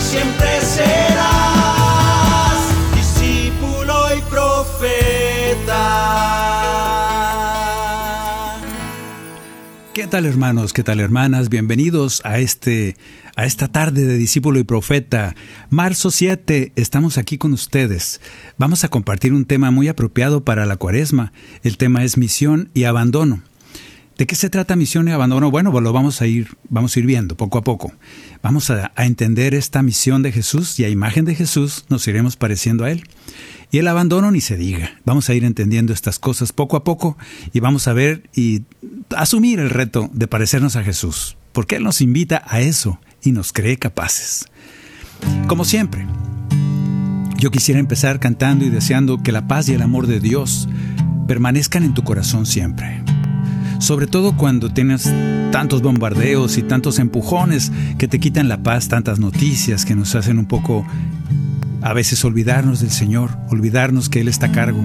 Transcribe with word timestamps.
Siempre 0.00 0.60
serás 0.62 1.84
discípulo 2.94 3.94
y 4.16 4.20
profeta. 4.30 5.80
¿Qué 9.92 10.06
tal 10.06 10.24
hermanos? 10.24 10.72
¿Qué 10.72 10.82
tal 10.82 11.00
hermanas? 11.00 11.50
Bienvenidos 11.50 12.22
a 12.24 12.38
este 12.38 12.96
a 13.36 13.44
esta 13.44 13.68
tarde 13.68 14.04
de 14.04 14.16
discípulo 14.16 14.58
y 14.58 14.64
profeta. 14.64 15.34
Marzo 15.70 16.10
7, 16.10 16.72
estamos 16.76 17.16
aquí 17.18 17.38
con 17.38 17.52
ustedes. 17.52 18.20
Vamos 18.58 18.84
a 18.84 18.88
compartir 18.88 19.32
un 19.32 19.44
tema 19.44 19.70
muy 19.70 19.88
apropiado 19.88 20.44
para 20.44 20.66
la 20.66 20.76
Cuaresma. 20.76 21.32
El 21.62 21.76
tema 21.76 22.04
es 22.04 22.16
misión 22.16 22.70
y 22.74 22.84
abandono. 22.84 23.42
¿De 24.20 24.26
qué 24.26 24.36
se 24.36 24.50
trata 24.50 24.76
misión 24.76 25.08
y 25.08 25.12
abandono? 25.12 25.50
Bueno, 25.50 25.72
pues 25.72 25.82
lo 25.82 25.94
vamos 25.94 26.20
a 26.20 26.26
ir, 26.26 26.48
vamos 26.68 26.94
a 26.94 27.00
ir 27.00 27.06
viendo 27.06 27.38
poco 27.38 27.56
a 27.56 27.64
poco. 27.64 27.90
Vamos 28.42 28.68
a, 28.68 28.92
a 28.94 29.06
entender 29.06 29.54
esta 29.54 29.82
misión 29.82 30.22
de 30.22 30.30
Jesús 30.30 30.78
y 30.78 30.84
a 30.84 30.90
imagen 30.90 31.24
de 31.24 31.34
Jesús 31.34 31.86
nos 31.88 32.06
iremos 32.06 32.36
pareciendo 32.36 32.84
a 32.84 32.90
Él. 32.90 33.04
Y 33.70 33.78
el 33.78 33.88
abandono 33.88 34.30
ni 34.30 34.42
se 34.42 34.58
diga. 34.58 34.90
Vamos 35.06 35.30
a 35.30 35.34
ir 35.34 35.42
entendiendo 35.42 35.94
estas 35.94 36.18
cosas 36.18 36.52
poco 36.52 36.76
a 36.76 36.84
poco 36.84 37.16
y 37.54 37.60
vamos 37.60 37.88
a 37.88 37.94
ver 37.94 38.28
y 38.34 38.64
asumir 39.16 39.58
el 39.58 39.70
reto 39.70 40.10
de 40.12 40.28
parecernos 40.28 40.76
a 40.76 40.84
Jesús, 40.84 41.38
porque 41.52 41.76
Él 41.76 41.84
nos 41.84 42.02
invita 42.02 42.42
a 42.46 42.60
eso 42.60 43.00
y 43.22 43.32
nos 43.32 43.54
cree 43.54 43.78
capaces. 43.78 44.44
Como 45.46 45.64
siempre, 45.64 46.06
yo 47.38 47.50
quisiera 47.50 47.80
empezar 47.80 48.20
cantando 48.20 48.66
y 48.66 48.68
deseando 48.68 49.22
que 49.22 49.32
la 49.32 49.48
paz 49.48 49.70
y 49.70 49.72
el 49.72 49.80
amor 49.80 50.06
de 50.06 50.20
Dios 50.20 50.68
permanezcan 51.26 51.84
en 51.84 51.94
tu 51.94 52.04
corazón 52.04 52.44
siempre. 52.44 53.02
Sobre 53.80 54.06
todo 54.06 54.36
cuando 54.36 54.70
tienes 54.70 55.10
tantos 55.52 55.80
bombardeos 55.80 56.58
y 56.58 56.62
tantos 56.62 56.98
empujones 56.98 57.72
que 57.98 58.08
te 58.08 58.20
quitan 58.20 58.48
la 58.48 58.62
paz, 58.62 58.88
tantas 58.88 59.18
noticias 59.18 59.86
que 59.86 59.96
nos 59.96 60.14
hacen 60.14 60.38
un 60.38 60.44
poco 60.44 60.86
a 61.80 61.94
veces 61.94 62.22
olvidarnos 62.24 62.80
del 62.80 62.90
Señor, 62.90 63.30
olvidarnos 63.48 64.10
que 64.10 64.20
Él 64.20 64.28
está 64.28 64.46
a 64.46 64.52
cargo. 64.52 64.84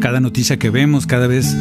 Cada 0.00 0.18
noticia 0.18 0.58
que 0.58 0.70
vemos, 0.70 1.06
cada 1.06 1.28
vez 1.28 1.56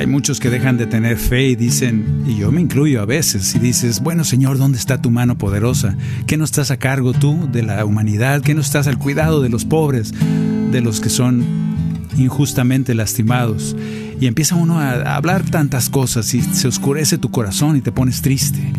hay 0.00 0.08
muchos 0.08 0.40
que 0.40 0.50
dejan 0.50 0.76
de 0.76 0.86
tener 0.86 1.16
fe 1.16 1.46
y 1.46 1.54
dicen, 1.56 2.24
y 2.26 2.36
yo 2.36 2.50
me 2.50 2.60
incluyo 2.60 3.00
a 3.00 3.06
veces, 3.06 3.54
y 3.54 3.60
dices, 3.60 4.02
bueno 4.02 4.24
Señor, 4.24 4.58
¿dónde 4.58 4.78
está 4.78 5.00
tu 5.00 5.12
mano 5.12 5.38
poderosa? 5.38 5.96
¿Qué 6.26 6.36
no 6.36 6.44
estás 6.44 6.72
a 6.72 6.78
cargo 6.78 7.12
tú 7.12 7.48
de 7.52 7.62
la 7.62 7.84
humanidad? 7.84 8.42
¿Qué 8.42 8.54
no 8.54 8.60
estás 8.60 8.88
al 8.88 8.98
cuidado 8.98 9.40
de 9.40 9.50
los 9.50 9.64
pobres, 9.64 10.12
de 10.72 10.80
los 10.80 11.00
que 11.00 11.10
son 11.10 11.63
injustamente 12.16 12.94
lastimados? 12.94 13.76
Y 14.20 14.26
empieza 14.26 14.54
uno 14.54 14.78
a 14.80 15.16
hablar 15.16 15.44
tantas 15.44 15.90
cosas 15.90 16.32
y 16.34 16.42
se 16.42 16.68
oscurece 16.68 17.18
tu 17.18 17.30
corazón 17.30 17.76
y 17.76 17.80
te 17.80 17.92
pones 17.92 18.22
triste. 18.22 18.72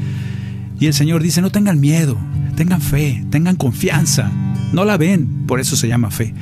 Y 0.80 0.88
el 0.88 0.94
Señor 0.94 1.22
dice, 1.22 1.42
no 1.42 1.52
tengan 1.52 1.80
miedo, 1.80 2.18
tengan 2.56 2.82
fe, 2.82 3.26
tengan 3.30 3.56
confianza. 3.56 4.32
No 4.74 4.86
la 4.86 4.98
ven, 4.98 5.46
por 5.48 5.60
eso 5.60 5.76
se 5.76 5.88
llama 5.88 6.12
fe. 6.12 6.34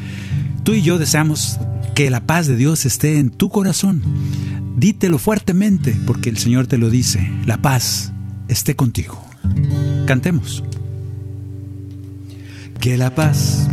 Tú 0.63 0.73
y 0.73 0.81
yo 0.81 0.97
deseamos 0.97 1.59
que 1.93 2.09
la 2.09 2.25
paz 2.25 2.47
de 2.47 2.55
Dios 2.55 2.85
esté 2.85 3.19
en 3.19 3.29
tu 3.29 3.49
corazón. 3.49 4.01
Dítelo 4.77 5.19
fuertemente, 5.19 5.95
porque 6.07 6.29
el 6.29 6.37
Señor 6.37 6.67
te 6.67 6.77
lo 6.77 6.89
dice. 6.89 7.29
La 7.45 7.57
paz 7.61 8.11
esté 8.47 8.75
contigo. 8.75 9.23
Cantemos. 10.05 10.63
Que 12.79 12.97
la 12.97 13.13
paz 13.13 13.67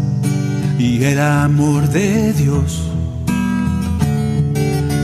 y 0.79 1.03
el 1.03 1.21
amor 1.21 1.89
de 1.91 2.33
Dios 2.33 2.83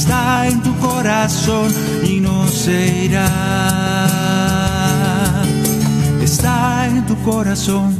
Está 0.00 0.48
en 0.48 0.62
tu 0.62 0.74
corazón 0.78 1.70
y 2.02 2.20
no 2.20 2.48
se 2.48 3.04
irá. 3.04 3.26
Está 6.22 6.86
en 6.86 7.04
tu 7.04 7.14
corazón 7.22 7.98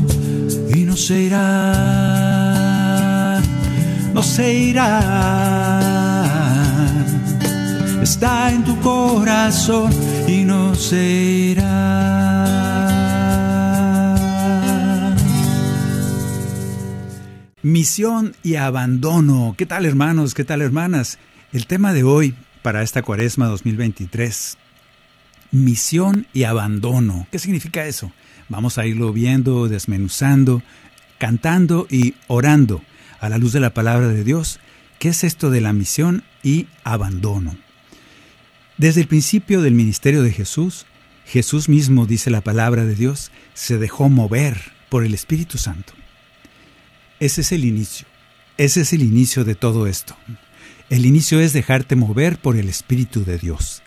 y 0.75 0.85
no 0.85 0.97
se 0.97 1.25
irá, 1.25 1.43
no 4.15 4.23
se 4.23 4.55
irá. 4.55 5.01
Está 8.03 8.51
en 8.51 8.65
tu 8.65 8.81
corazón 8.81 9.93
y 10.27 10.45
no 10.45 10.75
se 10.75 11.05
irá. 11.53 12.47
Misión 17.63 18.35
y 18.43 18.55
abandono. 18.55 19.55
¿Qué 19.59 19.67
tal 19.67 19.85
hermanos? 19.85 20.33
¿Qué 20.33 20.45
tal 20.45 20.63
hermanas? 20.63 21.19
El 21.53 21.67
tema 21.67 21.93
de 21.93 22.05
hoy 22.05 22.37
para 22.63 22.85
esta 22.85 23.03
cuaresma 23.03 23.47
2023. 23.47 24.57
Misión 25.51 26.29
y 26.33 26.45
abandono. 26.45 27.27
¿Qué 27.33 27.41
significa 27.41 27.87
eso? 27.87 28.13
Vamos 28.49 28.79
a 28.79 28.87
irlo 28.87 29.13
viendo, 29.13 29.67
desmenuzando, 29.67 30.63
cantando 31.19 31.89
y 31.91 32.15
orando 32.29 32.85
a 33.19 33.29
la 33.29 33.39
luz 33.39 33.53
de 33.53 33.59
la 33.59 33.75
palabra 33.75 34.07
de 34.07 34.23
Dios. 34.23 34.61
¿Qué 35.01 35.09
es 35.09 35.25
esto 35.25 35.51
de 35.51 35.61
la 35.61 35.73
misión 35.73 36.23
y 36.45 36.69
abandono? 36.85 37.57
Desde 38.77 39.01
el 39.01 39.09
principio 39.09 39.61
del 39.61 39.75
ministerio 39.75 40.23
de 40.23 40.31
Jesús, 40.31 40.87
Jesús 41.27 41.69
mismo, 41.69 42.07
dice 42.07 42.31
la 42.31 42.43
palabra 42.43 42.85
de 42.85 42.95
Dios, 42.95 43.33
se 43.55 43.77
dejó 43.77 44.09
mover 44.09 44.71
por 44.89 45.05
el 45.05 45.15
Espíritu 45.15 45.59
Santo. 45.59 45.95
Ese 47.19 47.41
es 47.41 47.51
el 47.51 47.65
inicio. 47.65 48.07
Ese 48.57 48.83
es 48.83 48.93
el 48.93 49.03
inicio 49.03 49.45
de 49.45 49.57
todo 49.57 49.89
esto. 49.89 50.17
El 50.91 51.07
inicio 51.07 51.39
es 51.39 51.53
dejarte 51.53 51.95
mover 51.95 52.39
por 52.39 52.57
el 52.57 52.69
Espíritu 52.69 53.25
de 53.25 53.39
Dios. 53.39 53.81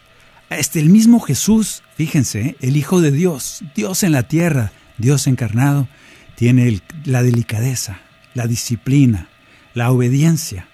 Este, 0.49 0.79
el 0.79 0.89
mismo 0.89 1.19
Jesús, 1.19 1.83
fíjense, 1.97 2.55
el 2.61 2.77
Hijo 2.77 3.01
de 3.01 3.11
Dios, 3.11 3.61
Dios 3.75 4.03
en 4.03 4.13
la 4.13 4.23
tierra, 4.23 4.71
Dios 4.97 5.27
encarnado, 5.27 5.89
tiene 6.37 6.81
la 7.03 7.21
delicadeza, 7.21 7.99
la 8.33 8.47
disciplina, 8.47 9.27
la 9.73 9.91
obediencia 9.91 10.69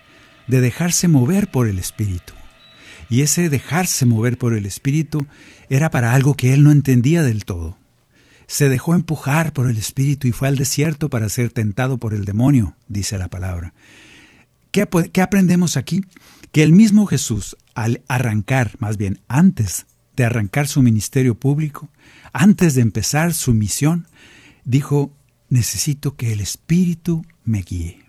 de 0.46 0.62
dejarse 0.62 1.08
mover 1.08 1.50
por 1.50 1.68
el 1.68 1.80
Espíritu. 1.80 2.34
Y 3.10 3.22
ese 3.22 3.50
dejarse 3.50 4.06
mover 4.06 4.38
por 4.38 4.54
el 4.54 4.68
Espíritu 4.68 5.26
era 5.68 5.90
para 5.90 6.14
algo 6.14 6.36
que 6.36 6.54
él 6.54 6.64
no 6.64 6.72
entendía 6.72 7.24
del 7.24 7.44
todo. 7.44 7.76
Se 8.46 8.70
dejó 8.70 8.94
empujar 8.94 9.52
por 9.52 9.68
el 9.68 9.78
Espíritu 9.78 10.28
y 10.28 10.31
fue 10.31 10.48
al 10.48 10.58
desierto 10.58 11.10
para 11.10 11.28
ser 11.28 11.50
tentado 11.50 11.98
por 11.98 12.14
el 12.14 12.26
demonio, 12.26 12.76
dice 12.88 13.18
la 13.18 13.30
palabra. 13.30 13.74
¿Qué, 14.71 14.81
ap- 14.83 15.10
qué 15.12 15.21
aprendemos 15.21 15.77
aquí? 15.77 16.01
que 16.51 16.63
el 16.63 16.71
mismo 16.71 17.06
Jesús, 17.06 17.56
al 17.75 18.01
arrancar, 18.07 18.71
más 18.80 18.98
bien 18.98 19.19
antes 19.27 19.86
de 20.16 20.25
arrancar 20.25 20.68
su 20.68 20.81
ministerio 20.81 21.36
público, 21.36 21.89
antes 22.33 22.74
de 22.74 22.81
empezar 22.81 23.36
su 23.36 23.54
misión, 23.54 24.07
dijo, 24.66 25.13
necesito 25.50 26.16
que 26.16 26.33
el 26.33 26.42
Espíritu 26.42 27.24
me 27.44 27.62
guíe. 27.62 28.00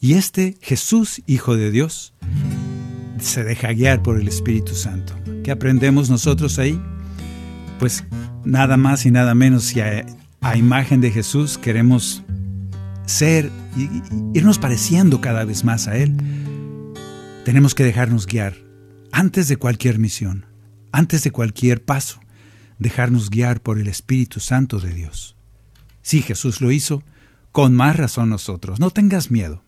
Y 0.00 0.14
este 0.14 0.56
Jesús, 0.62 1.20
Hijo 1.26 1.56
de 1.56 1.70
Dios, 1.70 2.14
se 3.20 3.44
deja 3.44 3.72
guiar 3.72 4.02
por 4.02 4.18
el 4.18 4.28
Espíritu 4.28 4.74
Santo. 4.74 5.14
¿Qué 5.44 5.50
aprendemos 5.50 6.08
nosotros 6.08 6.58
ahí? 6.58 6.80
Pues 7.78 8.04
nada 8.44 8.76
más 8.76 9.04
y 9.06 9.10
nada 9.10 9.34
menos 9.34 9.64
si 9.64 9.80
a 9.80 10.56
imagen 10.56 11.00
de 11.02 11.10
Jesús 11.10 11.58
queremos 11.58 12.22
ser 13.08 13.50
y 13.76 14.02
irnos 14.38 14.58
pareciendo 14.58 15.20
cada 15.20 15.44
vez 15.44 15.64
más 15.64 15.88
a 15.88 15.96
Él, 15.96 16.16
tenemos 17.44 17.74
que 17.74 17.84
dejarnos 17.84 18.26
guiar 18.26 18.54
antes 19.12 19.48
de 19.48 19.56
cualquier 19.56 19.98
misión, 19.98 20.46
antes 20.92 21.24
de 21.24 21.30
cualquier 21.30 21.82
paso, 21.82 22.20
dejarnos 22.78 23.30
guiar 23.30 23.60
por 23.60 23.78
el 23.78 23.88
Espíritu 23.88 24.40
Santo 24.40 24.78
de 24.80 24.92
Dios. 24.92 25.36
Si 26.02 26.22
Jesús 26.22 26.60
lo 26.60 26.70
hizo, 26.70 27.02
con 27.52 27.74
más 27.74 27.96
razón 27.96 28.30
nosotros. 28.30 28.80
No 28.80 28.90
tengas 28.90 29.30
miedo. 29.30 29.64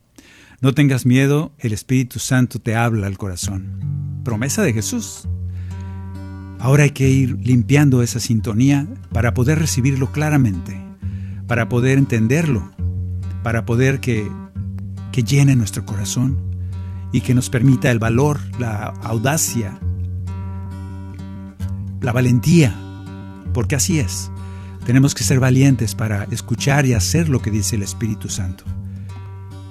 No 0.60 0.74
tengas 0.74 1.06
miedo, 1.06 1.52
el 1.58 1.72
Espíritu 1.72 2.18
Santo 2.18 2.60
te 2.60 2.76
habla 2.76 3.06
al 3.06 3.16
corazón. 3.16 4.20
Promesa 4.24 4.62
de 4.62 4.74
Jesús. 4.74 5.26
Ahora 6.58 6.84
hay 6.84 6.90
que 6.90 7.08
ir 7.08 7.38
limpiando 7.40 8.02
esa 8.02 8.20
sintonía 8.20 8.86
para 9.10 9.32
poder 9.32 9.58
recibirlo 9.58 10.12
claramente, 10.12 10.78
para 11.46 11.70
poder 11.70 11.96
entenderlo, 11.96 12.70
para 13.42 13.64
poder 13.64 14.00
que, 14.00 14.30
que 15.12 15.22
llene 15.22 15.56
nuestro 15.56 15.84
corazón 15.84 16.38
y 17.12 17.20
que 17.22 17.34
nos 17.34 17.50
permita 17.50 17.90
el 17.90 17.98
valor, 17.98 18.40
la 18.58 18.94
audacia, 19.02 19.78
la 22.00 22.12
valentía, 22.12 22.74
porque 23.52 23.76
así 23.76 23.98
es. 23.98 24.30
Tenemos 24.84 25.14
que 25.14 25.24
ser 25.24 25.40
valientes 25.40 25.94
para 25.94 26.24
escuchar 26.24 26.86
y 26.86 26.94
hacer 26.94 27.28
lo 27.28 27.42
que 27.42 27.50
dice 27.50 27.76
el 27.76 27.82
Espíritu 27.82 28.28
Santo 28.28 28.64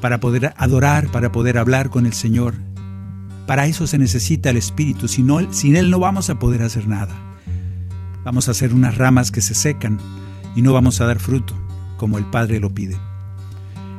para 0.01 0.19
poder 0.19 0.53
adorar, 0.57 1.07
para 1.11 1.31
poder 1.31 1.57
hablar 1.57 1.89
con 1.89 2.05
el 2.05 2.13
Señor. 2.13 2.53
Para 3.47 3.67
eso 3.67 3.87
se 3.87 3.97
necesita 3.97 4.49
el 4.49 4.57
Espíritu, 4.57 5.07
sin 5.07 5.75
Él 5.75 5.89
no 5.89 5.99
vamos 5.99 6.29
a 6.29 6.39
poder 6.39 6.61
hacer 6.61 6.87
nada. 6.87 7.15
Vamos 8.23 8.47
a 8.47 8.51
hacer 8.51 8.73
unas 8.73 8.97
ramas 8.97 9.31
que 9.31 9.41
se 9.41 9.55
secan 9.55 9.97
y 10.55 10.61
no 10.61 10.73
vamos 10.73 11.01
a 11.01 11.05
dar 11.05 11.19
fruto, 11.19 11.55
como 11.97 12.17
el 12.17 12.25
Padre 12.25 12.59
lo 12.59 12.73
pide. 12.73 12.97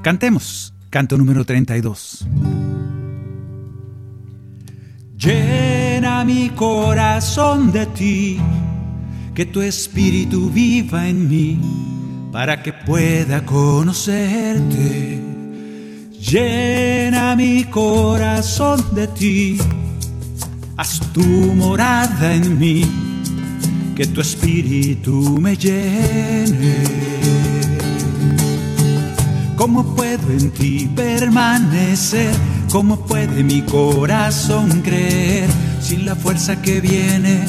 Cantemos, 0.02 0.74
canto 0.90 1.16
número 1.18 1.44
32. 1.44 2.26
Llena 5.16 6.24
mi 6.24 6.50
corazón 6.50 7.70
de 7.72 7.86
ti, 7.86 8.38
que 9.34 9.46
tu 9.46 9.60
espíritu 9.60 10.50
viva 10.50 11.08
en 11.08 11.28
mí, 11.28 11.58
para 12.32 12.62
que 12.62 12.72
pueda 12.72 13.44
conocerte 13.44 15.30
Llena 16.20 17.34
mi 17.34 17.64
corazón 17.64 18.84
de 18.94 19.08
ti, 19.08 19.58
haz 20.76 21.00
tu 21.12 21.24
morada 21.24 22.34
en 22.34 22.58
mí, 22.58 22.84
que 23.96 24.06
tu 24.06 24.20
espíritu 24.20 25.38
me 25.40 25.56
llene. 25.56 26.69
Ti 30.60 30.88
permanecer? 30.94 32.32
¿Cómo 32.70 33.00
puede 33.00 33.42
mi 33.42 33.62
corazón 33.62 34.82
creer 34.82 35.48
sin 35.80 36.06
la 36.06 36.14
fuerza 36.14 36.62
que 36.62 36.80
viene 36.80 37.40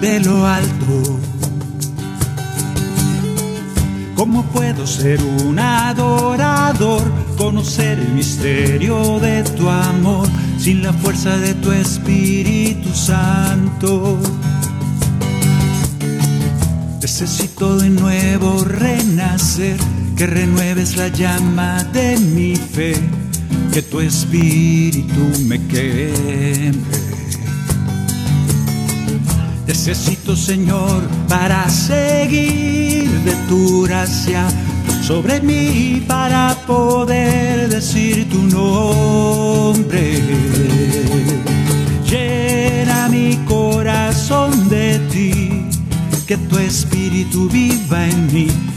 de 0.00 0.20
lo 0.20 0.44
alto? 0.44 1.20
¿Cómo 4.16 4.42
puedo 4.44 4.86
ser 4.86 5.20
un 5.22 5.58
adorador, 5.58 7.02
conocer 7.36 7.98
el 7.98 8.08
misterio 8.14 9.20
de 9.20 9.42
tu 9.42 9.68
amor 9.68 10.26
sin 10.58 10.82
la 10.82 10.92
fuerza 10.94 11.36
de 11.36 11.52
tu 11.54 11.70
Espíritu 11.70 12.88
Santo? 12.94 14.18
Necesito 17.02 17.76
de 17.76 17.90
nuevo 17.90 18.64
renacer, 18.64 19.76
que 20.16 20.26
renueves 20.26 20.96
la 20.96 21.08
llama 21.08 21.84
de 21.92 22.18
mi 22.18 22.56
fe, 22.56 22.94
que 23.72 23.82
tu 23.82 24.00
Espíritu 24.00 25.20
me 25.46 25.58
queme. 25.66 27.06
Necesito, 29.66 30.36
Señor, 30.36 31.02
para 31.28 31.68
seguir 31.68 33.10
de 33.24 33.32
tu 33.48 33.82
gracia 33.82 34.48
sobre 35.02 35.40
mí, 35.40 36.02
para 36.06 36.56
poder 36.66 37.68
decir 37.68 38.28
tu 38.30 38.42
nombre. 38.42 40.20
Llena 42.08 43.08
mi 43.08 43.36
corazón 43.44 44.68
de 44.68 44.98
ti, 45.10 45.50
que 46.26 46.36
tu 46.36 46.58
espíritu 46.58 47.48
viva 47.48 48.06
en 48.06 48.32
mí, 48.32 48.48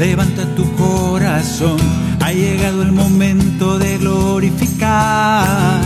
Levanta 0.00 0.46
tu 0.54 0.64
corazón, 0.76 1.76
ha 2.20 2.32
llegado 2.32 2.80
el 2.80 2.90
momento 2.90 3.78
de 3.78 3.98
glorificar. 3.98 5.82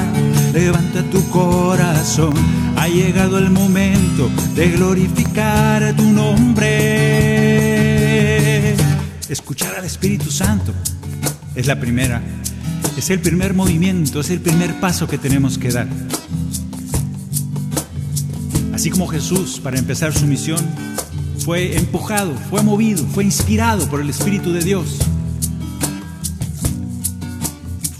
Levanta 0.52 1.02
tu 1.10 1.28
corazón, 1.30 2.32
ha 2.76 2.86
llegado 2.86 3.38
el 3.38 3.50
momento 3.50 4.30
de 4.54 4.70
glorificar 4.70 5.96
tu 5.96 6.04
nombre. 6.04 6.70
Escuchar 9.28 9.74
al 9.80 9.84
Espíritu 9.84 10.30
Santo 10.30 10.72
es 11.56 11.66
la 11.66 11.80
primera, 11.80 12.22
es 12.96 13.10
el 13.10 13.18
primer 13.18 13.52
movimiento, 13.52 14.20
es 14.20 14.30
el 14.30 14.38
primer 14.38 14.78
paso 14.78 15.08
que 15.08 15.18
tenemos 15.18 15.58
que 15.58 15.72
dar. 15.72 15.88
Así 18.72 18.90
como 18.90 19.08
Jesús, 19.08 19.58
para 19.58 19.76
empezar 19.76 20.12
su 20.12 20.28
misión, 20.28 20.64
fue 21.44 21.76
empujado, 21.76 22.34
fue 22.48 22.62
movido, 22.62 23.04
fue 23.06 23.22
inspirado 23.22 23.86
por 23.90 24.00
el 24.00 24.08
Espíritu 24.08 24.50
de 24.54 24.62
Dios. 24.62 24.96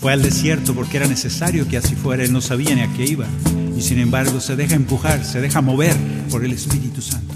Fue 0.00 0.14
al 0.14 0.22
desierto 0.22 0.74
porque 0.74 0.96
era 0.96 1.06
necesario 1.06 1.68
que 1.68 1.76
así 1.76 1.94
fuera, 1.94 2.24
él 2.24 2.32
no 2.32 2.40
sabía 2.40 2.74
ni 2.74 2.80
a 2.80 2.92
qué 2.94 3.04
iba 3.04 3.26
y 3.76 3.82
sin 3.82 3.98
embargo 3.98 4.40
se 4.40 4.56
deja 4.56 4.74
empujar, 4.74 5.22
se 5.26 5.42
deja 5.42 5.60
mover 5.60 5.94
por 6.30 6.42
el 6.42 6.52
Espíritu 6.52 7.02
Santo. 7.02 7.34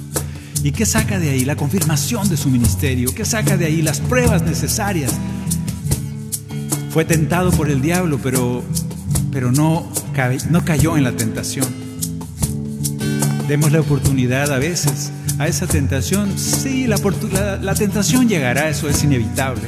¿Y 0.65 0.73
qué 0.73 0.87
saca 0.87 1.19
de 1.19 1.29
ahí? 1.29 1.45
La 1.45 1.57
confirmación 1.57 2.27
de 2.31 2.39
su 2.39 2.49
ministerio. 2.49 3.15
¿Qué 3.15 3.27
saca 3.27 3.59
de 3.59 3.67
ahí? 3.67 3.83
Las 3.83 4.01
pruebas 4.01 4.43
necesarias. 4.43 5.13
Fue 6.91 7.05
tentado 7.05 7.51
por 7.51 7.69
el 7.69 7.83
diablo, 7.83 8.19
pero, 8.23 8.65
pero 9.31 9.53
no, 9.53 9.87
no 10.51 10.65
cayó 10.65 10.97
en 10.97 11.05
la 11.05 11.13
tentación. 11.13 11.67
Demos 13.47 13.73
la 13.73 13.81
oportunidad 13.81 14.53
a 14.53 14.59
veces 14.59 15.13
a 15.39 15.47
esa 15.47 15.67
tentación. 15.67 16.37
Sí, 16.39 16.87
la, 16.87 17.75
tentación 17.75 18.29
llegará, 18.29 18.69
eso 18.69 18.89
es 18.89 19.03
inevitable. 19.05 19.63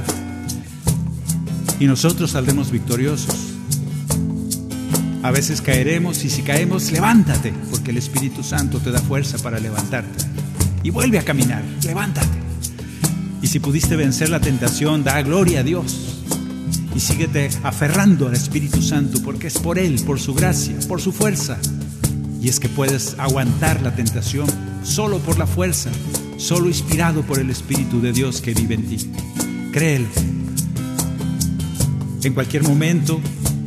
Y 1.79 1.87
nosotros 1.87 2.33
saldremos 2.33 2.71
victoriosos. 2.71 3.55
A 5.23 5.31
veces 5.31 5.61
caeremos 5.61 6.25
y 6.25 6.31
si 6.31 6.43
caemos, 6.43 6.91
levántate, 6.93 7.53
porque 7.71 7.91
el 7.91 7.99
Espíritu 7.99 8.43
Santo 8.43 8.79
te 8.79 8.91
da 8.91 9.01
fuerza 9.01 9.39
para 9.39 9.59
levantarte. 9.59 10.25
Y 10.83 10.91
vuelve 10.91 11.19
a 11.19 11.23
caminar, 11.23 11.63
levántate. 11.85 12.39
Y 13.43 13.47
si 13.47 13.61
pudiste 13.61 13.97
vencer 13.97 14.29
la 14.29 14.41
tentación, 14.41 15.05
da 15.05 15.21
gloria 15.23 15.61
a 15.61 15.63
Dios. 15.63 16.23
Y 16.95 17.01
síguete 17.01 17.51
aferrando 17.63 18.29
al 18.29 18.35
Espíritu 18.35 18.83
Santo, 18.83 19.23
porque 19.23 19.47
es 19.47 19.59
por 19.59 19.79
Él, 19.79 20.01
por 20.05 20.19
su 20.19 20.35
gracia, 20.35 20.77
por 20.89 21.01
su 21.01 21.13
fuerza. 21.13 21.59
Y 22.43 22.49
es 22.49 22.59
que 22.59 22.69
puedes 22.69 23.15
aguantar 23.19 23.83
la 23.83 23.95
tentación 23.95 24.49
solo 24.83 25.19
por 25.19 25.39
la 25.39 25.47
fuerza, 25.47 25.91
solo 26.37 26.69
inspirado 26.69 27.23
por 27.23 27.39
el 27.39 27.51
Espíritu 27.51 28.01
de 28.01 28.13
Dios 28.13 28.41
que 28.41 28.55
vive 28.55 28.75
en 28.75 28.89
ti. 28.89 29.11
Créelo. 29.73 30.09
En 32.23 32.35
cualquier 32.35 32.63
momento 32.65 33.21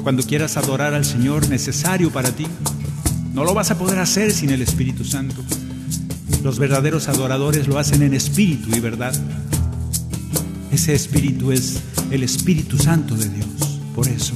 cuando 0.04 0.22
quieras 0.22 0.58
adorar 0.58 0.94
al 0.94 1.06
Señor 1.06 1.48
necesario 1.50 2.12
para 2.12 2.32
ti, 2.32 2.46
No 3.34 3.44
lo 3.44 3.56
vas 3.56 3.72
a 3.72 3.80
poder 3.80 3.98
hacer 3.98 4.32
sin 4.32 4.52
el 4.52 4.62
Espíritu 4.62 5.04
Santo. 5.04 5.42
Los 6.44 6.60
verdaderos 6.60 7.08
adoradores 7.08 7.68
lo 7.68 7.80
hacen 7.80 8.04
en 8.04 8.14
espíritu 8.14 8.70
y 8.76 8.80
verdad. 8.80 9.12
Ese 10.72 10.94
espíritu 10.94 11.52
es 11.52 11.82
el 12.12 12.22
Espíritu 12.22 12.78
Santo 12.78 13.16
de 13.16 13.30
Dios. 13.30 13.48
Por 13.96 14.08
eso. 14.08 14.36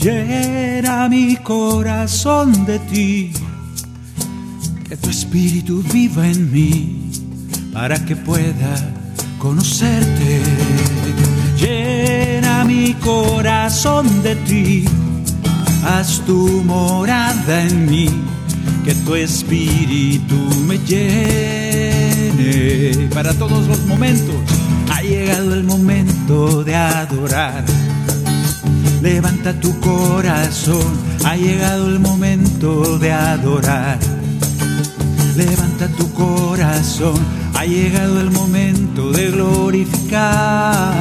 Llena 0.00 1.08
mi 1.08 1.36
corazón 1.36 2.64
de 2.66 2.78
ti, 2.80 3.32
que 4.90 4.96
tu 4.96 5.08
espíritu 5.08 5.82
viva 5.92 6.26
en 6.26 6.50
mí, 6.50 7.12
para 7.72 8.04
que 8.04 8.16
pueda 8.16 8.92
conocerte. 9.38 10.42
Llena 11.56 12.64
mi 12.64 12.94
corazón 12.94 14.20
de 14.24 14.34
ti, 14.34 14.84
haz 15.84 16.20
tu 16.26 16.64
morada 16.64 17.62
en 17.62 17.88
mí, 17.88 18.08
que 18.84 18.96
tu 18.96 19.14
espíritu 19.14 20.34
me 20.66 20.76
llene 20.78 21.08
para 23.14 23.32
todos 23.34 23.68
los 23.68 23.86
momentos. 23.86 24.34
Ha 24.92 25.02
llegado 25.02 25.54
el 25.54 25.62
momento 25.62 26.64
de 26.64 26.74
adorar. 26.74 27.64
Levanta 29.00 29.52
tu 29.60 29.78
corazón, 29.78 30.98
ha 31.24 31.36
llegado 31.36 31.86
el 31.86 32.00
momento 32.00 32.98
de 32.98 33.12
adorar. 33.12 34.19
Levanta 35.36 35.88
tu 35.88 36.12
corazón, 36.12 37.14
ha 37.54 37.64
llegado 37.64 38.20
el 38.20 38.30
momento 38.30 39.12
de 39.12 39.30
glorificar. 39.30 40.92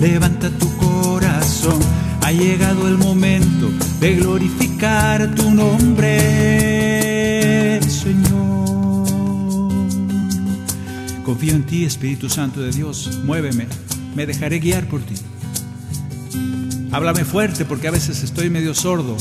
Levanta 0.00 0.50
tu 0.50 0.74
corazón, 0.76 1.78
ha 2.22 2.32
llegado 2.32 2.88
el 2.88 2.96
momento 2.96 3.70
de 4.00 4.14
glorificar 4.16 5.34
tu 5.34 5.50
nombre, 5.50 6.10
Señor. 7.82 9.06
Confío 11.22 11.54
en 11.54 11.64
ti, 11.64 11.84
Espíritu 11.84 12.30
Santo 12.30 12.60
de 12.60 12.72
Dios. 12.72 13.20
Muéveme, 13.24 13.66
me 14.16 14.26
dejaré 14.26 14.58
guiar 14.58 14.86
por 14.86 15.02
ti. 15.02 15.14
Háblame 16.92 17.24
fuerte 17.24 17.64
porque 17.66 17.88
a 17.88 17.92
veces 17.92 18.22
estoy 18.22 18.48
medio 18.48 18.74
sordo. 18.74 19.16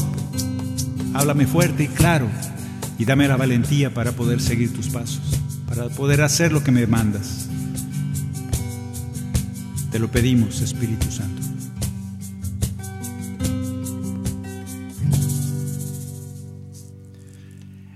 Háblame 1.13 1.46
fuerte 1.46 1.84
y 1.84 1.88
claro 1.88 2.29
y 3.00 3.06
dame 3.06 3.29
la 3.29 3.38
valentía 3.38 3.94
para 3.94 4.12
poder 4.12 4.41
seguir 4.41 4.74
tus 4.74 4.89
pasos, 4.89 5.22
para 5.65 5.88
poder 5.88 6.22
hacer 6.22 6.51
lo 6.51 6.63
que 6.63 6.72
me 6.72 6.86
mandas. 6.86 7.48
Te 9.89 10.00
lo 10.00 10.12
pedimos, 10.12 10.62
Espíritu 10.62 11.10
Santo. 11.10 11.41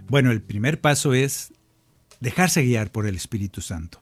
Bueno, 0.07 0.31
el 0.31 0.41
primer 0.41 0.79
paso 0.79 1.13
es 1.13 1.53
dejarse 2.21 2.61
guiar 2.61 2.91
por 2.91 3.05
el 3.05 3.15
Espíritu 3.15 3.59
Santo. 3.59 4.01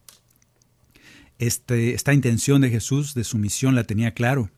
Este, 1.39 1.95
esta 1.95 2.13
intención 2.13 2.61
de 2.61 2.69
Jesús, 2.69 3.15
de 3.15 3.23
su 3.23 3.39
misión, 3.39 3.73
la 3.73 3.85
tenía 3.85 4.13
claro. 4.13 4.51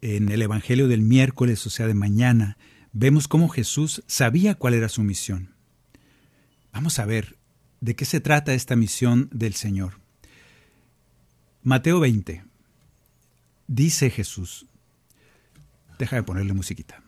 En 0.00 0.30
el 0.30 0.40
Evangelio 0.40 0.88
del 0.88 1.02
miércoles, 1.02 1.66
o 1.66 1.70
sea, 1.70 1.86
de 1.86 1.94
mañana, 1.94 2.56
vemos 2.92 3.28
cómo 3.28 3.48
Jesús 3.48 4.02
sabía 4.06 4.54
cuál 4.54 4.74
era 4.74 4.88
su 4.88 5.02
misión. 5.02 5.54
Vamos 6.72 6.98
a 6.98 7.06
ver 7.06 7.36
de 7.80 7.96
qué 7.96 8.04
se 8.04 8.20
trata 8.20 8.54
esta 8.54 8.76
misión 8.76 9.28
del 9.32 9.54
Señor. 9.54 9.94
Mateo 11.62 12.00
20. 12.00 12.44
Dice 13.66 14.10
Jesús, 14.10 14.66
deja 15.98 16.16
de 16.16 16.22
ponerle 16.22 16.52
musiquita. 16.52 17.02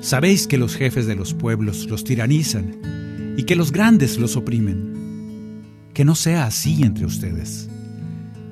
Sabéis 0.00 0.46
que 0.46 0.58
los 0.58 0.76
jefes 0.76 1.06
de 1.06 1.14
los 1.14 1.32
pueblos 1.32 1.86
los 1.86 2.04
tiranizan 2.04 3.34
y 3.36 3.44
que 3.44 3.56
los 3.56 3.72
grandes 3.72 4.18
los 4.18 4.36
oprimen. 4.36 5.90
Que 5.94 6.04
no 6.04 6.14
sea 6.14 6.46
así 6.46 6.82
entre 6.82 7.06
ustedes. 7.06 7.68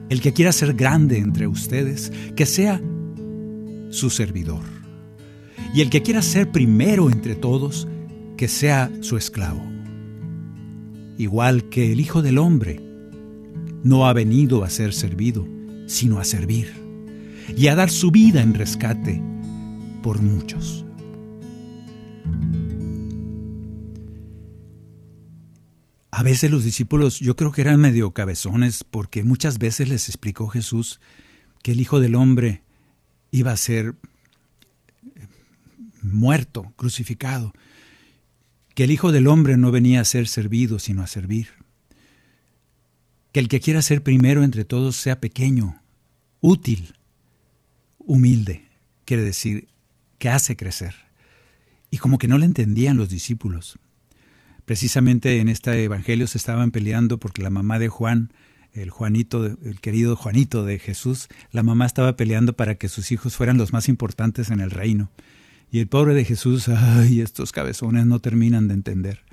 El 0.08 0.20
que 0.20 0.32
quiera 0.32 0.52
ser 0.52 0.74
grande 0.74 1.18
entre 1.18 1.46
ustedes, 1.46 2.12
que 2.36 2.46
sea 2.46 2.80
su 3.90 4.10
servidor. 4.10 4.79
Y 5.72 5.82
el 5.82 5.90
que 5.90 6.02
quiera 6.02 6.22
ser 6.22 6.50
primero 6.50 7.10
entre 7.10 7.36
todos, 7.36 7.86
que 8.36 8.48
sea 8.48 8.90
su 9.00 9.16
esclavo. 9.16 9.62
Igual 11.16 11.68
que 11.68 11.92
el 11.92 12.00
Hijo 12.00 12.22
del 12.22 12.38
Hombre 12.38 12.80
no 13.84 14.06
ha 14.06 14.12
venido 14.12 14.64
a 14.64 14.70
ser 14.70 14.92
servido, 14.92 15.46
sino 15.86 16.18
a 16.18 16.24
servir 16.24 16.72
y 17.56 17.68
a 17.68 17.74
dar 17.74 17.90
su 17.90 18.10
vida 18.10 18.42
en 18.42 18.54
rescate 18.54 19.22
por 20.02 20.20
muchos. 20.20 20.84
A 26.10 26.22
veces 26.22 26.50
los 26.50 26.64
discípulos 26.64 27.18
yo 27.20 27.36
creo 27.36 27.52
que 27.52 27.62
eran 27.62 27.80
medio 27.80 28.10
cabezones 28.10 28.84
porque 28.84 29.24
muchas 29.24 29.58
veces 29.58 29.88
les 29.88 30.08
explicó 30.08 30.48
Jesús 30.48 31.00
que 31.62 31.72
el 31.72 31.80
Hijo 31.80 32.00
del 32.00 32.14
Hombre 32.14 32.62
iba 33.30 33.52
a 33.52 33.56
ser 33.56 33.94
muerto, 36.02 36.72
crucificado, 36.76 37.52
que 38.74 38.84
el 38.84 38.90
Hijo 38.90 39.12
del 39.12 39.26
Hombre 39.26 39.56
no 39.56 39.70
venía 39.70 40.00
a 40.00 40.04
ser 40.04 40.28
servido, 40.28 40.78
sino 40.78 41.02
a 41.02 41.06
servir, 41.06 41.48
que 43.32 43.40
el 43.40 43.48
que 43.48 43.60
quiera 43.60 43.82
ser 43.82 44.02
primero 44.02 44.42
entre 44.42 44.64
todos 44.64 44.96
sea 44.96 45.20
pequeño, 45.20 45.80
útil, 46.40 46.94
humilde, 47.98 48.64
quiere 49.04 49.22
decir 49.22 49.68
que 50.18 50.28
hace 50.28 50.56
crecer. 50.56 50.94
Y 51.90 51.98
como 51.98 52.18
que 52.18 52.28
no 52.28 52.38
le 52.38 52.46
entendían 52.46 52.96
los 52.96 53.08
discípulos. 53.08 53.78
Precisamente 54.64 55.40
en 55.40 55.48
este 55.48 55.82
evangelio 55.82 56.26
se 56.28 56.38
estaban 56.38 56.70
peleando 56.70 57.18
porque 57.18 57.42
la 57.42 57.50
mamá 57.50 57.80
de 57.80 57.88
Juan, 57.88 58.32
el 58.72 58.90
Juanito, 58.90 59.44
el 59.46 59.80
querido 59.80 60.14
Juanito 60.14 60.64
de 60.64 60.78
Jesús, 60.78 61.28
la 61.50 61.64
mamá 61.64 61.86
estaba 61.86 62.16
peleando 62.16 62.52
para 62.52 62.76
que 62.76 62.88
sus 62.88 63.10
hijos 63.10 63.36
fueran 63.36 63.58
los 63.58 63.72
más 63.72 63.88
importantes 63.88 64.50
en 64.50 64.60
el 64.60 64.70
reino. 64.70 65.10
Y 65.70 65.78
el 65.78 65.86
pobre 65.86 66.14
de 66.14 66.24
Jesús, 66.24 66.68
ay, 66.68 67.20
estos 67.20 67.52
cabezones 67.52 68.06
no 68.06 68.18
terminan 68.18 68.66
de 68.68 68.74
entender. 68.74 69.24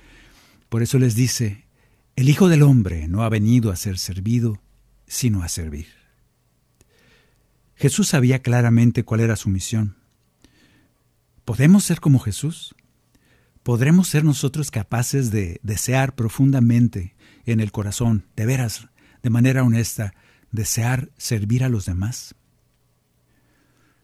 Por 0.69 0.83
eso 0.83 0.99
les 0.99 1.15
dice, 1.15 1.65
el 2.15 2.29
Hijo 2.29 2.47
del 2.47 2.63
Hombre 2.63 3.07
no 3.07 3.23
ha 3.23 3.29
venido 3.29 3.71
a 3.71 3.75
ser 3.75 3.97
servido, 3.97 4.61
sino 5.07 5.41
a 5.41 5.49
servir. 5.49 5.87
Jesús 7.75 8.07
sabía 8.07 8.41
claramente 8.41 9.03
cuál 9.03 9.21
era 9.21 9.35
su 9.35 9.49
misión. 9.49 9.95
¿Podemos 11.45 11.83
ser 11.83 12.01
como 12.01 12.19
Jesús? 12.19 12.75
¿Podremos 13.63 14.07
ser 14.07 14.23
nosotros 14.23 14.71
capaces 14.71 15.31
de 15.31 15.59
desear 15.63 16.15
profundamente 16.15 17.15
en 17.45 17.59
el 17.59 17.71
corazón, 17.71 18.25
de 18.35 18.45
veras, 18.45 18.87
de 19.23 19.29
manera 19.29 19.63
honesta, 19.63 20.13
desear 20.51 21.09
servir 21.17 21.63
a 21.63 21.69
los 21.69 21.85
demás? 21.85 22.35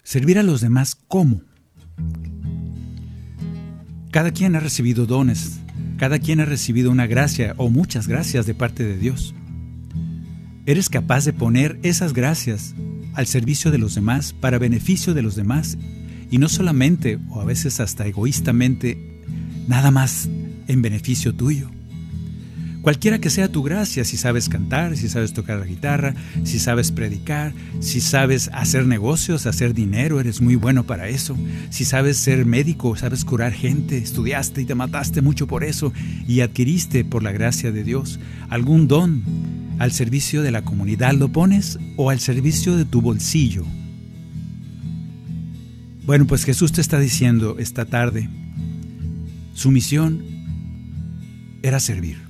¿Servir 0.03 0.37
a 0.37 0.43
los 0.43 0.61
demás 0.61 0.95
cómo? 0.95 1.41
Cada 4.11 4.31
quien 4.31 4.55
ha 4.55 4.59
recibido 4.59 5.05
dones, 5.05 5.59
cada 5.97 6.19
quien 6.19 6.39
ha 6.39 6.45
recibido 6.45 6.91
una 6.91 7.07
gracia 7.07 7.55
o 7.57 7.69
muchas 7.69 8.07
gracias 8.07 8.45
de 8.45 8.53
parte 8.53 8.83
de 8.83 8.97
Dios. 8.97 9.33
¿Eres 10.65 10.89
capaz 10.89 11.25
de 11.25 11.33
poner 11.33 11.79
esas 11.83 12.13
gracias 12.13 12.75
al 13.15 13.27
servicio 13.27 13.71
de 13.71 13.77
los 13.77 13.95
demás 13.95 14.33
para 14.33 14.59
beneficio 14.59 15.13
de 15.13 15.21
los 15.21 15.35
demás 15.35 15.77
y 16.31 16.37
no 16.37 16.47
solamente 16.47 17.19
o 17.29 17.41
a 17.41 17.45
veces 17.45 17.79
hasta 17.79 18.07
egoístamente 18.07 19.21
nada 19.67 19.91
más 19.91 20.29
en 20.67 20.81
beneficio 20.81 21.33
tuyo? 21.33 21.69
Cualquiera 22.83 23.19
que 23.19 23.29
sea 23.29 23.47
tu 23.47 23.63
gracia, 23.63 24.03
si 24.03 24.17
sabes 24.17 24.49
cantar, 24.49 24.97
si 24.97 25.07
sabes 25.07 25.31
tocar 25.31 25.57
la 25.57 25.65
guitarra, 25.65 26.15
si 26.43 26.59
sabes 26.59 26.91
predicar, 26.91 27.53
si 27.79 28.01
sabes 28.01 28.49
hacer 28.51 28.85
negocios, 28.85 29.45
hacer 29.45 29.73
dinero, 29.73 30.19
eres 30.19 30.41
muy 30.41 30.55
bueno 30.55 30.83
para 30.83 31.07
eso. 31.07 31.37
Si 31.69 31.85
sabes 31.85 32.17
ser 32.17 32.45
médico, 32.45 32.97
sabes 32.97 33.23
curar 33.23 33.53
gente, 33.53 33.97
estudiaste 33.97 34.63
y 34.63 34.65
te 34.65 34.75
mataste 34.75 35.21
mucho 35.21 35.47
por 35.47 35.63
eso 35.63 35.93
y 36.27 36.41
adquiriste 36.41 37.05
por 37.05 37.23
la 37.23 37.31
gracia 37.31 37.71
de 37.71 37.85
Dios 37.85 38.19
algún 38.49 38.89
don 38.89 39.23
al 39.79 39.93
servicio 39.93 40.41
de 40.41 40.51
la 40.51 40.65
comunidad, 40.65 41.13
¿lo 41.13 41.29
pones 41.29 41.79
o 41.95 42.09
al 42.09 42.19
servicio 42.19 42.75
de 42.75 42.83
tu 42.83 43.01
bolsillo? 43.01 43.63
Bueno, 46.05 46.27
pues 46.27 46.43
Jesús 46.43 46.73
te 46.73 46.81
está 46.81 46.99
diciendo 46.99 47.55
esta 47.59 47.85
tarde, 47.85 48.27
su 49.53 49.71
misión 49.71 50.21
era 51.61 51.79
servir 51.79 52.22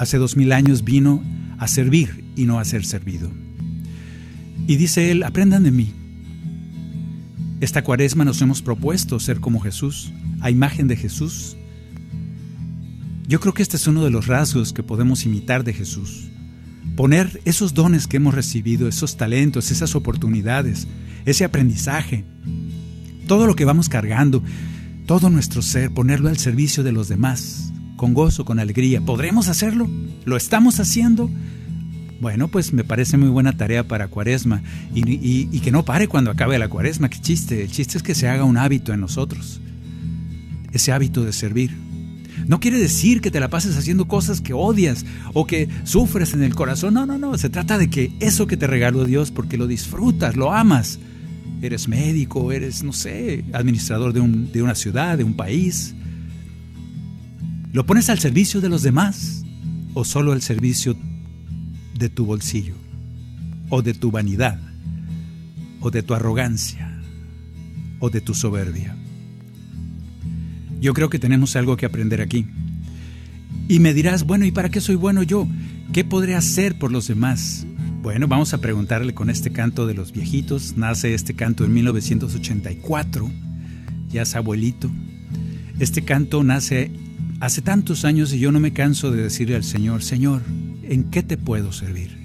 hace 0.00 0.16
dos 0.16 0.34
mil 0.34 0.52
años 0.52 0.82
vino 0.82 1.22
a 1.58 1.68
servir 1.68 2.24
y 2.34 2.46
no 2.46 2.58
a 2.58 2.64
ser 2.64 2.86
servido. 2.86 3.30
Y 4.66 4.76
dice 4.76 5.10
él, 5.10 5.22
aprendan 5.22 5.64
de 5.64 5.70
mí. 5.70 5.92
Esta 7.60 7.84
cuaresma 7.84 8.24
nos 8.24 8.40
hemos 8.40 8.62
propuesto 8.62 9.20
ser 9.20 9.40
como 9.40 9.60
Jesús, 9.60 10.10
a 10.40 10.50
imagen 10.50 10.88
de 10.88 10.96
Jesús. 10.96 11.54
Yo 13.28 13.40
creo 13.40 13.52
que 13.52 13.60
este 13.62 13.76
es 13.76 13.86
uno 13.86 14.02
de 14.02 14.10
los 14.10 14.26
rasgos 14.26 14.72
que 14.72 14.82
podemos 14.82 15.26
imitar 15.26 15.64
de 15.64 15.74
Jesús. 15.74 16.30
Poner 16.96 17.42
esos 17.44 17.74
dones 17.74 18.06
que 18.06 18.16
hemos 18.16 18.32
recibido, 18.32 18.88
esos 18.88 19.18
talentos, 19.18 19.70
esas 19.70 19.94
oportunidades, 19.94 20.88
ese 21.26 21.44
aprendizaje, 21.44 22.24
todo 23.26 23.46
lo 23.46 23.54
que 23.54 23.66
vamos 23.66 23.90
cargando, 23.90 24.42
todo 25.04 25.28
nuestro 25.28 25.60
ser, 25.60 25.90
ponerlo 25.90 26.30
al 26.30 26.38
servicio 26.38 26.82
de 26.82 26.92
los 26.92 27.08
demás, 27.08 27.69
con 28.00 28.14
gozo, 28.14 28.46
con 28.46 28.58
alegría. 28.58 29.02
¿Podremos 29.02 29.48
hacerlo? 29.48 29.86
¿Lo 30.24 30.38
estamos 30.38 30.80
haciendo? 30.80 31.28
Bueno, 32.18 32.48
pues 32.48 32.72
me 32.72 32.82
parece 32.82 33.18
muy 33.18 33.28
buena 33.28 33.58
tarea 33.58 33.86
para 33.86 34.08
cuaresma 34.08 34.62
y, 34.94 35.60
que 35.60 35.70
no 35.70 35.84
pare 35.84 36.08
cuando 36.08 36.30
acabe 36.30 36.58
la 36.58 36.68
cuaresma. 36.68 37.10
Qué 37.10 37.20
chiste. 37.20 37.60
El 37.60 37.70
chiste 37.70 37.98
es 37.98 38.02
que 38.02 38.14
se 38.14 38.26
haga 38.26 38.44
un 38.44 38.56
hábito 38.56 38.94
en 38.94 39.00
nosotros. 39.00 39.60
Ese 40.72 40.92
hábito 40.92 41.26
de 41.26 41.34
servir. 41.34 41.76
No 42.46 42.58
quiere 42.58 42.78
decir 42.78 43.20
que 43.20 43.30
te 43.30 43.38
la 43.38 43.50
pases 43.50 43.76
haciendo 43.76 44.08
cosas 44.08 44.40
que 44.40 44.54
odias 44.54 45.04
o 45.34 45.46
que 45.46 45.68
sufres 45.84 46.32
en 46.32 46.42
el 46.42 46.54
corazón. 46.54 46.94
No, 46.94 47.04
no, 47.04 47.18
no. 47.18 47.36
Se 47.36 47.50
trata 47.50 47.76
de 47.76 47.90
que 47.90 48.14
eso 48.20 48.46
que 48.46 48.56
te 48.56 48.66
regaló 48.66 49.04
Dios 49.04 49.30
porque 49.30 49.58
lo 49.58 49.66
disfrutas, 49.66 50.36
lo 50.36 50.54
amas. 50.54 50.98
Eres 51.60 51.86
médico, 51.86 52.50
eres, 52.50 52.82
no 52.82 52.94
sé, 52.94 53.44
administrador 53.52 54.14
de, 54.14 54.22
de 54.22 54.62
una 54.62 54.74
ciudad, 54.74 55.18
de 55.18 55.24
un 55.24 55.34
país. 55.34 55.94
¿Lo 57.72 57.86
pones 57.86 58.10
al 58.10 58.18
servicio 58.18 58.60
de 58.60 58.68
los 58.68 58.82
demás 58.82 59.44
o 59.94 60.04
solo 60.04 60.32
al 60.32 60.42
servicio 60.42 60.96
de 61.98 62.08
tu 62.08 62.24
bolsillo, 62.24 62.74
o 63.68 63.82
de 63.82 63.94
tu 63.94 64.10
vanidad, 64.10 64.58
o 65.80 65.90
de 65.90 66.02
tu 66.02 66.14
arrogancia, 66.14 67.00
o 67.98 68.10
de 68.10 68.20
tu 68.20 68.34
soberbia. 68.34 68.96
Yo 70.80 70.94
creo 70.94 71.10
que 71.10 71.18
tenemos 71.18 71.56
algo 71.56 71.76
que 71.76 71.86
aprender 71.86 72.20
aquí. 72.20 72.46
Y 73.68 73.78
me 73.78 73.92
dirás, 73.92 74.24
bueno, 74.24 74.46
¿y 74.46 74.50
para 74.50 74.70
qué 74.70 74.80
soy 74.80 74.94
bueno 74.94 75.22
yo? 75.22 75.46
¿Qué 75.92 76.04
podré 76.04 76.34
hacer 76.34 76.78
por 76.78 76.90
los 76.90 77.06
demás? 77.06 77.66
Bueno, 78.02 78.26
vamos 78.26 78.54
a 78.54 78.58
preguntarle 78.58 79.12
con 79.12 79.28
este 79.28 79.50
canto 79.52 79.86
de 79.86 79.94
los 79.94 80.12
viejitos. 80.12 80.76
Nace 80.76 81.12
este 81.12 81.34
canto 81.34 81.64
en 81.64 81.74
1984, 81.74 83.30
ya 84.08 84.22
es 84.22 84.34
abuelito. 84.34 84.90
Este 85.78 86.02
canto 86.02 86.42
nace 86.42 86.90
hace 87.40 87.62
tantos 87.62 88.04
años 88.04 88.32
y 88.32 88.38
yo 88.38 88.52
no 88.52 88.60
me 88.60 88.72
canso 88.72 89.10
de 89.10 89.22
decirle 89.22 89.56
al 89.56 89.64
Señor, 89.64 90.02
Señor, 90.02 90.42
¿en 90.82 91.04
qué 91.04 91.22
te 91.22 91.36
puedo 91.36 91.72
servir? 91.72 92.20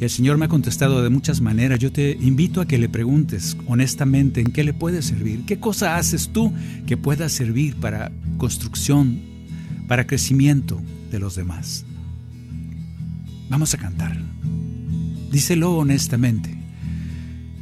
Y 0.00 0.04
el 0.04 0.08
Señor 0.08 0.38
me 0.38 0.46
ha 0.46 0.48
contestado 0.48 1.02
de 1.02 1.10
muchas 1.10 1.42
maneras. 1.42 1.78
Yo 1.78 1.92
te 1.92 2.16
invito 2.22 2.62
a 2.62 2.66
que 2.66 2.78
le 2.78 2.88
preguntes 2.88 3.56
honestamente 3.66 4.40
en 4.40 4.50
qué 4.50 4.64
le 4.64 4.72
puedes 4.72 5.04
servir. 5.04 5.44
¿Qué 5.44 5.58
cosa 5.58 5.96
haces 5.96 6.30
tú 6.32 6.54
que 6.86 6.96
pueda 6.96 7.28
servir 7.28 7.76
para 7.76 8.10
construcción, 8.38 9.20
para 9.88 10.06
crecimiento 10.06 10.80
de 11.10 11.18
los 11.18 11.34
demás? 11.34 11.84
Vamos 13.50 13.74
a 13.74 13.78
cantar. 13.78 14.16
Díselo 15.30 15.76
honestamente. 15.76 16.56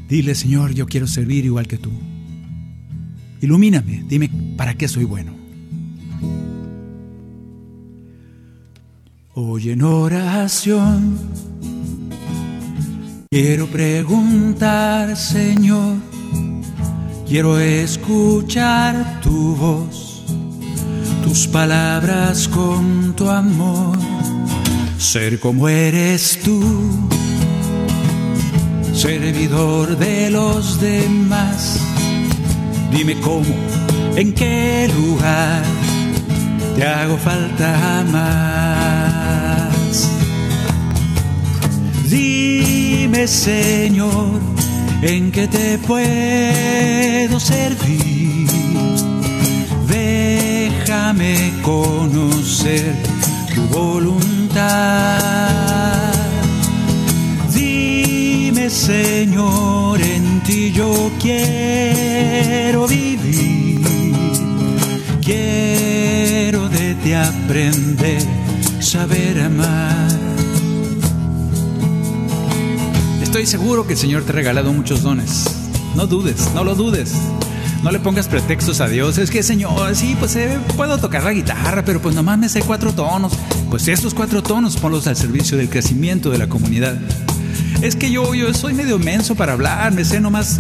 Dile, 0.09 0.37
Señor, 0.37 0.75
yo 0.75 0.87
quiero 0.87 1.09
servir 1.09 1.45
igual 1.45 1.67
que 1.67 1.79
tú. 1.79 1.91
Ilumíname, 3.41 4.05
dime 4.09 4.31
para 4.57 4.75
qué 4.75 4.87
soy 4.87 5.05
bueno. 5.05 5.38
Hoy 9.41 9.71
en 9.71 9.83
oración 9.83 11.17
quiero 13.31 13.69
preguntar, 13.69 15.17
Señor, 15.17 15.95
quiero 17.25 17.61
escuchar 17.61 19.21
tu 19.21 19.55
voz, 19.55 20.25
tus 21.23 21.47
palabras 21.47 22.49
con 22.49 23.15
tu 23.15 23.31
amor, 23.31 23.97
ser 24.99 25.39
como 25.39 25.69
eres 25.69 26.41
tú, 26.43 26.61
servidor 28.93 29.97
de 29.99 30.31
los 30.31 30.81
demás. 30.81 31.79
Dime 32.91 33.15
cómo, 33.21 33.55
en 34.17 34.35
qué 34.35 34.91
lugar 34.97 35.63
te 36.75 36.85
hago 36.85 37.17
falta 37.17 38.05
más. 38.11 39.08
Dime, 43.11 43.27
Señor, 43.27 44.39
en 45.01 45.33
qué 45.33 45.49
te 45.49 45.79
puedo 45.79 47.41
servir. 47.41 48.47
Déjame 49.89 51.55
conocer 51.63 52.95
tu 53.55 53.63
voluntad. 53.75 54.61
Dime, 57.55 58.69
Señor, 58.69 60.03
en 60.03 60.43
ti 60.43 60.71
yo 60.71 61.11
quiero 61.19 62.87
vivir. 62.87 63.81
Quiero 65.23 66.69
de 66.69 66.95
ti 66.97 67.15
aprender, 67.15 68.23
saber 68.81 69.41
amar. 69.41 70.18
Estoy 73.39 73.61
seguro 73.61 73.87
que 73.87 73.93
el 73.93 73.99
Señor 74.01 74.25
te 74.25 74.33
ha 74.33 74.35
regalado 74.35 74.73
muchos 74.73 75.05
dones. 75.05 75.45
No 75.95 76.09
dudes, 76.09 76.51
no 76.57 76.65
lo 76.65 76.75
dudes. 76.75 77.13
No 77.85 77.93
le 77.93 78.01
pongas 78.01 78.27
pretextos 78.27 78.81
a 78.81 78.89
Dios. 78.89 79.17
Es 79.17 79.31
que, 79.31 79.45
Señor, 79.45 79.95
sí, 79.95 80.17
pues 80.19 80.35
eh, 80.35 80.59
puedo 80.77 80.99
tocar 80.99 81.23
la 81.23 81.33
guitarra, 81.33 81.85
pero 81.85 82.03
pues 82.03 82.17
nomás 82.17 82.37
me 82.37 82.49
sé 82.49 82.63
cuatro 82.63 82.93
tonos. 82.93 83.33
Pues 83.71 83.87
estos 83.87 84.13
cuatro 84.13 84.43
tonos 84.43 84.77
ponlos 84.77 85.07
al 85.07 85.15
servicio 85.15 85.57
del 85.57 85.71
crecimiento 85.71 86.31
de 86.31 86.39
la 86.39 86.49
comunidad. 86.49 86.99
Es 87.81 87.95
que 87.95 88.11
yo, 88.11 88.35
yo 88.35 88.53
soy 88.55 88.75
medio 88.75 88.99
menso 88.99 89.37
para 89.37 89.53
hablar, 89.53 89.93
me 89.93 90.05
sé 90.05 90.19
nomás 90.19 90.59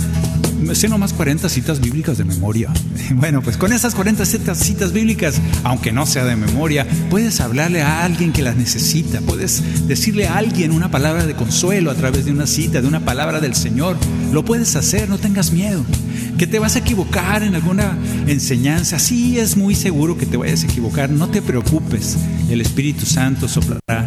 me 0.60 0.74
sé 0.74 0.88
nomás 0.88 1.12
40 1.12 1.48
citas 1.48 1.80
bíblicas 1.80 2.18
de 2.18 2.24
memoria. 2.24 2.70
Bueno, 3.14 3.42
pues 3.42 3.56
con 3.56 3.72
esas 3.72 3.94
40 3.94 4.24
citas 4.26 4.92
bíblicas, 4.92 5.40
aunque 5.64 5.92
no 5.92 6.04
sea 6.06 6.24
de 6.24 6.36
memoria, 6.36 6.86
puedes 7.08 7.40
hablarle 7.40 7.82
a 7.82 8.04
alguien 8.04 8.32
que 8.32 8.42
las 8.42 8.56
necesita, 8.56 9.20
puedes 9.22 9.88
decirle 9.88 10.28
a 10.28 10.36
alguien 10.36 10.72
una 10.72 10.90
palabra 10.90 11.26
de 11.26 11.34
consuelo 11.34 11.90
a 11.90 11.94
través 11.94 12.26
de 12.26 12.32
una 12.32 12.46
cita, 12.46 12.82
de 12.82 12.86
una 12.86 13.00
palabra 13.00 13.40
del 13.40 13.54
Señor. 13.54 13.96
Lo 14.30 14.44
puedes 14.44 14.76
hacer, 14.76 15.08
no 15.08 15.18
tengas 15.18 15.52
miedo. 15.52 15.84
Que 16.36 16.46
te 16.46 16.58
vas 16.58 16.76
a 16.76 16.80
equivocar 16.80 17.42
en 17.42 17.54
alguna 17.54 17.96
enseñanza, 18.26 18.98
sí 18.98 19.38
es 19.38 19.56
muy 19.56 19.74
seguro 19.74 20.18
que 20.18 20.26
te 20.26 20.36
vayas 20.36 20.62
a 20.62 20.66
equivocar, 20.66 21.10
no 21.10 21.28
te 21.28 21.42
preocupes, 21.42 22.16
el 22.50 22.60
Espíritu 22.60 23.06
Santo 23.06 23.48
soplará 23.48 24.06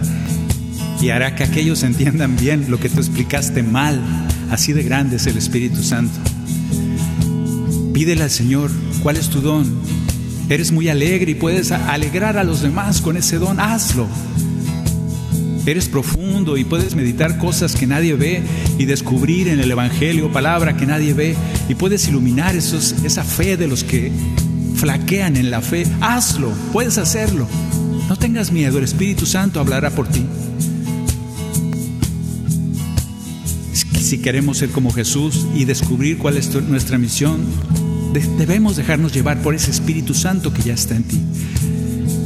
y 1.02 1.10
hará 1.10 1.36
que 1.36 1.44
aquellos 1.44 1.84
entiendan 1.84 2.38
bien 2.38 2.68
lo 2.70 2.80
que 2.80 2.90
tú 2.90 3.00
explicaste 3.00 3.64
mal. 3.64 4.00
Así 4.52 4.74
de 4.74 4.84
grande 4.84 5.16
es 5.16 5.26
el 5.28 5.38
Espíritu 5.38 5.82
Santo. 5.82 6.20
Pídele 7.94 8.24
al 8.24 8.30
Señor, 8.30 8.72
¿cuál 9.04 9.18
es 9.18 9.30
tu 9.30 9.42
don? 9.42 9.66
Eres 10.50 10.72
muy 10.72 10.90
alegre 10.90 11.32
y 11.32 11.36
puedes 11.36 11.72
alegrar 11.72 12.38
a 12.38 12.44
los 12.44 12.62
demás 12.62 13.02
con 13.02 13.18
ese 13.18 13.38
don, 13.38 13.60
hazlo. 13.60 14.08
Eres 15.66 15.88
profundo 15.88 16.58
y 16.58 16.64
puedes 16.64 16.96
meditar 16.96 17.38
cosas 17.38 17.76
que 17.76 17.86
nadie 17.86 18.16
ve 18.16 18.42
y 18.78 18.86
descubrir 18.86 19.48
en 19.48 19.60
el 19.60 19.70
Evangelio 19.70 20.32
palabra 20.32 20.76
que 20.76 20.88
nadie 20.88 21.14
ve 21.14 21.36
y 21.70 21.76
puedes 21.76 22.08
iluminar 22.08 22.56
esa 22.56 23.24
fe 23.24 23.58
de 23.58 23.68
los 23.68 23.84
que 23.84 24.12
flaquean 24.76 25.38
en 25.38 25.52
la 25.52 25.62
fe. 25.62 25.86
Hazlo, 26.02 26.52
puedes 26.74 26.98
hacerlo. 26.98 27.48
No 28.10 28.16
tengas 28.16 28.52
miedo, 28.52 28.78
el 28.78 28.86
Espíritu 28.86 29.26
Santo 29.26 29.60
hablará 29.60 29.92
por 29.92 30.08
ti. 30.08 30.26
Si 34.12 34.18
queremos 34.18 34.58
ser 34.58 34.72
como 34.72 34.92
Jesús 34.92 35.48
y 35.56 35.64
descubrir 35.64 36.18
cuál 36.18 36.36
es 36.36 36.54
nuestra 36.64 36.98
misión, 36.98 37.46
debemos 38.14 38.76
dejarnos 38.76 39.14
llevar 39.14 39.42
por 39.42 39.56
ese 39.56 39.72
Espíritu 39.72 40.14
Santo 40.14 40.54
que 40.54 40.62
ya 40.62 40.74
está 40.74 40.96
en 40.96 41.04
ti. 41.04 41.20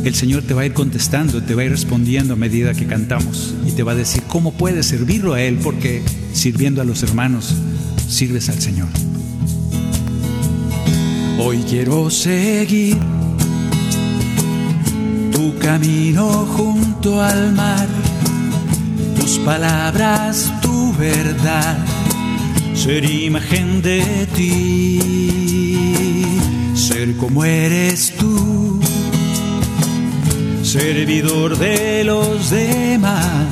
El 0.03 0.13
Señor 0.13 0.43
te 0.43 0.53
va 0.53 0.61
a 0.61 0.65
ir 0.65 0.73
contestando, 0.73 1.41
te 1.41 1.55
va 1.55 1.63
a 1.63 1.65
ir 1.65 1.71
respondiendo 1.71 2.33
a 2.33 2.37
medida 2.37 2.73
que 2.73 2.85
cantamos 2.85 3.55
y 3.65 3.71
te 3.71 3.83
va 3.83 3.93
a 3.93 3.95
decir 3.95 4.23
cómo 4.27 4.53
puedes 4.53 4.85
servirlo 4.85 5.33
a 5.33 5.41
Él, 5.41 5.57
porque 5.63 6.03
sirviendo 6.33 6.81
a 6.81 6.85
los 6.85 7.01
hermanos, 7.01 7.55
sirves 8.07 8.49
al 8.49 8.61
Señor. 8.61 8.87
Hoy 11.39 11.63
quiero 11.67 12.09
seguir 12.09 12.97
tu 15.31 15.57
camino 15.57 16.45
junto 16.45 17.21
al 17.21 17.53
mar, 17.53 17.87
tus 19.19 19.39
palabras, 19.39 20.53
tu 20.61 20.93
verdad 20.93 21.77
ser 22.85 23.03
imagen 23.09 23.81
de 23.81 24.27
ti, 24.35 25.44
ser 27.05 27.17
como 27.17 27.43
eres 27.45 28.13
tú, 28.17 28.79
servidor 30.63 31.57
de 31.57 32.03
los 32.03 32.49
demás. 32.49 33.47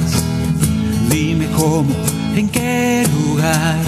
Dime 1.09 1.47
cómo, 1.55 1.93
en 2.35 2.49
qué 2.49 3.05
lugar 3.13 3.79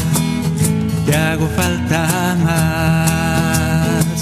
te 1.05 1.15
hago 1.15 1.47
falta 1.55 2.35
más. 2.43 4.15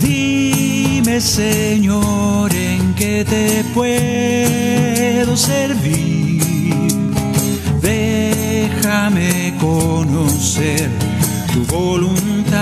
Dime, 0.00 1.20
Señor, 1.20 2.52
en 2.54 2.94
qué 2.94 3.24
te 3.24 3.64
puedo 3.74 5.36
servir 5.36 6.30
déjame 7.80 9.54
conocer 9.60 10.90
tu 11.52 11.64
voluntad. 11.66 12.60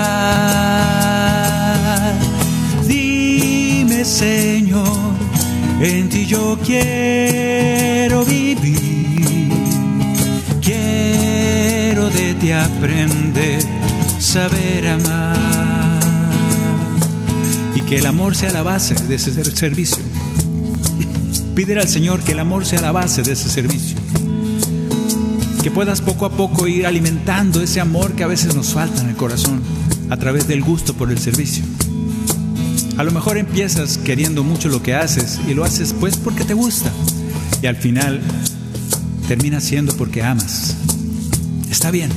Dime, 2.86 4.04
Señor, 4.04 5.14
en 5.80 6.08
ti 6.08 6.26
yo 6.26 6.58
quiero 6.64 8.24
vivir. 8.24 8.78
Quiero 10.60 12.10
de 12.10 12.34
ti 12.34 12.52
aprender, 12.52 13.62
saber 14.18 14.88
amar. 14.88 16.00
Y 17.74 17.80
que 17.82 17.98
el 17.98 18.06
amor 18.06 18.34
sea 18.36 18.52
la 18.52 18.62
base 18.62 18.94
de 18.94 19.14
ese 19.14 19.32
servicio. 19.44 20.02
Pídele 21.54 21.80
al 21.80 21.88
Señor 21.88 22.20
que 22.20 22.32
el 22.32 22.38
amor 22.38 22.64
sea 22.64 22.80
la 22.80 22.92
base 22.92 23.22
de 23.22 23.32
ese 23.32 23.48
servicio 23.48 24.07
que 25.62 25.70
puedas 25.70 26.00
poco 26.00 26.26
a 26.26 26.30
poco 26.30 26.68
ir 26.68 26.86
alimentando 26.86 27.60
ese 27.60 27.80
amor 27.80 28.12
que 28.12 28.24
a 28.24 28.28
veces 28.28 28.54
nos 28.54 28.74
falta 28.74 29.00
en 29.00 29.08
el 29.08 29.16
corazón 29.16 29.60
a 30.10 30.16
través 30.16 30.46
del 30.46 30.62
gusto 30.62 30.94
por 30.94 31.10
el 31.10 31.18
servicio. 31.18 31.64
A 32.96 33.04
lo 33.04 33.12
mejor 33.12 33.38
empiezas 33.38 33.98
queriendo 33.98 34.44
mucho 34.44 34.68
lo 34.68 34.82
que 34.82 34.94
haces 34.94 35.40
y 35.48 35.54
lo 35.54 35.64
haces 35.64 35.94
pues 35.98 36.16
porque 36.16 36.44
te 36.44 36.54
gusta 36.54 36.90
y 37.62 37.66
al 37.66 37.76
final 37.76 38.20
termina 39.26 39.60
siendo 39.60 39.96
porque 39.96 40.22
amas. 40.22 40.76
Está 41.70 41.90
bien. 41.90 42.10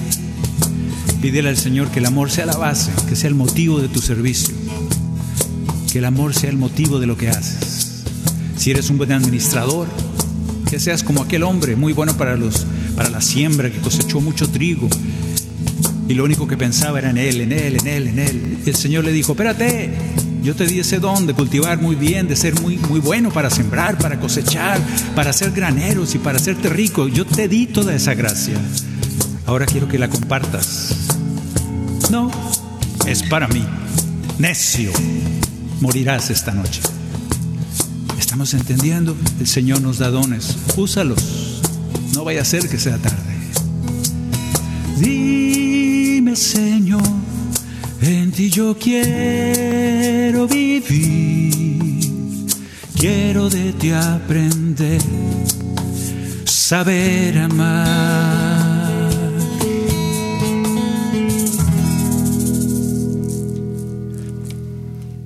Pídele 1.21 1.49
al 1.49 1.57
Señor 1.57 1.89
que 1.89 1.99
el 1.99 2.05
amor 2.05 2.31
sea 2.31 2.45
la 2.45 2.57
base, 2.57 2.91
que 3.07 3.15
sea 3.15 3.27
el 3.27 3.35
motivo 3.35 3.79
de 3.79 3.89
tu 3.89 4.01
servicio, 4.01 4.55
que 5.91 5.99
el 5.99 6.05
amor 6.05 6.33
sea 6.33 6.49
el 6.49 6.57
motivo 6.57 6.99
de 6.99 7.05
lo 7.05 7.15
que 7.15 7.29
haces. 7.29 8.03
Si 8.57 8.71
eres 8.71 8.89
un 8.89 8.97
buen 8.97 9.11
administrador, 9.11 9.87
que 10.69 10.79
seas 10.79 11.03
como 11.03 11.21
aquel 11.21 11.43
hombre 11.43 11.75
muy 11.75 11.93
bueno 11.93 12.15
para 12.17 12.35
los 12.37 12.65
para 12.95 13.09
la 13.09 13.21
siembra, 13.21 13.71
que 13.71 13.79
cosechó 13.79 14.21
mucho 14.21 14.49
trigo. 14.49 14.89
Y 16.07 16.13
lo 16.13 16.23
único 16.23 16.47
que 16.47 16.57
pensaba 16.57 16.99
era 16.99 17.09
en 17.09 17.17
él, 17.17 17.41
en 17.41 17.51
él, 17.51 17.77
en 17.79 17.87
él, 17.87 18.07
en 18.07 18.19
él. 18.19 18.57
Y 18.65 18.69
el 18.69 18.75
Señor 18.75 19.05
le 19.05 19.11
dijo, 19.11 19.31
espérate, 19.31 19.91
yo 20.43 20.55
te 20.55 20.65
di 20.65 20.79
ese 20.79 20.99
don 20.99 21.27
de 21.27 21.33
cultivar 21.33 21.79
muy 21.79 21.95
bien, 21.95 22.27
de 22.27 22.35
ser 22.35 22.59
muy, 22.59 22.77
muy 22.77 22.99
bueno 22.99 23.31
para 23.31 23.49
sembrar, 23.49 23.97
para 23.97 24.19
cosechar, 24.19 24.79
para 25.15 25.29
hacer 25.29 25.51
graneros 25.51 26.15
y 26.15 26.19
para 26.19 26.37
hacerte 26.37 26.69
rico. 26.69 27.07
Yo 27.07 27.25
te 27.25 27.47
di 27.47 27.67
toda 27.67 27.93
esa 27.93 28.13
gracia. 28.13 28.55
Ahora 29.45 29.65
quiero 29.65 29.87
que 29.87 29.99
la 29.99 30.09
compartas. 30.09 30.95
No, 32.09 32.31
es 33.05 33.23
para 33.23 33.47
mí. 33.47 33.63
Necio, 34.39 34.91
morirás 35.79 36.29
esta 36.29 36.51
noche. 36.51 36.81
Estamos 38.19 38.53
entendiendo, 38.53 39.15
el 39.39 39.47
Señor 39.47 39.81
nos 39.81 39.99
da 39.99 40.09
dones, 40.09 40.57
úsalos. 40.75 41.50
No 42.21 42.25
vaya 42.25 42.43
a 42.43 42.45
ser 42.45 42.69
que 42.69 42.77
sea 42.77 42.99
tarde. 42.99 43.33
Dime, 44.95 46.35
Señor, 46.35 47.01
en 47.99 48.31
ti 48.31 48.47
yo 48.51 48.77
quiero 48.77 50.47
vivir. 50.47 52.05
Quiero 52.95 53.49
de 53.49 53.73
ti 53.73 53.89
aprender, 53.89 55.01
saber 56.45 57.39
amar. 57.39 59.09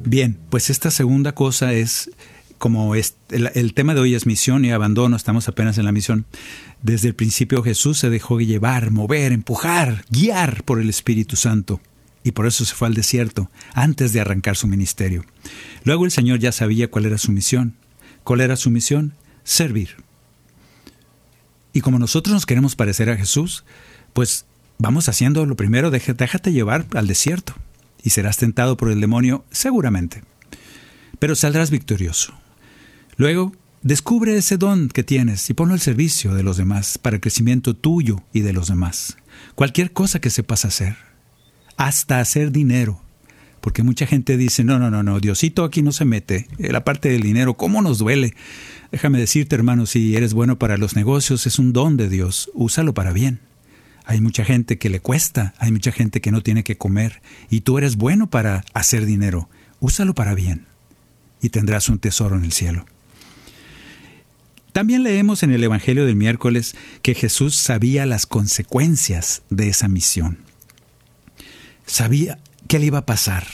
Bien, 0.06 0.38
pues 0.50 0.70
esta 0.70 0.92
segunda 0.92 1.36
cosa 1.36 1.74
es 1.74 2.10
como 2.66 2.96
el, 2.96 3.06
el, 3.30 3.76
tema 3.76 3.94
de 3.94 4.02
hoy 4.02 4.16
es 4.16 4.26
misión 4.26 4.66
y 4.66 4.72
abandono, 4.72 5.16
estamos 5.16 5.48
apenas 5.48 5.78
en 5.78 5.86
la 5.86 5.92
misión. 5.92 6.26
Desde 6.82 7.10
el 7.10 7.14
principio 7.14 7.62
Jesús 7.62 8.00
se 8.00 8.10
dejó 8.10 8.42
llevar, 8.42 8.90
mover, 8.90 9.34
empujar, 9.34 10.04
guiar 10.10 10.64
por 10.64 10.82
el 10.82 10.90
Espíritu 10.90 11.36
Santo. 11.36 11.80
Y 12.24 12.32
por 12.32 12.48
eso 12.48 12.66
se 12.66 12.74
fue 12.74 12.88
al 12.88 12.96
desierto, 12.96 13.52
antes 13.76 14.14
de 14.14 14.20
arrancar 14.20 14.56
su 14.56 14.66
ministerio. 14.66 15.26
Luego 15.84 16.06
el 16.06 16.12
Señor 16.12 16.40
ya 16.40 16.52
sabía 16.52 16.90
cuál 16.90 17.06
era 17.06 17.20
su 17.20 17.32
misión. 17.32 17.76
¿Cuál 18.24 18.42
era 18.42 18.56
su 18.56 18.72
misión? 18.72 19.14
Servir. 19.44 19.98
Y 21.72 21.82
como 21.82 22.00
nosotros 22.00 22.34
nos 22.34 22.48
queremos 22.48 22.76
parecer 22.76 23.12
a 23.12 23.16
Jesús, 23.16 23.64
pues 24.14 24.48
vamos 24.80 25.08
haciendo 25.08 25.46
lo 25.46 25.56
primero, 25.56 25.92
déjate 25.92 26.52
llevar 26.52 26.88
al 26.96 27.06
desierto. 27.06 27.54
Y 28.02 28.10
serás 28.10 28.38
tentado 28.38 28.76
por 28.76 28.90
el 28.90 29.02
demonio 29.02 29.46
seguramente. 29.52 30.24
Pero 31.20 31.36
saldrás 31.36 31.70
victorioso. 31.70 32.34
Luego, 33.18 33.54
descubre 33.82 34.36
ese 34.36 34.58
don 34.58 34.90
que 34.90 35.04
tienes 35.04 35.50
y 35.50 35.54
ponlo 35.54 35.74
al 35.74 35.80
servicio 35.80 36.34
de 36.34 36.44
los 36.44 36.58
demás 36.58 36.98
para 36.98 37.16
el 37.16 37.22
crecimiento 37.22 37.76
tuyo 37.76 38.24
y 38.34 38.42
de 38.42 38.52
los 38.52 38.68
demás. 38.68 39.18
Cualquier 39.56 39.94
cosa 39.94 40.20
que 40.20 40.30
sepas 40.30 40.66
hacer, 40.66 40.98
hasta 41.78 42.20
hacer 42.20 42.52
dinero. 42.52 43.02
Porque 43.62 43.84
mucha 43.84 44.06
gente 44.06 44.38
dice, 44.38 44.64
no, 44.64 44.78
no, 44.78 44.92
no, 44.92 45.02
no, 45.02 45.20
Diosito 45.20 45.64
aquí 45.64 45.82
no 45.82 45.92
se 45.92 46.06
mete. 46.06 46.48
Eh, 46.60 46.72
la 46.72 46.84
parte 46.84 47.10
del 47.10 47.22
dinero, 47.22 47.56
¿cómo 47.56 47.82
nos 47.82 47.98
duele? 47.98 48.36
Déjame 48.92 49.18
decirte, 49.18 49.56
hermano, 49.56 49.86
si 49.88 50.16
eres 50.16 50.34
bueno 50.34 50.60
para 50.60 50.78
los 50.78 50.96
negocios, 50.96 51.48
es 51.48 51.58
un 51.58 51.74
don 51.74 51.98
de 51.98 52.08
Dios. 52.08 52.52
Úsalo 52.54 52.94
para 52.94 53.12
bien. 53.12 53.40
Hay 54.06 54.22
mucha 54.22 54.46
gente 54.46 54.78
que 54.78 54.90
le 54.90 55.00
cuesta, 55.00 55.56
hay 55.58 55.72
mucha 55.72 55.92
gente 55.92 56.22
que 56.22 56.32
no 56.32 56.42
tiene 56.42 56.64
que 56.64 56.78
comer, 56.78 57.24
y 57.50 57.62
tú 57.62 57.80
eres 57.80 57.96
bueno 57.96 58.30
para 58.30 58.64
hacer 58.74 59.06
dinero. 59.06 59.50
Úsalo 59.80 60.14
para 60.14 60.36
bien, 60.36 60.68
y 61.42 61.50
tendrás 61.50 61.90
un 61.90 61.98
tesoro 61.98 62.36
en 62.36 62.46
el 62.46 62.52
cielo. 62.52 62.86
También 64.76 65.04
leemos 65.04 65.42
en 65.42 65.52
el 65.52 65.64
Evangelio 65.64 66.06
del 66.06 66.18
miércoles 66.18 66.76
que 67.02 67.16
Jesús 67.16 67.56
sabía 67.56 68.06
las 68.06 68.26
consecuencias 68.26 69.42
de 69.50 69.70
esa 69.70 69.88
misión. 69.88 70.40
Sabía 71.86 72.40
qué 72.68 72.80
le 72.80 72.88
iba 72.88 72.98
a 72.98 73.06
pasar. 73.06 73.48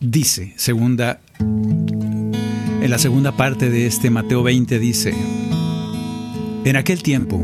Dice, 0.00 0.52
segunda, 0.56 1.20
en 1.38 2.90
la 2.90 2.98
segunda 2.98 3.36
parte 3.36 3.70
de 3.70 3.86
este 3.86 4.10
Mateo 4.10 4.42
20 4.42 4.80
dice, 4.80 5.14
en 6.64 6.74
aquel 6.74 7.00
tiempo, 7.00 7.40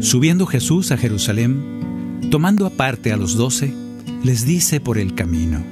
subiendo 0.00 0.46
Jesús 0.46 0.92
a 0.92 0.96
Jerusalén, 0.96 2.22
tomando 2.30 2.64
aparte 2.64 3.12
a 3.12 3.18
los 3.18 3.34
doce, 3.34 3.74
les 4.24 4.46
dice 4.46 4.80
por 4.80 4.96
el 4.96 5.14
camino, 5.14 5.62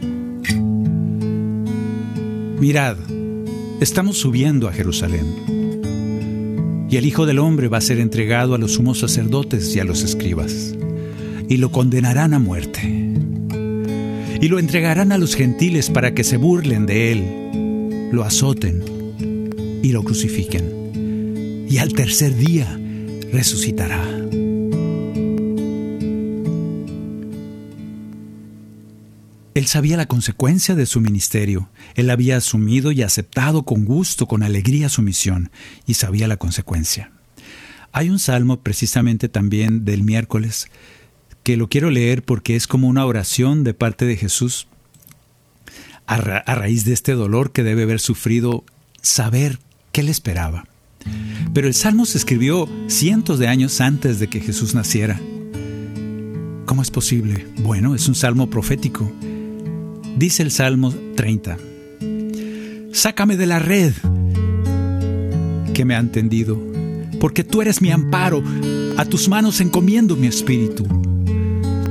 mirad, 2.61 2.99
Estamos 3.81 4.19
subiendo 4.19 4.67
a 4.67 4.73
Jerusalén. 4.73 6.89
Y 6.91 6.97
el 6.97 7.07
Hijo 7.07 7.27
del 7.27 7.39
Hombre 7.39 7.69
va 7.69 7.79
a 7.79 7.81
ser 7.81 8.01
entregado 8.01 8.57
a 8.57 8.59
los 8.59 8.73
sumos 8.73 8.99
sacerdotes 8.99 9.75
y 9.77 9.79
a 9.79 9.85
los 9.85 10.03
escribas, 10.03 10.75
y 11.49 11.59
lo 11.59 11.71
condenarán 11.71 12.35
a 12.35 12.41
muerte. 12.41 12.81
Y 14.41 14.49
lo 14.49 14.59
entregarán 14.59 15.13
a 15.13 15.19
los 15.19 15.37
gentiles 15.37 15.91
para 15.91 16.13
que 16.13 16.25
se 16.25 16.39
burlen 16.39 16.87
de 16.87 17.13
él, 17.13 18.11
lo 18.11 18.25
azoten 18.25 18.83
y 19.81 19.93
lo 19.93 20.03
crucifiquen. 20.03 21.67
Y 21.71 21.79
al 21.79 21.93
tercer 21.93 22.35
día 22.35 22.81
resucitará. 23.33 24.18
Él 29.59 29.67
sabía 29.67 29.97
la 29.97 30.07
consecuencia 30.07 30.77
de 30.77 30.87
su 30.87 31.01
ministerio. 31.01 31.69
Él 31.97 32.11
había 32.11 32.37
asumido 32.37 32.93
y 32.93 33.03
aceptado 33.03 33.65
con 33.65 33.85
gusto, 33.85 34.29
con 34.29 34.45
alegría 34.45 34.89
su 34.89 35.03
misión, 35.03 35.51
y 35.85 35.95
sabía 35.95 36.29
la 36.29 36.37
consecuencia. 36.37 37.11
Hay 37.91 38.09
un 38.09 38.21
salmo 38.21 38.61
precisamente 38.61 39.29
también 39.29 39.85
del 39.85 40.05
miércoles 40.05 40.69
que 41.43 41.57
lo 41.57 41.69
quiero 41.69 41.91
leer 41.91 42.23
porque 42.23 42.55
es 42.55 42.69
como 42.69 42.87
una 42.87 43.05
oración 43.05 43.65
de 43.65 43.75
parte 43.75 44.05
de 44.05 44.17
Jesús 44.17 44.69
a, 46.07 46.19
raíz 46.19 46.85
de 46.85 46.93
este 46.93 47.15
dolor 47.15 47.51
que 47.51 47.65
debe 47.65 47.83
haber 47.83 47.99
sufrido, 47.99 48.65
saber 49.03 49.59
qué 49.91 50.05
le 50.05 50.13
esperaba. 50.13 50.67
Pero 51.53 51.67
el 51.67 51.75
salmo 51.75 52.07
se 52.07 52.19
escribió 52.19 52.69
cientos 52.87 53.41
de 53.41 53.49
años 53.49 53.81
antes 53.81 54.21
de 54.21 54.29
que 54.29 54.39
Jesús 54.39 54.77
naciera. 54.77 55.21
¿Cómo 56.65 56.81
es 56.81 56.93
posible? 56.93 57.45
Bueno, 57.57 57.97
es 57.97 58.07
un 58.07 58.15
salmo 58.15 58.49
profético 58.51 59.13
Dice 60.19 60.43
el 60.43 60.51
Salmo 60.51 60.93
30, 61.15 61.57
Sácame 62.91 63.37
de 63.37 63.47
la 63.47 63.61
red 63.61 63.93
que 65.73 65.85
me 65.85 65.95
han 65.95 66.11
tendido, 66.11 66.61
porque 67.21 67.45
tú 67.45 67.63
eres 67.63 67.81
mi 67.81 67.93
amparo, 67.93 68.43
a 68.97 69.05
tus 69.05 69.29
manos 69.29 69.61
encomiendo 69.61 70.17
mi 70.17 70.27
espíritu. 70.27 70.89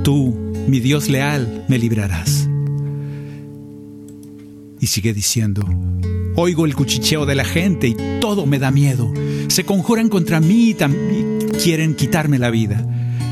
Tú, 0.04 0.54
mi 0.68 0.82
Dios 0.82 1.08
leal, 1.08 1.63
me 1.70 1.80
librarás. 1.80 2.50
Y 4.82 4.88
sigue 4.88 5.13
diciendo, 5.13 5.63
oigo 6.36 6.66
el 6.66 6.76
cuchicheo 6.76 7.26
de 7.26 7.36
la 7.36 7.46
gente 7.46 7.88
y 7.88 7.96
todo 8.20 8.46
me 8.46 8.60
da 8.60 8.72
miedo. 8.72 9.10
Se 9.48 9.63
conjuran 9.63 10.10
contra 10.10 10.42
mí 10.42 10.72
y 10.72 10.76
quieren 11.63 11.96
quitarme 11.96 12.40
la 12.40 12.50
vida. 12.50 12.86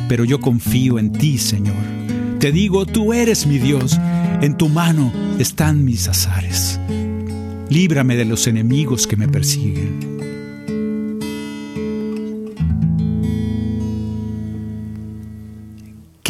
Pero 0.07 0.23
yo 0.23 0.39
confío 0.39 0.99
en 0.99 1.11
ti, 1.11 1.37
Señor. 1.37 1.75
Te 2.39 2.53
digo, 2.53 2.85
tú 2.85 3.11
eres 3.11 3.45
mi 3.45 3.57
Dios 3.57 3.99
en 4.41 4.57
tu 4.57 4.69
mano 4.69 5.11
están 5.39 5.83
mis 5.83 6.07
azares. 6.07 6.79
Líbrame 7.69 8.15
de 8.15 8.25
los 8.25 8.47
enemigos 8.47 9.07
que 9.07 9.17
me 9.17 9.27
persiguen. 9.27 10.15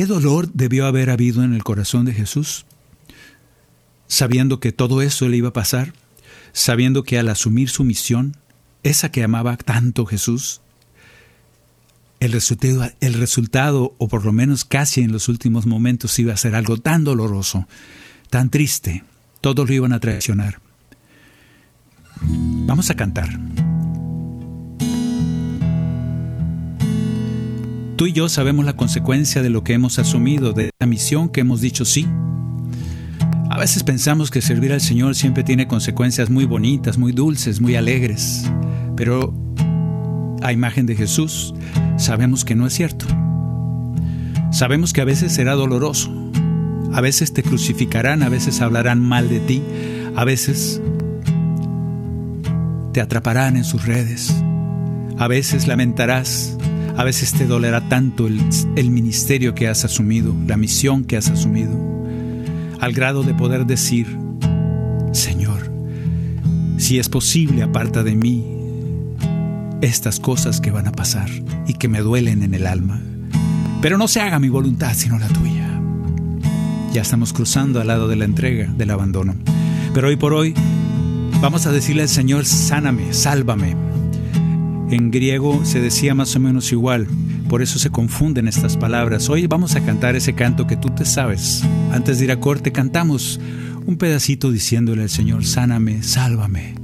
dolor 0.05 0.49
debió 0.53 0.85
haber 0.85 1.09
habido 1.09 1.43
en 1.43 1.53
el 1.53 1.63
corazón 1.63 2.05
de 2.05 2.13
Jesús? 2.13 2.65
Sabiendo 4.07 4.59
que 4.59 4.71
todo 4.71 5.01
eso 5.01 5.27
le 5.27 5.37
iba 5.37 5.49
a 5.49 5.53
pasar, 5.53 5.93
sabiendo 6.53 7.03
que 7.03 7.19
al 7.19 7.29
asumir 7.29 7.69
su 7.69 7.83
misión, 7.83 8.37
esa 8.83 9.11
que 9.11 9.23
amaba 9.23 9.57
tanto 9.57 10.05
Jesús, 10.05 10.61
el 12.25 13.13
resultado, 13.13 13.95
o 13.97 14.07
por 14.07 14.25
lo 14.25 14.33
menos 14.33 14.65
casi 14.65 15.01
en 15.01 15.11
los 15.11 15.29
últimos 15.29 15.65
momentos, 15.65 16.17
iba 16.19 16.33
a 16.33 16.37
ser 16.37 16.55
algo 16.55 16.77
tan 16.77 17.03
doloroso, 17.03 17.67
tan 18.29 18.49
triste. 18.49 19.03
Todos 19.41 19.67
lo 19.67 19.73
iban 19.73 19.93
a 19.93 19.99
traicionar. 19.99 20.59
Vamos 22.21 22.89
a 22.89 22.95
cantar. 22.95 23.29
Tú 27.95 28.07
y 28.07 28.11
yo 28.11 28.27
sabemos 28.27 28.65
la 28.65 28.75
consecuencia 28.75 29.41
de 29.41 29.49
lo 29.49 29.63
que 29.63 29.73
hemos 29.73 29.99
asumido, 29.99 30.51
de 30.51 30.71
la 30.79 30.87
misión 30.87 31.29
que 31.29 31.41
hemos 31.41 31.61
dicho 31.61 31.85
sí. 31.85 32.05
A 33.49 33.57
veces 33.57 33.83
pensamos 33.83 34.31
que 34.31 34.41
servir 34.41 34.73
al 34.73 34.81
Señor 34.81 35.15
siempre 35.15 35.43
tiene 35.43 35.65
consecuencias 35.67 36.29
muy 36.29 36.45
bonitas, 36.45 36.97
muy 36.97 37.13
dulces, 37.13 37.61
muy 37.61 37.75
alegres, 37.75 38.51
pero 38.97 39.33
a 40.41 40.51
imagen 40.51 40.85
de 40.85 40.95
Jesús 40.95 41.53
sabemos 41.97 42.45
que 42.45 42.55
no 42.55 42.67
es 42.67 42.73
cierto. 42.73 43.05
Sabemos 44.51 44.93
que 44.93 45.01
a 45.01 45.05
veces 45.05 45.33
será 45.33 45.53
doloroso, 45.53 46.11
a 46.93 47.01
veces 47.01 47.33
te 47.33 47.43
crucificarán, 47.43 48.23
a 48.23 48.29
veces 48.29 48.61
hablarán 48.61 49.01
mal 49.01 49.29
de 49.29 49.39
ti, 49.39 49.61
a 50.15 50.23
veces 50.23 50.81
te 52.93 53.01
atraparán 53.01 53.57
en 53.57 53.65
sus 53.65 53.85
redes, 53.85 54.33
a 55.17 55.27
veces 55.27 55.67
lamentarás 55.67 56.57
a 56.97 57.03
veces 57.03 57.33
te 57.33 57.45
dolerá 57.45 57.81
tanto 57.89 58.27
el, 58.27 58.89
ministerio 58.89 59.53
que 59.53 59.67
has 59.67 59.83
asumido, 59.83 60.33
la 60.47 60.55
misión 60.55 61.03
que 61.03 61.17
has 61.17 61.29
asumido, 61.29 61.77
al 62.79 62.93
grado 62.93 63.23
de 63.23 63.33
poder 63.33 63.65
decir, 63.65 64.17
Señor, 65.11 65.71
si 66.77 66.97
es 66.97 67.09
posible, 67.09 67.63
aparta 67.63 68.03
de 68.03 68.15
mí 68.15 68.45
estas 69.81 70.21
cosas 70.21 70.61
que 70.61 70.71
van 70.71 70.87
a 70.87 70.93
pasar 70.93 71.29
y 71.67 71.73
que 71.73 71.87
me 71.87 71.99
duelen 71.99 72.43
en 72.43 72.53
el 72.53 72.67
alma. 72.67 73.01
Pero 73.81 73.97
no 73.97 74.07
se 74.07 74.21
haga 74.21 74.39
mi 74.39 74.49
voluntad 74.49 74.93
sino 74.95 75.19
la 75.19 75.27
tuya. 75.27 75.79
Ya 76.93 77.01
estamos 77.01 77.33
cruzando 77.33 77.81
al 77.81 77.87
lado 77.87 78.07
de 78.07 78.15
la 78.15 78.25
entrega, 78.25 78.67
del 78.77 78.91
abandono. 78.91 79.35
Pero 79.93 80.07
hoy 80.07 80.15
por 80.15 80.33
hoy 80.33 80.53
vamos 81.41 81.65
a 81.65 81.71
decirle 81.71 82.03
al 82.03 82.09
Señor, 82.09 82.45
sáname, 82.45 83.13
sálvame, 83.13 83.75
en 84.91 85.09
griego 85.09 85.65
se 85.65 85.81
decía 85.81 86.13
más 86.13 86.35
o 86.35 86.39
menos 86.39 86.71
igual, 86.71 87.07
por 87.49 87.63
eso 87.63 87.79
se 87.79 87.89
confunden 87.89 88.47
estas 88.47 88.77
palabras. 88.77 89.29
Hoy 89.29 89.47
vamos 89.47 89.75
a 89.75 89.83
cantar 89.83 90.15
ese 90.15 90.33
canto 90.33 90.67
que 90.67 90.77
tú 90.77 90.89
te 90.89 91.05
sabes. 91.05 91.63
Antes 91.91 92.19
de 92.19 92.25
ir 92.25 92.31
a 92.31 92.39
corte 92.39 92.71
cantamos 92.71 93.39
un 93.87 93.97
pedacito 93.97 94.51
diciéndole 94.51 95.01
al 95.01 95.09
Señor, 95.09 95.43
sáname, 95.43 96.03
sálvame. 96.03 96.75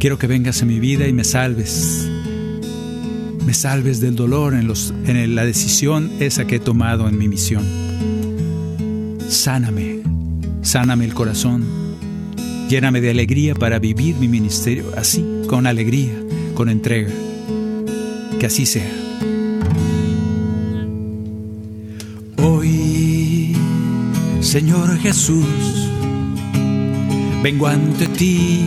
Quiero 0.00 0.18
que 0.18 0.26
vengas 0.26 0.62
a 0.62 0.66
mi 0.66 0.80
vida 0.80 1.06
y 1.06 1.12
me 1.12 1.22
salves. 1.22 2.10
Me 3.46 3.54
salves 3.54 4.00
del 4.00 4.16
dolor 4.16 4.54
en, 4.54 4.66
los, 4.66 4.94
en 5.06 5.34
la 5.34 5.44
decisión 5.44 6.10
esa 6.20 6.46
que 6.46 6.56
he 6.56 6.60
tomado 6.60 7.08
en 7.08 7.18
mi 7.18 7.28
misión. 7.28 7.64
Sáname, 9.28 10.00
sáname 10.62 11.04
el 11.04 11.14
corazón. 11.14 11.64
Lléname 12.68 13.00
de 13.00 13.10
alegría 13.10 13.54
para 13.54 13.78
vivir 13.78 14.16
mi 14.16 14.28
ministerio 14.28 14.86
así, 14.96 15.24
con 15.46 15.66
alegría 15.66 16.24
con 16.54 16.68
entrega. 16.68 17.12
Que 18.38 18.46
así 18.46 18.64
sea. 18.66 18.90
Hoy, 22.42 23.56
Señor 24.40 24.96
Jesús, 24.98 25.44
vengo 27.42 27.66
ante 27.66 28.06
ti 28.06 28.60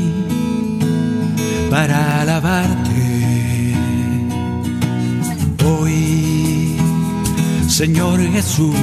para 1.69 2.21
alabarte. 2.21 3.06
Hoy, 5.69 6.77
Señor 7.67 8.19
Jesús, 8.31 8.75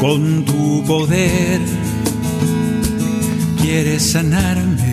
con 0.00 0.44
tu 0.44 0.82
poder 0.84 1.60
quieres 3.60 4.02
sanarme 4.12 4.90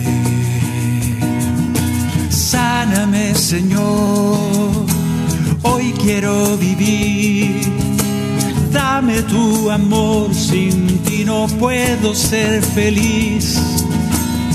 Sáname, 2.50 3.34
Señor, 3.34 4.86
hoy 5.62 5.92
quiero 6.02 6.56
vivir. 6.56 7.60
Dame 8.72 9.20
tu 9.24 9.70
amor, 9.70 10.34
sin 10.34 10.98
ti 11.00 11.26
no 11.26 11.46
puedo 11.60 12.14
ser 12.14 12.62
feliz. 12.62 13.60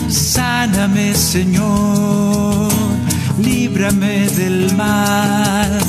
Sáname, 0.10 1.14
Señor, 1.14 2.73
líbrame 3.40 4.28
del 4.30 4.74
mal. 4.76 5.80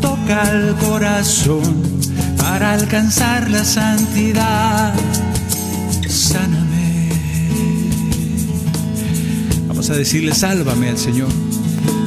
Toca 0.00 0.42
el 0.50 0.74
corazón 0.76 1.82
para 2.38 2.72
alcanzar 2.72 3.50
la 3.50 3.64
santidad. 3.64 4.94
Sáname 6.08 6.72
a 9.90 9.94
decirle, 9.94 10.32
sálvame 10.32 10.90
al 10.90 10.98
Señor. 10.98 11.28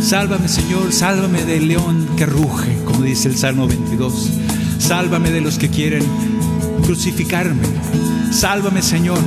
Sálvame, 0.01 0.47
Señor, 0.47 0.93
sálvame 0.93 1.43
del 1.43 1.67
león 1.67 2.07
que 2.15 2.25
ruge, 2.25 2.77
como 2.85 3.01
dice 3.01 3.27
el 3.27 3.37
Salmo 3.37 3.67
22. 3.67 4.29
Sálvame 4.79 5.29
de 5.29 5.41
los 5.41 5.57
que 5.57 5.69
quieren 5.69 6.03
crucificarme. 6.83 7.67
Sálvame, 8.31 8.81
Señor. 8.81 9.19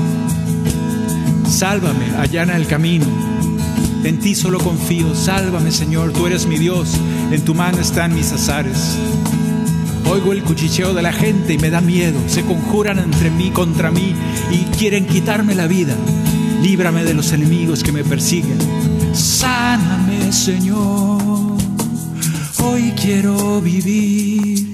Sálvame, 1.49 2.17
allana 2.19 2.57
el 2.57 2.67
camino. 2.67 3.07
En 4.09 4.19
ti 4.19 4.35
solo 4.35 4.59
confío. 4.59 5.15
Sálvame, 5.15 5.71
Señor, 5.71 6.13
tú 6.13 6.27
eres 6.27 6.47
mi 6.47 6.59
Dios. 6.59 6.95
En 7.31 7.45
tu 7.45 7.55
mano 7.55 7.79
están 7.79 8.15
mis 8.15 8.33
azares. 8.33 8.97
Oigo 10.11 10.33
el 10.33 10.43
cuchicheo 10.43 10.95
de 10.95 11.03
la 11.03 11.13
gente 11.13 11.53
y 11.53 11.59
me 11.59 11.71
da 11.71 11.81
miedo. 11.81 12.19
Se 12.27 12.43
conjuran 12.43 12.99
entre 12.99 13.31
mí 13.31 13.51
contra 13.51 13.91
mí 13.91 14.15
y 14.51 14.65
quieren 14.77 15.07
quitarme 15.07 15.55
la 15.55 15.67
vida 15.67 15.95
líbrame 16.63 17.05
de 17.05 17.15
los 17.15 17.33
enemigos 17.33 17.83
que 17.83 17.93
me 17.93 18.05
persiguen. 18.05 18.59
Sáname, 19.13 20.33
Señor, 20.33 21.57
hoy 22.63 22.93
quiero 23.01 23.61
vivir. 23.61 24.69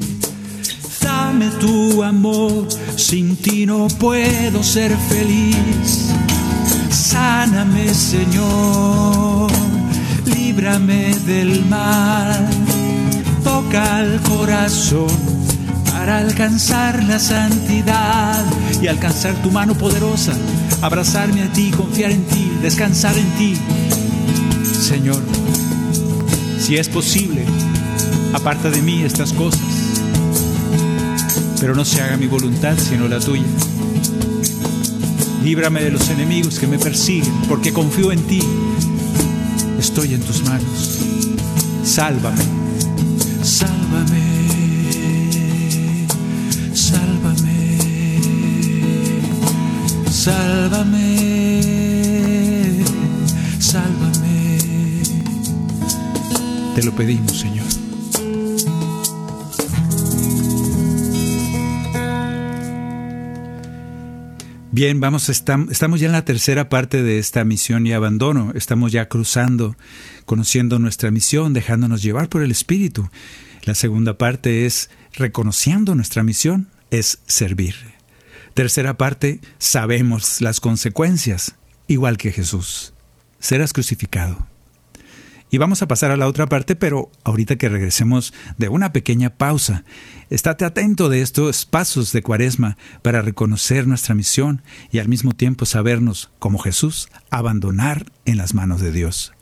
Dame 1.00 1.50
tu 1.60 2.02
amor, 2.02 2.66
sin 2.96 3.36
ti 3.36 3.66
no 3.66 3.88
puedo 3.88 4.62
ser 4.62 4.96
feliz. 4.96 6.13
Sáname, 7.14 7.94
Señor, 7.94 9.48
líbrame 10.26 11.14
del 11.24 11.64
mal. 11.66 12.44
Toca 13.44 14.00
el 14.00 14.20
corazón 14.22 15.06
para 15.92 16.18
alcanzar 16.18 17.04
la 17.04 17.20
santidad 17.20 18.44
y 18.82 18.88
alcanzar 18.88 19.34
tu 19.44 19.52
mano 19.52 19.74
poderosa 19.74 20.32
abrazarme 20.82 21.44
a 21.44 21.52
ti, 21.52 21.70
confiar 21.70 22.10
en 22.10 22.24
ti, 22.24 22.50
descansar 22.60 23.16
en 23.16 23.30
ti. 23.38 23.56
Señor, 24.64 25.22
si 26.58 26.78
es 26.78 26.88
posible, 26.88 27.44
aparta 28.32 28.70
de 28.70 28.82
mí 28.82 29.04
estas 29.04 29.32
cosas, 29.32 29.62
pero 31.60 31.76
no 31.76 31.84
se 31.84 32.02
haga 32.02 32.16
mi 32.16 32.26
voluntad 32.26 32.76
sino 32.76 33.06
la 33.06 33.20
tuya. 33.20 33.44
Líbrame 35.44 35.82
de 35.82 35.90
los 35.90 36.08
enemigos 36.08 36.58
que 36.58 36.66
me 36.66 36.78
persiguen, 36.78 37.34
porque 37.48 37.70
confío 37.70 38.10
en 38.12 38.22
ti. 38.22 38.40
Estoy 39.78 40.14
en 40.14 40.22
tus 40.22 40.42
manos. 40.42 41.00
Sálvame, 41.84 42.42
sálvame. 43.42 44.24
Sálvame, 50.24 51.20
sálvame. 53.60 54.58
Te 56.74 56.82
lo 56.82 56.92
pedimos, 56.92 57.38
Señor. 57.38 57.73
Bien, 64.74 64.98
vamos, 64.98 65.28
estamos 65.28 66.00
ya 66.00 66.06
en 66.06 66.12
la 66.12 66.24
tercera 66.24 66.68
parte 66.68 67.04
de 67.04 67.20
esta 67.20 67.44
misión 67.44 67.86
y 67.86 67.92
abandono. 67.92 68.50
Estamos 68.56 68.90
ya 68.90 69.08
cruzando, 69.08 69.76
conociendo 70.24 70.80
nuestra 70.80 71.12
misión, 71.12 71.52
dejándonos 71.52 72.02
llevar 72.02 72.28
por 72.28 72.42
el 72.42 72.50
Espíritu. 72.50 73.08
La 73.62 73.76
segunda 73.76 74.18
parte 74.18 74.66
es 74.66 74.90
reconociendo 75.12 75.94
nuestra 75.94 76.24
misión, 76.24 76.70
es 76.90 77.20
servir. 77.28 77.76
Tercera 78.54 78.96
parte, 78.96 79.40
sabemos 79.58 80.40
las 80.40 80.58
consecuencias, 80.58 81.54
igual 81.86 82.16
que 82.16 82.32
Jesús. 82.32 82.94
Serás 83.38 83.72
crucificado. 83.72 84.48
Y 85.54 85.58
vamos 85.58 85.82
a 85.82 85.86
pasar 85.86 86.10
a 86.10 86.16
la 86.16 86.26
otra 86.26 86.48
parte, 86.48 86.74
pero 86.74 87.12
ahorita 87.22 87.54
que 87.54 87.68
regresemos 87.68 88.34
de 88.58 88.68
una 88.68 88.92
pequeña 88.92 89.30
pausa, 89.30 89.84
estate 90.28 90.64
atento 90.64 91.08
de 91.08 91.22
estos 91.22 91.64
pasos 91.64 92.10
de 92.10 92.24
cuaresma 92.24 92.76
para 93.02 93.22
reconocer 93.22 93.86
nuestra 93.86 94.16
misión 94.16 94.62
y 94.90 94.98
al 94.98 95.06
mismo 95.06 95.30
tiempo 95.30 95.64
sabernos, 95.64 96.32
como 96.40 96.58
Jesús, 96.58 97.08
abandonar 97.30 98.10
en 98.24 98.36
las 98.36 98.52
manos 98.52 98.80
de 98.80 98.90
Dios. 98.90 99.32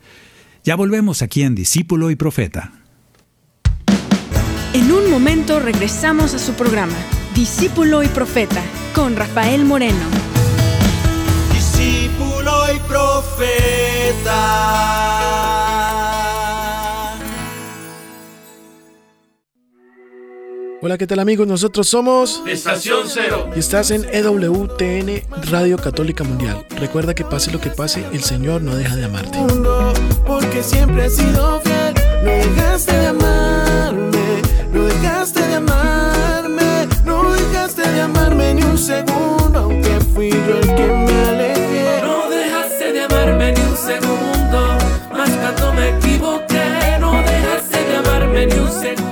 Ya 0.64 0.77
volvemos 0.77 1.22
aquí 1.22 1.44
en 1.44 1.55
Discípulo 1.55 2.11
y 2.11 2.16
Profeta. 2.16 2.72
En 4.75 4.92
un 4.92 5.11
momento 5.11 5.61
regresamos 5.61 6.35
a 6.35 6.38
su 6.38 6.53
programa, 6.53 6.98
Discípulo 7.35 8.03
y 8.03 8.09
Profeta, 8.09 8.62
con 8.94 9.16
Rafael 9.16 9.64
Moreno. 9.64 10.05
Discípulo 11.55 12.66
y 12.77 12.79
Profeta. 12.81 14.33
Hola, 20.84 20.98
¿qué 20.98 21.06
tal 21.06 21.20
amigos? 21.20 21.46
Nosotros 21.46 21.88
somos 21.88 22.42
Estación 22.44 23.06
Cero. 23.06 23.48
y 23.54 23.60
estás 23.60 23.92
en 23.92 24.04
EWTN 24.12 25.22
Radio 25.48 25.76
Católica 25.78 26.24
Mundial. 26.24 26.66
Recuerda 26.76 27.14
que 27.14 27.24
pase 27.24 27.52
lo 27.52 27.60
que 27.60 27.70
pase, 27.70 28.04
el 28.12 28.24
Señor 28.24 28.62
no 28.62 28.74
deja 28.74 28.96
de 28.96 29.04
amarte. 29.04 29.38
Porque 30.26 30.60
siempre 30.64 31.04
he 31.06 31.10
sido 31.10 31.60
fiel, 31.60 31.94
no 32.24 32.30
dejaste 32.32 32.98
de 32.98 33.06
amarme, 33.06 34.42
no 34.72 34.84
dejaste 34.86 35.46
de 35.46 35.54
amarme, 35.54 36.88
no 37.04 37.32
dejaste 37.32 37.88
de 37.88 38.00
amarme 38.00 38.54
ni 38.54 38.62
un 38.64 38.76
segundo, 38.76 39.60
aunque 39.60 40.00
fui 40.12 40.30
yo 40.30 40.58
el 40.58 40.66
que 40.66 40.86
me 40.88 41.28
alejé. 41.28 42.02
No 42.02 42.28
dejaste 42.28 42.92
de 42.92 43.02
amarme 43.04 43.52
ni 43.52 43.60
un 43.60 43.76
segundo, 43.76 44.78
más 45.12 45.30
cuando 45.30 45.74
me 45.74 45.96
equivoqué. 45.96 46.98
No 46.98 47.12
dejaste 47.22 47.84
de 47.84 47.96
amarme 47.98 48.46
ni 48.46 48.54
un 48.54 48.72
segundo. 48.72 49.12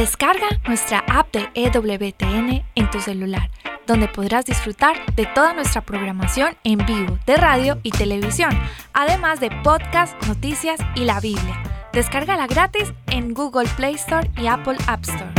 Descarga 0.00 0.46
nuestra 0.66 1.04
app 1.12 1.30
de 1.30 1.50
EWTN 1.52 2.64
en 2.74 2.90
tu 2.90 3.00
celular, 3.00 3.50
donde 3.86 4.08
podrás 4.08 4.46
disfrutar 4.46 4.96
de 5.14 5.26
toda 5.26 5.52
nuestra 5.52 5.82
programación 5.82 6.54
en 6.64 6.78
vivo 6.86 7.18
de 7.26 7.36
radio 7.36 7.76
y 7.82 7.90
televisión, 7.90 8.48
además 8.94 9.40
de 9.40 9.50
podcast, 9.62 10.16
noticias 10.26 10.80
y 10.96 11.04
la 11.04 11.20
Biblia. 11.20 11.62
Descárgala 11.92 12.46
gratis 12.46 12.94
en 13.12 13.34
Google 13.34 13.68
Play 13.76 13.96
Store 13.96 14.26
y 14.38 14.46
Apple 14.46 14.78
App 14.88 15.02
Store. 15.02 15.34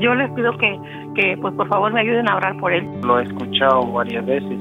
Yo 0.00 0.14
les 0.14 0.30
pido 0.30 0.56
que, 0.56 0.80
que 1.14 1.36
pues 1.36 1.52
por 1.52 1.68
favor 1.68 1.92
me 1.92 2.00
ayuden 2.00 2.30
a 2.30 2.36
orar 2.36 2.56
por 2.56 2.72
él. 2.72 2.88
Lo 3.02 3.20
he 3.20 3.24
escuchado 3.24 3.92
varias 3.92 4.24
veces 4.24 4.58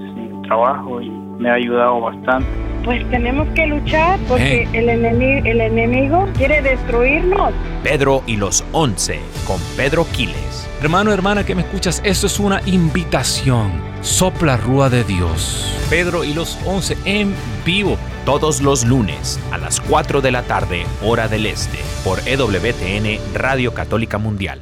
trabajo 0.52 1.02
y 1.02 1.10
me 1.10 1.50
ha 1.50 1.54
ayudado 1.54 2.02
bastante. 2.02 2.48
Pues 2.84 3.10
tenemos 3.10 3.48
que 3.50 3.68
luchar 3.68 4.20
porque 4.28 4.68
el, 4.74 4.90
enemigo, 4.90 5.46
el 5.46 5.62
enemigo 5.62 6.28
quiere 6.36 6.62
destruirnos. 6.62 7.54
Pedro 7.84 8.22
y 8.28 8.36
los 8.36 8.66
once 8.74 9.22
con 9.48 9.60
Pedro 9.78 10.06
Quiles. 10.12 10.68
Hermano, 10.82 11.14
hermana 11.14 11.46
que 11.46 11.56
me 11.56 11.62
escuchas, 11.62 12.02
esto 12.04 12.28
es 12.28 12.40
una 12.40 12.60
invitación. 12.66 13.72
Sopla 14.02 14.58
Rúa 14.58 14.90
de 14.90 15.04
Dios. 15.06 15.86
Pedro 15.90 16.26
y 16.26 16.34
los 16.34 16.60
once 16.66 16.98
en 17.06 17.34
vivo. 17.66 17.98
Todos 18.26 18.62
los 18.62 18.86
lunes 18.86 19.40
a 19.52 19.58
las 19.58 19.80
4 19.80 20.22
de 20.22 20.32
la 20.32 20.44
tarde, 20.44 20.84
hora 21.02 21.28
del 21.28 21.46
este, 21.46 21.78
por 22.04 22.20
EWTN 22.28 23.20
Radio 23.34 23.74
Católica 23.74 24.18
Mundial. 24.18 24.60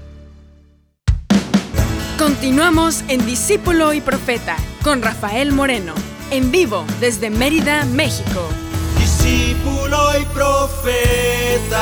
Continuamos 2.19 3.05
en 3.07 3.25
Discípulo 3.25 3.93
y 3.93 4.01
Profeta 4.01 4.57
con 4.83 5.01
Rafael 5.01 5.53
Moreno, 5.53 5.93
en 6.31 6.51
vivo 6.51 6.85
desde 6.99 7.29
Mérida, 7.29 7.85
México. 7.85 8.45
Discípulo 8.99 9.97
y 10.21 10.25
profeta. 10.33 11.79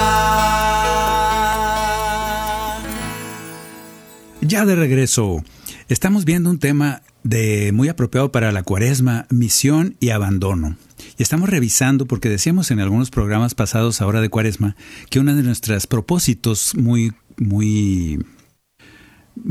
Ya 4.41 4.63
de 4.67 4.75
regreso, 4.75 5.43
estamos 5.87 6.23
viendo 6.23 6.51
un 6.51 6.59
tema 6.59 7.01
de 7.23 7.71
muy 7.73 7.89
apropiado 7.89 8.31
para 8.31 8.51
la 8.51 8.61
cuaresma, 8.61 9.25
misión 9.31 9.97
y 9.99 10.11
abandono. 10.11 10.77
Y 11.17 11.23
estamos 11.23 11.49
revisando, 11.49 12.05
porque 12.05 12.29
decíamos 12.29 12.69
en 12.69 12.79
algunos 12.79 13.09
programas 13.09 13.55
pasados 13.55 14.01
ahora 14.01 14.21
de 14.21 14.29
cuaresma, 14.29 14.75
que 15.09 15.19
uno 15.19 15.33
de 15.33 15.41
nuestros 15.41 15.87
propósitos 15.87 16.75
muy, 16.75 17.11
muy 17.37 18.19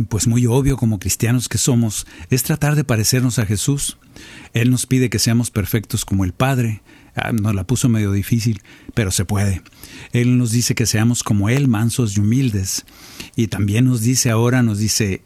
pues 0.08 0.26
muy 0.26 0.46
obvio 0.46 0.76
como 0.76 0.98
cristianos 0.98 1.48
que 1.48 1.58
somos, 1.58 2.06
es 2.30 2.42
tratar 2.42 2.76
de 2.76 2.84
parecernos 2.84 3.38
a 3.38 3.46
Jesús. 3.46 3.98
Él 4.52 4.70
nos 4.70 4.86
pide 4.86 5.10
que 5.10 5.18
seamos 5.18 5.50
perfectos 5.50 6.04
como 6.04 6.24
el 6.24 6.32
Padre. 6.32 6.82
Ah, 7.14 7.32
nos 7.32 7.54
la 7.54 7.66
puso 7.66 7.88
medio 7.88 8.12
difícil, 8.12 8.62
pero 8.94 9.10
se 9.10 9.24
puede. 9.24 9.62
Él 10.12 10.38
nos 10.38 10.50
dice 10.50 10.74
que 10.74 10.86
seamos 10.86 11.22
como 11.22 11.48
Él, 11.48 11.68
mansos 11.68 12.16
y 12.16 12.20
humildes. 12.20 12.84
Y 13.36 13.48
también 13.48 13.86
nos 13.86 14.02
dice 14.02 14.30
ahora, 14.30 14.62
nos 14.62 14.78
dice 14.78 15.22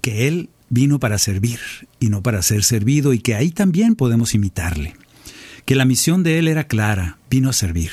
que 0.00 0.28
Él 0.28 0.50
vino 0.70 1.00
para 1.00 1.18
servir 1.18 1.60
y 1.98 2.08
no 2.08 2.22
para 2.22 2.42
ser 2.42 2.62
servido 2.62 3.12
y 3.12 3.18
que 3.20 3.34
ahí 3.34 3.50
también 3.50 3.94
podemos 3.96 4.34
imitarle. 4.34 4.94
Que 5.64 5.74
la 5.74 5.84
misión 5.84 6.22
de 6.22 6.38
Él 6.38 6.48
era 6.48 6.64
clara, 6.64 7.18
vino 7.30 7.50
a 7.50 7.52
servir. 7.52 7.92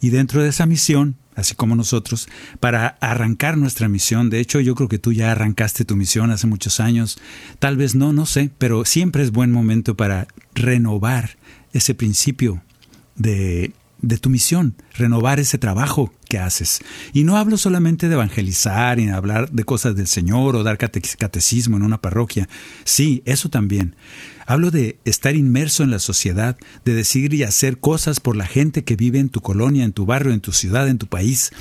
Y 0.00 0.10
dentro 0.10 0.42
de 0.42 0.50
esa 0.50 0.66
misión 0.66 1.16
así 1.36 1.54
como 1.54 1.76
nosotros, 1.76 2.28
para 2.58 2.96
arrancar 3.00 3.56
nuestra 3.56 3.88
misión. 3.88 4.30
De 4.30 4.40
hecho, 4.40 4.58
yo 4.58 4.74
creo 4.74 4.88
que 4.88 4.98
tú 4.98 5.12
ya 5.12 5.30
arrancaste 5.30 5.84
tu 5.84 5.94
misión 5.94 6.30
hace 6.30 6.46
muchos 6.46 6.80
años. 6.80 7.18
Tal 7.58 7.76
vez 7.76 7.94
no, 7.94 8.12
no 8.12 8.26
sé, 8.26 8.50
pero 8.58 8.84
siempre 8.84 9.22
es 9.22 9.30
buen 9.30 9.52
momento 9.52 9.96
para 9.96 10.26
renovar 10.54 11.36
ese 11.72 11.94
principio 11.94 12.62
de, 13.14 13.72
de 14.00 14.18
tu 14.18 14.30
misión, 14.30 14.74
renovar 14.94 15.38
ese 15.38 15.58
trabajo 15.58 16.12
que 16.28 16.38
haces. 16.38 16.80
Y 17.12 17.24
no 17.24 17.36
hablo 17.36 17.58
solamente 17.58 18.08
de 18.08 18.14
evangelizar 18.14 18.98
y 18.98 19.08
hablar 19.08 19.50
de 19.50 19.64
cosas 19.64 19.94
del 19.94 20.06
Señor 20.06 20.56
o 20.56 20.62
dar 20.62 20.78
catecismo 20.78 21.76
en 21.76 21.82
una 21.82 22.00
parroquia. 22.00 22.48
Sí, 22.84 23.22
eso 23.26 23.48
también. 23.50 23.94
Hablo 24.46 24.70
de 24.70 24.98
estar 25.04 25.34
inmerso 25.34 25.82
en 25.82 25.90
la 25.90 25.98
sociedad, 25.98 26.56
de 26.84 26.94
decir 26.94 27.34
y 27.34 27.42
hacer 27.42 27.78
cosas 27.78 28.20
por 28.20 28.36
la 28.36 28.46
gente 28.46 28.84
que 28.84 28.96
vive 28.96 29.18
en 29.18 29.28
tu 29.28 29.40
colonia, 29.40 29.84
en 29.84 29.92
tu 29.92 30.06
barrio, 30.06 30.32
en 30.32 30.40
tu 30.40 30.52
ciudad, 30.52 30.88
en 30.88 30.98
tu 30.98 31.08
país. 31.08 31.52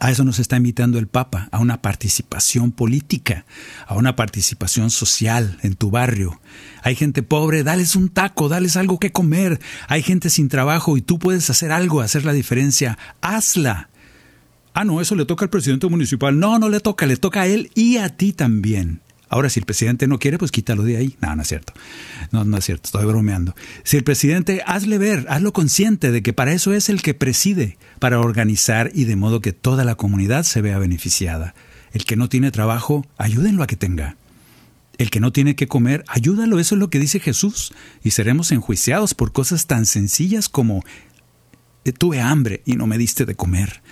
A 0.00 0.12
eso 0.12 0.22
nos 0.22 0.38
está 0.38 0.56
invitando 0.56 1.00
el 1.00 1.08
Papa, 1.08 1.48
a 1.50 1.58
una 1.58 1.82
participación 1.82 2.70
política, 2.70 3.44
a 3.88 3.96
una 3.96 4.14
participación 4.14 4.90
social 4.90 5.58
en 5.62 5.74
tu 5.74 5.90
barrio. 5.90 6.40
Hay 6.84 6.94
gente 6.94 7.24
pobre, 7.24 7.64
dales 7.64 7.96
un 7.96 8.08
taco, 8.08 8.48
dales 8.48 8.76
algo 8.76 9.00
que 9.00 9.10
comer. 9.10 9.58
Hay 9.88 10.02
gente 10.02 10.30
sin 10.30 10.48
trabajo 10.48 10.96
y 10.96 11.02
tú 11.02 11.18
puedes 11.18 11.50
hacer 11.50 11.72
algo, 11.72 12.00
hacer 12.00 12.24
la 12.24 12.32
diferencia. 12.32 12.96
Hazla. 13.20 13.90
Ah, 14.72 14.84
no, 14.84 15.00
eso 15.00 15.16
le 15.16 15.24
toca 15.24 15.44
al 15.44 15.50
presidente 15.50 15.88
municipal. 15.88 16.38
No, 16.38 16.60
no 16.60 16.68
le 16.68 16.78
toca, 16.78 17.04
le 17.04 17.16
toca 17.16 17.40
a 17.40 17.46
él 17.48 17.72
y 17.74 17.96
a 17.96 18.08
ti 18.10 18.32
también. 18.32 19.00
Ahora, 19.28 19.50
si 19.50 19.60
el 19.60 19.66
presidente 19.66 20.06
no 20.06 20.18
quiere, 20.18 20.38
pues 20.38 20.50
quítalo 20.50 20.82
de 20.82 20.96
ahí. 20.96 21.16
No, 21.20 21.34
no 21.34 21.42
es 21.42 21.48
cierto. 21.48 21.72
No, 22.32 22.44
no 22.44 22.56
es 22.56 22.64
cierto, 22.64 22.86
estoy 22.86 23.04
bromeando. 23.04 23.54
Si 23.84 23.96
el 23.96 24.04
presidente, 24.04 24.62
hazle 24.66 24.98
ver, 24.98 25.26
hazlo 25.28 25.52
consciente 25.52 26.10
de 26.10 26.22
que 26.22 26.32
para 26.32 26.52
eso 26.52 26.72
es 26.72 26.88
el 26.88 27.02
que 27.02 27.14
preside, 27.14 27.76
para 27.98 28.20
organizar 28.20 28.90
y 28.94 29.04
de 29.04 29.16
modo 29.16 29.40
que 29.40 29.52
toda 29.52 29.84
la 29.84 29.96
comunidad 29.96 30.44
se 30.44 30.62
vea 30.62 30.78
beneficiada. 30.78 31.54
El 31.92 32.04
que 32.04 32.16
no 32.16 32.28
tiene 32.28 32.50
trabajo, 32.50 33.06
ayúdenlo 33.16 33.62
a 33.62 33.66
que 33.66 33.76
tenga. 33.76 34.16
El 34.98 35.10
que 35.10 35.20
no 35.20 35.32
tiene 35.32 35.54
que 35.54 35.68
comer, 35.68 36.04
ayúdalo, 36.08 36.58
eso 36.58 36.74
es 36.74 36.80
lo 36.80 36.90
que 36.90 36.98
dice 36.98 37.20
Jesús. 37.20 37.72
Y 38.02 38.10
seremos 38.10 38.50
enjuiciados 38.50 39.14
por 39.14 39.32
cosas 39.32 39.66
tan 39.66 39.86
sencillas 39.86 40.48
como 40.48 40.82
tuve 41.92 42.20
hambre 42.20 42.62
y 42.64 42.76
no 42.76 42.86
me 42.86 42.98
diste 42.98 43.24
de 43.24 43.34
comer. 43.34 43.82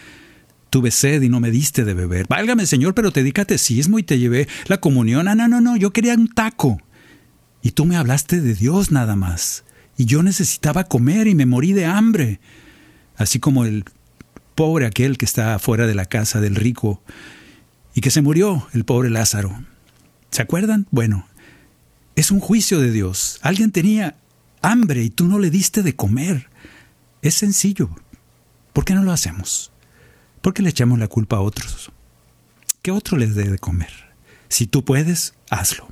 Tuve 0.77 0.91
sed 0.91 1.23
y 1.23 1.31
no 1.31 1.41
me 1.41 1.51
diste 1.51 1.87
de 1.87 1.95
beber. 1.95 2.27
Válgame, 2.29 2.67
Señor, 2.67 2.95
pero 2.95 3.11
te 3.11 3.23
di 3.23 3.33
catecismo 3.33 3.99
y 3.99 4.03
te 4.03 4.19
llevé 4.19 4.47
la 4.67 4.79
comunión. 4.79 5.27
Ah, 5.27 5.35
no, 5.35 5.49
no, 5.49 5.63
no, 5.63 5.75
yo 5.75 5.91
quería 5.91 6.13
un 6.13 6.29
taco. 6.29 6.83
Y 7.63 7.71
tú 7.71 7.87
me 7.87 7.97
hablaste 7.97 8.43
de 8.43 8.53
Dios 8.53 8.91
nada 8.91 9.17
más. 9.17 9.65
Y 9.97 10.05
yo 10.05 10.23
necesitaba 10.23 10.85
comer 10.85 11.29
y 11.29 11.35
me 11.35 11.47
morí 11.47 11.73
de 11.73 11.87
hambre. 11.87 12.41
Así 13.17 13.41
como 13.41 13.65
el 13.65 13.87
pobre 14.55 14.85
aquel 14.85 15.17
que 15.17 15.25
está 15.25 15.59
fuera 15.59 15.87
de 15.87 15.95
la 15.95 16.05
casa 16.05 16.43
del 16.43 16.57
rico 16.57 17.03
y 17.95 18.03
que 18.03 18.11
se 18.11 18.21
murió, 18.21 18.69
el 18.75 18.85
pobre 18.85 19.09
Lázaro. 19.09 19.59
¿Se 20.31 20.43
acuerdan? 20.43 20.87
Bueno, 20.91 21.27
Es 22.17 22.31
un 22.31 22.41
juicio 22.41 22.81
de 22.81 22.91
Dios. 22.91 23.39
Alguien 23.41 23.73
tenía 23.73 24.19
hambre 24.61 25.03
y 25.03 25.09
tú 25.09 25.27
no 25.27 25.39
le 25.39 25.49
diste 25.49 25.83
de 25.83 25.97
comer. 25.97 26.51
Es 27.23 27.33
sencillo. 27.33 27.89
¿Por 28.75 28.85
qué 28.85 28.93
no 28.93 29.05
lo 29.05 29.13
hacemos? 29.13 29.73
¿Por 30.47 30.55
qué 30.55 30.63
le 30.63 30.71
echamos 30.71 31.01
la 31.01 31.09
culpa 31.09 31.39
a 31.39 31.41
otros? 31.41 31.91
Que 32.81 32.93
otro 32.93 33.19
les 33.19 33.35
dé 33.35 33.51
de 33.51 33.59
comer. 33.59 33.91
Si 34.49 34.69
tú 34.69 34.85
puedes, 34.85 35.35
hazlo. 35.51 35.89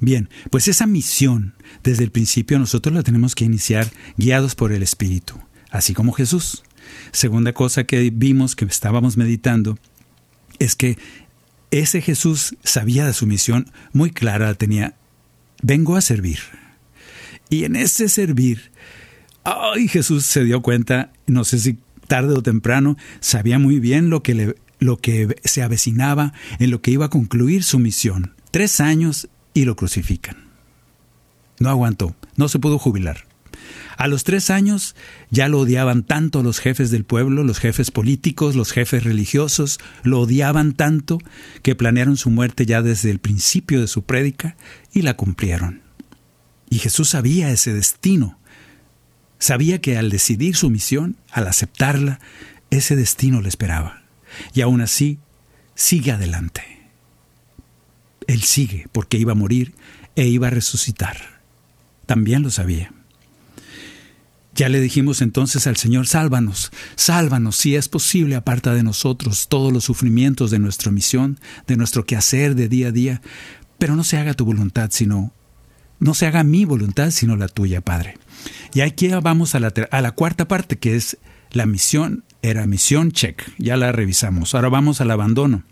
Bien, 0.00 0.30
pues 0.50 0.68
esa 0.68 0.86
misión 0.86 1.54
desde 1.82 2.04
el 2.04 2.10
principio 2.10 2.58
nosotros 2.58 2.94
la 2.94 3.02
tenemos 3.02 3.34
que 3.34 3.44
iniciar 3.44 3.92
guiados 4.16 4.54
por 4.54 4.72
el 4.72 4.82
Espíritu, 4.82 5.38
así 5.70 5.92
como 5.92 6.12
Jesús. 6.12 6.62
Segunda 7.12 7.52
cosa 7.52 7.84
que 7.84 8.08
vimos 8.08 8.56
que 8.56 8.64
estábamos 8.64 9.18
meditando 9.18 9.78
es 10.58 10.74
que 10.74 10.96
ese 11.70 12.00
Jesús 12.00 12.56
sabía 12.64 13.04
de 13.04 13.12
su 13.12 13.26
misión 13.26 13.70
muy 13.92 14.12
clara, 14.12 14.54
tenía, 14.54 14.94
vengo 15.62 15.96
a 15.96 16.00
servir. 16.00 16.38
Y 17.50 17.64
en 17.64 17.76
ese 17.76 18.08
servir, 18.08 18.70
ay, 19.44 19.88
Jesús 19.88 20.24
se 20.24 20.42
dio 20.42 20.62
cuenta, 20.62 21.12
no 21.26 21.44
sé 21.44 21.58
si 21.58 21.76
tarde 22.06 22.34
o 22.34 22.42
temprano, 22.42 22.96
sabía 23.20 23.58
muy 23.58 23.80
bien 23.80 24.10
lo 24.10 24.22
que, 24.22 24.56
lo 24.78 24.96
que 24.96 25.36
se 25.44 25.62
avecinaba, 25.62 26.32
en 26.58 26.70
lo 26.70 26.80
que 26.80 26.90
iba 26.90 27.06
a 27.06 27.10
concluir 27.10 27.64
su 27.64 27.78
misión. 27.78 28.34
Tres 28.50 28.80
años 28.80 29.28
y 29.54 29.64
lo 29.64 29.76
crucifican. 29.76 30.36
No 31.58 31.70
aguantó, 31.70 32.14
no 32.36 32.48
se 32.48 32.58
pudo 32.58 32.78
jubilar. 32.78 33.26
A 33.96 34.08
los 34.08 34.24
tres 34.24 34.50
años 34.50 34.94
ya 35.30 35.48
lo 35.48 35.60
odiaban 35.60 36.02
tanto 36.02 36.42
los 36.42 36.58
jefes 36.58 36.90
del 36.90 37.04
pueblo, 37.04 37.42
los 37.44 37.58
jefes 37.58 37.90
políticos, 37.90 38.54
los 38.54 38.72
jefes 38.72 39.04
religiosos, 39.04 39.80
lo 40.02 40.20
odiaban 40.20 40.74
tanto 40.74 41.18
que 41.62 41.74
planearon 41.74 42.18
su 42.18 42.28
muerte 42.28 42.66
ya 42.66 42.82
desde 42.82 43.10
el 43.10 43.18
principio 43.18 43.80
de 43.80 43.86
su 43.86 44.02
prédica 44.02 44.56
y 44.92 45.02
la 45.02 45.16
cumplieron. 45.16 45.80
Y 46.68 46.78
Jesús 46.78 47.10
sabía 47.10 47.50
ese 47.50 47.72
destino. 47.72 48.38
Sabía 49.38 49.80
que 49.80 49.98
al 49.98 50.10
decidir 50.10 50.56
su 50.56 50.70
misión, 50.70 51.16
al 51.30 51.46
aceptarla, 51.46 52.20
ese 52.70 52.96
destino 52.96 53.42
le 53.42 53.48
esperaba. 53.48 54.02
Y 54.54 54.62
aún 54.62 54.80
así, 54.80 55.18
sigue 55.74 56.12
adelante. 56.12 56.62
Él 58.26 58.42
sigue 58.42 58.86
porque 58.92 59.18
iba 59.18 59.32
a 59.32 59.36
morir 59.36 59.74
e 60.16 60.26
iba 60.26 60.48
a 60.48 60.50
resucitar. 60.50 61.40
También 62.06 62.42
lo 62.42 62.50
sabía. 62.50 62.92
Ya 64.54 64.70
le 64.70 64.80
dijimos 64.80 65.20
entonces 65.20 65.66
al 65.66 65.76
Señor, 65.76 66.06
sálvanos, 66.06 66.72
sálvanos, 66.94 67.56
si 67.56 67.76
es 67.76 67.88
posible, 67.90 68.36
aparta 68.36 68.72
de 68.72 68.82
nosotros 68.82 69.48
todos 69.48 69.70
los 69.70 69.84
sufrimientos 69.84 70.50
de 70.50 70.58
nuestra 70.58 70.90
misión, 70.90 71.38
de 71.66 71.76
nuestro 71.76 72.06
quehacer 72.06 72.54
de 72.54 72.70
día 72.70 72.88
a 72.88 72.92
día, 72.92 73.20
pero 73.76 73.96
no 73.96 74.02
se 74.02 74.16
haga 74.16 74.32
tu 74.32 74.46
voluntad, 74.46 74.88
sino, 74.92 75.30
no 76.00 76.14
se 76.14 76.26
haga 76.26 76.42
mi 76.42 76.64
voluntad, 76.64 77.10
sino 77.10 77.36
la 77.36 77.48
tuya, 77.48 77.82
Padre. 77.82 78.16
Y 78.74 78.80
aquí 78.80 79.08
vamos 79.08 79.54
a 79.54 79.60
la, 79.60 79.72
a 79.90 80.00
la 80.00 80.12
cuarta 80.12 80.48
parte, 80.48 80.76
que 80.76 80.96
es 80.96 81.18
la 81.50 81.66
misión, 81.66 82.24
era 82.42 82.66
misión 82.66 83.12
check, 83.12 83.42
ya 83.58 83.76
la 83.76 83.92
revisamos. 83.92 84.54
Ahora 84.54 84.68
vamos 84.68 85.00
al 85.00 85.10
abandono. 85.10 85.62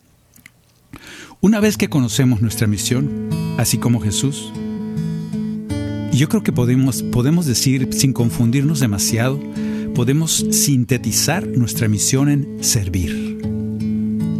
Una 1.41 1.61
vez 1.61 1.77
que 1.77 1.89
conocemos 1.89 2.41
nuestra 2.41 2.67
misión, 2.67 3.29
así 3.59 3.77
como 3.79 4.01
Jesús, 4.01 4.53
yo 6.12 6.29
creo 6.29 6.43
que 6.43 6.53
podemos, 6.53 7.03
podemos 7.03 7.45
decir, 7.45 7.89
sin 7.93 8.12
confundirnos 8.12 8.81
demasiado, 8.81 9.41
podemos 9.95 10.47
sintetizar 10.51 11.47
nuestra 11.47 11.89
misión 11.89 12.29
en 12.29 12.65
servir. 12.65 13.24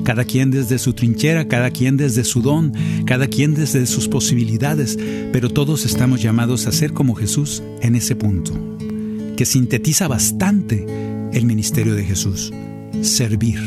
Cada 0.05 0.25
quien 0.25 0.51
desde 0.51 0.79
su 0.79 0.93
trinchera, 0.93 1.49
cada 1.49 1.71
quien 1.71 1.97
desde 1.97 2.25
su 2.25 2.43
don, 2.43 2.73
cada 3.07 3.27
quien 3.27 3.55
desde 3.55 3.87
sus 3.87 4.09
posibilidades, 4.09 4.99
pero 5.33 5.49
todos 5.49 5.85
estamos 5.85 6.23
llamados 6.23 6.67
a 6.67 6.73
ser 6.73 6.93
como 6.93 7.15
Jesús 7.15 7.63
en 7.81 7.95
ese 7.97 8.15
punto, 8.15 8.53
que 9.37 9.45
sintetiza 9.45 10.07
bastante 10.07 10.87
el 11.33 11.47
ministerio 11.47 11.95
de 11.95 12.05
Jesús, 12.05 12.53
servir. 13.01 13.59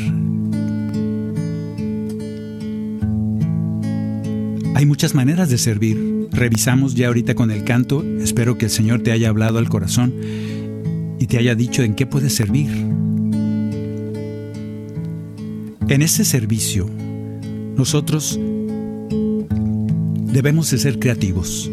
Hay 4.74 4.86
muchas 4.86 5.14
maneras 5.14 5.50
de 5.50 5.58
servir 5.58 6.18
revisamos 6.38 6.94
ya 6.94 7.08
ahorita 7.08 7.34
con 7.34 7.50
el 7.50 7.64
canto. 7.64 8.04
Espero 8.20 8.58
que 8.58 8.66
el 8.66 8.70
Señor 8.70 9.02
te 9.02 9.12
haya 9.12 9.28
hablado 9.28 9.58
al 9.58 9.68
corazón 9.68 10.14
y 11.18 11.26
te 11.26 11.38
haya 11.38 11.54
dicho 11.54 11.82
en 11.82 11.94
qué 11.94 12.06
puedes 12.06 12.34
servir. 12.34 12.87
En 15.88 16.02
ese 16.02 16.26
servicio, 16.26 16.86
nosotros 17.74 18.38
debemos 20.32 20.70
de 20.70 20.76
ser 20.76 20.98
creativos. 20.98 21.70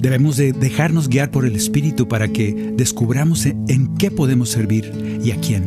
Debemos 0.00 0.38
de 0.38 0.54
dejarnos 0.54 1.10
guiar 1.10 1.30
por 1.30 1.44
el 1.44 1.54
Espíritu 1.54 2.08
para 2.08 2.28
que 2.28 2.72
descubramos 2.76 3.44
en 3.44 3.94
qué 3.98 4.10
podemos 4.10 4.48
servir 4.48 4.90
y 5.22 5.32
a 5.32 5.36
quién. 5.36 5.64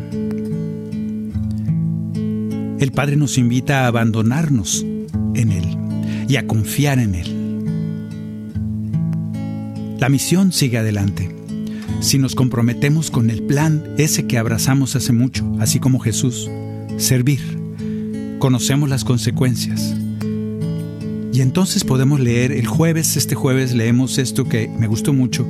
El 2.80 2.91
Padre 2.91 3.18
nos 3.18 3.38
invita 3.38 3.84
a 3.84 3.88
abandonarnos 3.88 4.84
en 5.36 5.51
Él 5.51 5.78
y 6.28 6.38
a 6.38 6.47
confiar 6.47 6.97
en 6.97 7.14
Él. 7.14 7.38
La 9.99 10.10
misión 10.10 10.51
sigue 10.51 10.80
adelante. 10.80 11.30
Si 12.00 12.18
nos 12.18 12.36
comprometemos 12.36 13.12
con 13.12 13.30
el 13.30 13.43
plan 13.43 13.84
ese 13.98 14.28
que 14.28 14.38
abrazamos 14.38 14.95
hace 14.95 15.14
mucho, 15.14 15.45
así 15.60 15.80
como 15.80 16.00
Jesús, 16.00 16.50
servir, 16.98 17.39
conocemos 18.39 18.89
las 18.89 19.04
consecuencias. 19.04 19.95
Y 21.34 21.41
entonces 21.41 21.84
podemos 21.84 22.20
leer, 22.20 22.52
el 22.52 22.68
jueves, 22.68 23.18
este 23.18 23.36
jueves 23.36 23.74
leemos 23.74 24.18
esto 24.18 24.48
que 24.48 24.68
me 24.68 24.88
gustó 24.88 25.14
mucho. 25.14 25.45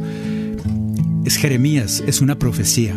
Es 1.25 1.37
Jeremías, 1.37 2.03
es 2.07 2.21
una 2.21 2.39
profecía. 2.39 2.95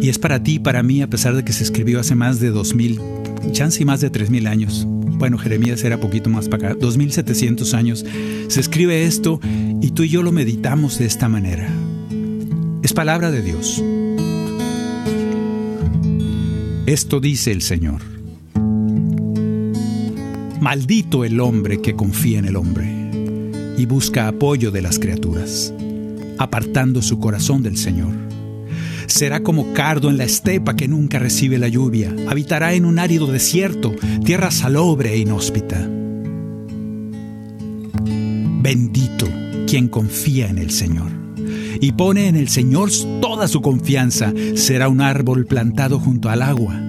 Y 0.00 0.08
es 0.08 0.18
para 0.18 0.42
ti 0.42 0.54
y 0.54 0.58
para 0.58 0.82
mí, 0.82 1.02
a 1.02 1.10
pesar 1.10 1.36
de 1.36 1.44
que 1.44 1.52
se 1.52 1.64
escribió 1.64 2.00
hace 2.00 2.14
más 2.14 2.40
de 2.40 2.50
dos 2.50 2.74
mil, 2.74 3.00
chance 3.52 3.82
y 3.82 3.84
más 3.84 4.00
de 4.00 4.10
tres 4.10 4.30
mil 4.30 4.46
años 4.46 4.86
bueno, 5.20 5.36
Jeremías 5.36 5.84
era 5.84 6.00
poquito 6.00 6.30
más 6.30 6.48
para 6.48 6.70
acá, 6.70 6.78
2700 6.80 7.74
años, 7.74 8.06
se 8.48 8.58
escribe 8.58 9.04
esto 9.04 9.38
y 9.82 9.90
tú 9.90 10.02
y 10.02 10.08
yo 10.08 10.22
lo 10.22 10.32
meditamos 10.32 10.98
de 10.98 11.04
esta 11.04 11.28
manera. 11.28 11.68
Es 12.82 12.92
palabra 12.92 13.30
de 13.30 13.42
Dios. 13.42 13.82
Esto 16.86 17.20
dice 17.20 17.52
el 17.52 17.62
Señor. 17.62 18.00
Maldito 20.60 21.24
el 21.24 21.40
hombre 21.40 21.80
que 21.80 21.94
confía 21.94 22.38
en 22.38 22.44
el 22.44 22.56
hombre 22.56 22.86
y 23.78 23.86
busca 23.86 24.28
apoyo 24.28 24.70
de 24.70 24.82
las 24.82 24.98
criaturas, 24.98 25.72
apartando 26.38 27.00
su 27.00 27.18
corazón 27.18 27.62
del 27.62 27.78
Señor 27.78 28.30
Será 29.10 29.42
como 29.42 29.72
cardo 29.72 30.08
en 30.08 30.18
la 30.18 30.24
estepa 30.24 30.76
que 30.76 30.86
nunca 30.86 31.18
recibe 31.18 31.58
la 31.58 31.66
lluvia. 31.66 32.14
Habitará 32.28 32.74
en 32.74 32.84
un 32.84 33.00
árido 33.00 33.26
desierto, 33.26 33.92
tierra 34.24 34.52
salobre 34.52 35.12
e 35.12 35.18
inhóspita. 35.18 35.84
Bendito 38.62 39.26
quien 39.66 39.88
confía 39.88 40.48
en 40.48 40.58
el 40.58 40.70
Señor 40.70 41.19
y 41.80 41.92
pone 41.92 42.28
en 42.28 42.36
el 42.36 42.48
Señor 42.48 42.90
toda 43.20 43.48
su 43.48 43.60
confianza. 43.60 44.32
Será 44.54 44.88
un 44.88 45.00
árbol 45.00 45.46
plantado 45.46 45.98
junto 45.98 46.28
al 46.28 46.42
agua 46.42 46.80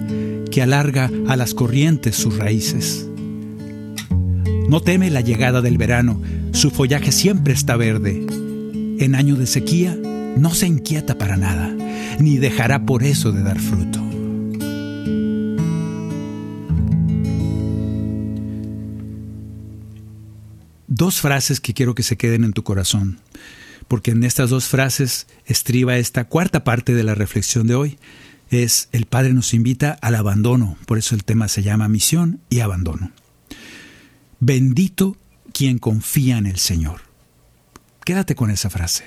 que 0.50 0.62
alarga 0.62 1.10
a 1.28 1.36
las 1.36 1.54
corrientes 1.54 2.16
sus 2.16 2.36
raíces. 2.36 3.08
No 4.68 4.80
teme 4.80 5.10
la 5.10 5.20
llegada 5.20 5.62
del 5.62 5.78
verano, 5.78 6.20
su 6.52 6.70
follaje 6.70 7.12
siempre 7.12 7.52
está 7.52 7.76
verde. 7.76 8.26
En 8.98 9.14
año 9.14 9.36
de 9.36 9.46
sequía 9.46 9.96
no 10.36 10.54
se 10.54 10.66
inquieta 10.66 11.18
para 11.18 11.36
nada 11.36 11.72
ni 12.18 12.38
dejará 12.38 12.84
por 12.86 13.02
eso 13.02 13.32
de 13.32 13.42
dar 13.42 13.58
fruto. 13.58 14.00
Dos 20.86 21.20
frases 21.20 21.60
que 21.60 21.74
quiero 21.74 21.94
que 21.94 22.02
se 22.02 22.16
queden 22.16 22.44
en 22.44 22.52
tu 22.52 22.62
corazón, 22.62 23.18
porque 23.88 24.12
en 24.12 24.24
estas 24.24 24.50
dos 24.50 24.66
frases 24.66 25.26
estriba 25.46 25.96
esta 25.96 26.24
cuarta 26.24 26.64
parte 26.64 26.94
de 26.94 27.02
la 27.02 27.14
reflexión 27.14 27.66
de 27.66 27.74
hoy. 27.74 27.98
Es 28.50 28.88
el 28.92 29.06
Padre 29.06 29.32
nos 29.32 29.54
invita 29.54 29.98
al 30.02 30.14
abandono, 30.14 30.76
por 30.86 30.98
eso 30.98 31.14
el 31.14 31.24
tema 31.24 31.48
se 31.48 31.62
llama 31.62 31.88
misión 31.88 32.40
y 32.50 32.60
abandono. 32.60 33.12
Bendito 34.40 35.16
quien 35.52 35.78
confía 35.78 36.38
en 36.38 36.46
el 36.46 36.58
Señor. 36.58 37.00
Quédate 38.04 38.34
con 38.34 38.50
esa 38.50 38.68
frase. 38.68 39.04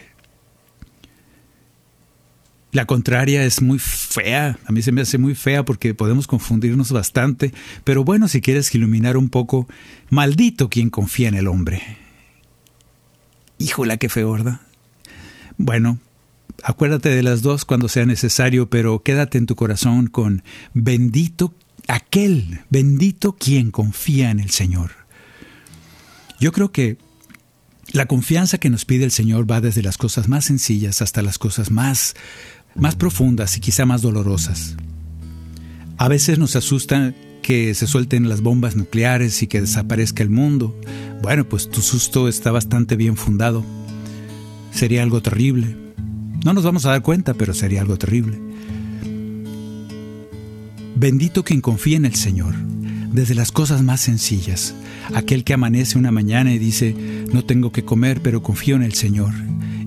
La 2.71 2.85
contraria 2.85 3.45
es 3.45 3.61
muy 3.61 3.79
fea, 3.79 4.59
a 4.65 4.71
mí 4.73 4.81
se 4.81 4.91
me 4.91 5.01
hace 5.01 5.17
muy 5.17 5.33
fea 5.33 5.63
porque 5.63 5.93
podemos 5.93 6.27
confundirnos 6.27 6.91
bastante, 6.91 7.53
pero 7.85 8.03
bueno, 8.03 8.27
si 8.27 8.41
quieres 8.41 8.73
iluminar 8.75 9.15
un 9.15 9.29
poco, 9.29 9.65
maldito 10.09 10.69
quien 10.69 10.89
confía 10.89 11.29
en 11.29 11.35
el 11.35 11.47
hombre. 11.47 12.04
Híjola, 13.57 13.97
qué 13.97 14.09
feo, 14.09 14.31
¿verdad? 14.31 14.61
Bueno, 15.57 15.99
acuérdate 16.63 17.09
de 17.09 17.23
las 17.23 17.41
dos 17.41 17.65
cuando 17.65 17.87
sea 17.87 18.05
necesario, 18.05 18.69
pero 18.69 19.01
quédate 19.03 19.37
en 19.37 19.45
tu 19.45 19.55
corazón 19.55 20.07
con 20.07 20.43
bendito 20.73 21.53
aquel, 21.87 22.61
bendito 22.69 23.33
quien 23.33 23.71
confía 23.71 24.31
en 24.31 24.39
el 24.39 24.49
Señor. 24.49 24.91
Yo 26.39 26.51
creo 26.51 26.71
que 26.71 26.97
la 27.91 28.07
confianza 28.07 28.57
que 28.57 28.69
nos 28.69 28.85
pide 28.85 29.05
el 29.05 29.11
Señor 29.11 29.49
va 29.49 29.61
desde 29.61 29.83
las 29.83 29.97
cosas 29.97 30.27
más 30.27 30.45
sencillas 30.45 31.01
hasta 31.01 31.21
las 31.21 31.37
cosas 31.37 31.71
más, 31.71 32.15
más 32.75 32.95
profundas 32.95 33.55
y 33.57 33.61
quizá 33.61 33.85
más 33.85 34.01
dolorosas. 34.01 34.75
A 35.97 36.09
veces 36.09 36.37
nos 36.39 36.57
asusta 36.57 37.13
que 37.45 37.75
se 37.75 37.85
suelten 37.85 38.27
las 38.27 38.41
bombas 38.41 38.75
nucleares 38.75 39.43
y 39.43 39.47
que 39.47 39.61
desaparezca 39.61 40.23
el 40.23 40.31
mundo. 40.31 40.75
Bueno, 41.21 41.47
pues 41.47 41.69
tu 41.69 41.81
susto 41.81 42.27
está 42.27 42.51
bastante 42.51 42.95
bien 42.95 43.15
fundado. 43.15 43.63
Sería 44.71 45.03
algo 45.03 45.21
terrible. 45.21 45.77
No 46.43 46.55
nos 46.55 46.63
vamos 46.63 46.87
a 46.87 46.89
dar 46.89 47.03
cuenta, 47.03 47.35
pero 47.35 47.53
sería 47.53 47.81
algo 47.81 47.99
terrible. 47.99 48.39
Bendito 50.95 51.43
quien 51.43 51.61
confía 51.61 51.97
en 51.97 52.05
el 52.05 52.15
Señor, 52.15 52.55
desde 53.11 53.35
las 53.35 53.51
cosas 53.51 53.83
más 53.83 54.01
sencillas. 54.01 54.73
Aquel 55.13 55.43
que 55.43 55.53
amanece 55.53 55.99
una 55.99 56.09
mañana 56.09 56.51
y 56.51 56.57
dice, 56.57 56.95
no 57.31 57.45
tengo 57.45 57.71
que 57.71 57.85
comer, 57.85 58.21
pero 58.23 58.41
confío 58.41 58.75
en 58.75 58.81
el 58.81 58.95
Señor. 58.95 59.33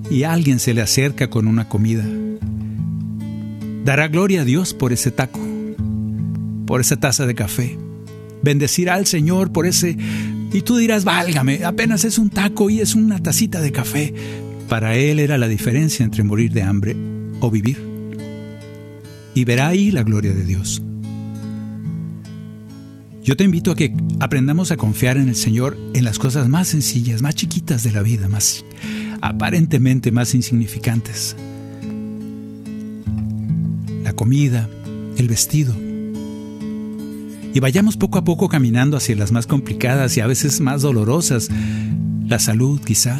Y 0.09 0.23
alguien 0.23 0.59
se 0.59 0.73
le 0.73 0.81
acerca 0.81 1.29
con 1.29 1.45
una 1.45 1.67
comida. 1.67 2.05
Dará 3.83 4.07
gloria 4.07 4.43
a 4.43 4.45
Dios 4.45 4.73
por 4.73 4.93
ese 4.93 5.11
taco, 5.11 5.41
por 6.69 6.81
esa 6.81 6.97
taza 6.97 7.25
de 7.25 7.33
café. 7.33 7.79
Bendecirá 8.43 8.93
al 8.93 9.07
Señor 9.07 9.51
por 9.51 9.65
ese... 9.65 9.97
Y 10.53 10.61
tú 10.61 10.77
dirás, 10.77 11.03
válgame, 11.03 11.65
apenas 11.65 12.05
es 12.05 12.19
un 12.19 12.29
taco 12.29 12.69
y 12.69 12.79
es 12.79 12.93
una 12.93 13.17
tacita 13.23 13.59
de 13.59 13.71
café. 13.71 14.13
Para 14.67 14.95
él 14.95 15.17
era 15.17 15.39
la 15.39 15.47
diferencia 15.47 16.05
entre 16.05 16.23
morir 16.23 16.51
de 16.53 16.61
hambre 16.61 16.95
o 17.39 17.49
vivir. 17.49 17.83
Y 19.33 19.45
verá 19.45 19.69
ahí 19.69 19.89
la 19.89 20.03
gloria 20.03 20.31
de 20.31 20.45
Dios. 20.45 20.83
Yo 23.23 23.35
te 23.35 23.45
invito 23.45 23.71
a 23.71 23.75
que 23.75 23.91
aprendamos 24.19 24.69
a 24.69 24.77
confiar 24.77 25.17
en 25.17 25.27
el 25.27 25.35
Señor 25.35 25.75
en 25.95 26.03
las 26.03 26.19
cosas 26.19 26.49
más 26.49 26.67
sencillas, 26.67 27.23
más 27.23 27.33
chiquitas 27.33 27.81
de 27.81 27.93
la 27.93 28.03
vida, 28.03 28.27
más 28.27 28.63
aparentemente 29.21 30.11
más 30.11 30.35
insignificantes. 30.35 31.35
La 34.03 34.13
comida, 34.13 34.69
el 35.17 35.27
vestido. 35.27 35.88
Y 37.53 37.59
vayamos 37.59 37.97
poco 37.97 38.17
a 38.19 38.23
poco 38.23 38.47
caminando 38.47 38.97
hacia 38.97 39.15
las 39.15 39.31
más 39.31 39.47
complicadas 39.47 40.15
y 40.17 40.21
a 40.21 40.27
veces 40.27 40.61
más 40.61 40.81
dolorosas. 40.81 41.49
La 42.27 42.39
salud, 42.39 42.79
quizá. 42.81 43.19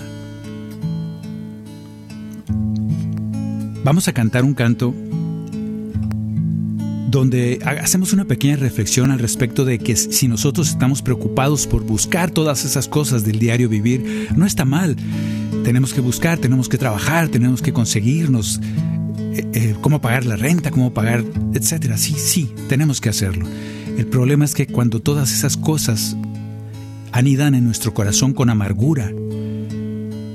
Vamos 3.83 4.07
a 4.07 4.13
cantar 4.13 4.43
un 4.43 4.53
canto 4.53 4.93
donde 7.09 7.59
hacemos 7.63 8.13
una 8.13 8.25
pequeña 8.25 8.55
reflexión 8.55 9.09
al 9.09 9.17
respecto 9.17 9.65
de 9.65 9.79
que 9.79 9.95
si 9.95 10.27
nosotros 10.27 10.69
estamos 10.69 11.01
preocupados 11.01 11.65
por 11.65 11.83
buscar 11.83 12.29
todas 12.29 12.65
esas 12.65 12.87
cosas 12.87 13.25
del 13.25 13.39
diario 13.39 13.67
vivir, 13.67 14.27
no 14.35 14.45
está 14.45 14.63
mal. 14.63 14.95
Tenemos 15.63 15.93
que 15.93 16.01
buscar, 16.01 16.37
tenemos 16.37 16.69
que 16.69 16.77
trabajar, 16.77 17.29
tenemos 17.29 17.63
que 17.63 17.73
conseguirnos 17.73 18.59
eh, 19.33 19.47
eh, 19.53 19.75
cómo 19.81 20.01
pagar 20.01 20.25
la 20.25 20.35
renta, 20.35 20.69
cómo 20.69 20.93
pagar, 20.93 21.23
etcétera. 21.53 21.97
Sí, 21.97 22.13
sí, 22.13 22.53
tenemos 22.67 23.01
que 23.01 23.09
hacerlo. 23.09 23.47
El 23.99 24.07
problema 24.07 24.45
es 24.45 24.53
que 24.55 24.65
cuando 24.65 25.01
todas 25.01 25.33
esas 25.33 25.57
cosas 25.57 26.15
anidan 27.11 27.53
en 27.53 27.65
nuestro 27.65 27.93
corazón 27.93 28.31
con 28.31 28.49
amargura, 28.49 29.11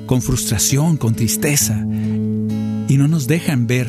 con 0.04 0.20
frustración, 0.20 0.98
con 0.98 1.14
tristeza, 1.14 1.78
y 1.78 2.98
no 2.98 3.08
nos 3.08 3.26
dejan 3.26 3.66
ver 3.66 3.88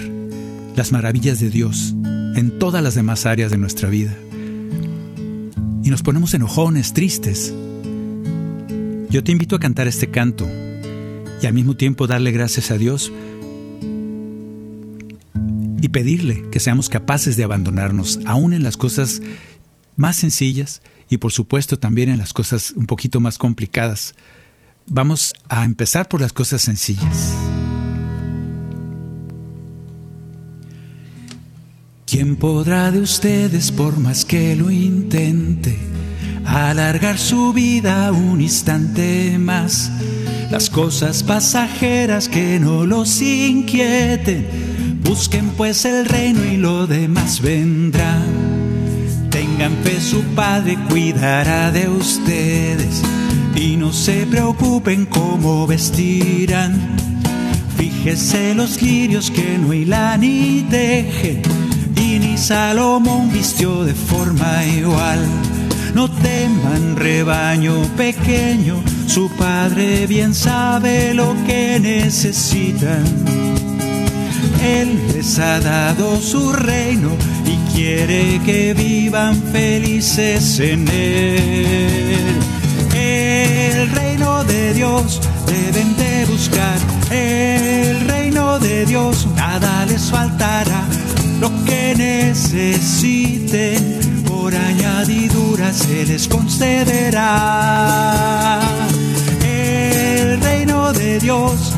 las 0.77 0.93
maravillas 0.93 1.41
de 1.41 1.49
Dios, 1.49 1.93
en 2.35 2.57
todas 2.57 2.81
las 2.81 2.95
demás 2.95 3.25
áreas 3.25 3.51
de 3.51 3.57
nuestra 3.57 3.89
vida. 3.89 4.15
Y 5.83 5.89
nos 5.89 6.03
ponemos 6.03 6.33
enojones, 6.33 6.93
tristes. 6.93 7.53
Yo 9.09 9.25
te 9.25 9.33
invito 9.33 9.57
a 9.57 9.59
cantar 9.59 9.89
este 9.89 10.07
canto 10.07 10.47
y 11.43 11.45
al 11.47 11.53
mismo 11.53 11.75
tiempo 11.75 12.07
darle 12.07 12.31
gracias 12.31 12.71
a 12.71 12.77
Dios 12.77 13.11
y 15.81 15.89
pedirle 15.89 16.45
que 16.49 16.61
seamos 16.61 16.87
capaces 16.87 17.35
de 17.35 17.43
abandonarnos 17.43 18.21
aún 18.25 18.53
en 18.53 18.63
las 18.63 18.77
cosas 18.77 19.21
más 19.95 20.17
sencillas 20.17 20.81
y 21.09 21.17
por 21.17 21.31
supuesto 21.31 21.77
también 21.77 22.09
en 22.09 22.17
las 22.17 22.33
cosas 22.33 22.73
un 22.75 22.85
poquito 22.85 23.19
más 23.19 23.37
complicadas. 23.37 24.15
Vamos 24.87 25.33
a 25.49 25.65
empezar 25.65 26.07
por 26.07 26.21
las 26.21 26.33
cosas 26.33 26.61
sencillas. 26.61 27.33
¿Quién 32.05 32.35
podrá 32.35 32.91
de 32.91 32.99
ustedes, 32.99 33.71
por 33.71 33.97
más 33.97 34.25
que 34.25 34.55
lo 34.55 34.69
intente, 34.69 35.77
alargar 36.45 37.17
su 37.17 37.51
vida 37.51 38.11
un 38.11 38.41
instante 38.41 39.37
más? 39.39 39.91
Las 40.51 40.69
cosas 40.69 41.23
pasajeras 41.23 42.29
que 42.29 42.59
no 42.59 42.85
los 42.85 43.21
inquieten, 43.21 44.99
busquen 45.03 45.49
pues 45.57 45.83
el 45.85 46.05
reino 46.05 46.45
y 46.45 46.57
lo 46.57 46.85
demás 46.85 47.41
vendrá. 47.41 48.21
Tengan 49.57 49.77
fe, 49.85 50.01
su 50.01 50.21
Padre 50.35 50.77
cuidará 50.89 51.71
de 51.71 51.87
ustedes 51.87 53.01
y 53.55 53.77
no 53.77 53.93
se 53.93 54.25
preocupen 54.25 55.05
cómo 55.05 55.65
vestirán. 55.65 56.97
Fíjese 57.77 58.53
los 58.53 58.81
lirios 58.81 59.31
que 59.31 59.57
no 59.57 59.73
hilan 59.73 60.19
ni 60.19 60.65
tejen 60.69 61.41
y 61.95 62.19
ni 62.19 62.37
Salomón 62.37 63.31
vistió 63.31 63.85
de 63.85 63.93
forma 63.93 64.65
igual. 64.65 65.19
No 65.93 66.11
teman 66.11 66.97
rebaño 66.97 67.81
pequeño, 67.95 68.83
su 69.07 69.29
padre 69.37 70.05
bien 70.05 70.33
sabe 70.33 71.13
lo 71.13 71.33
que 71.47 71.79
necesitan. 71.79 73.54
Él 74.61 74.99
les 75.13 75.39
ha 75.39 75.59
dado 75.59 76.19
su 76.21 76.51
reino 76.51 77.11
y 77.45 77.57
quiere 77.73 78.41
que 78.45 78.73
vivan 78.73 79.35
felices 79.51 80.59
en 80.59 80.87
él. 80.87 82.39
El 82.93 83.91
reino 83.91 84.43
de 84.43 84.73
Dios 84.73 85.21
deben 85.45 85.95
de 85.97 86.25
buscar, 86.25 86.77
el 87.11 88.01
reino 88.07 88.59
de 88.59 88.85
Dios 88.85 89.27
nada 89.35 89.85
les 89.85 90.09
faltará 90.09 90.85
lo 91.39 91.51
que 91.65 91.93
necesiten, 91.95 93.77
por 94.25 94.55
añadidura 94.55 95.73
se 95.73 96.05
les 96.05 96.27
concederá. 96.27 97.21
El 99.43 100.39
reino 100.41 100.93
de 100.93 101.19
Dios 101.19 101.74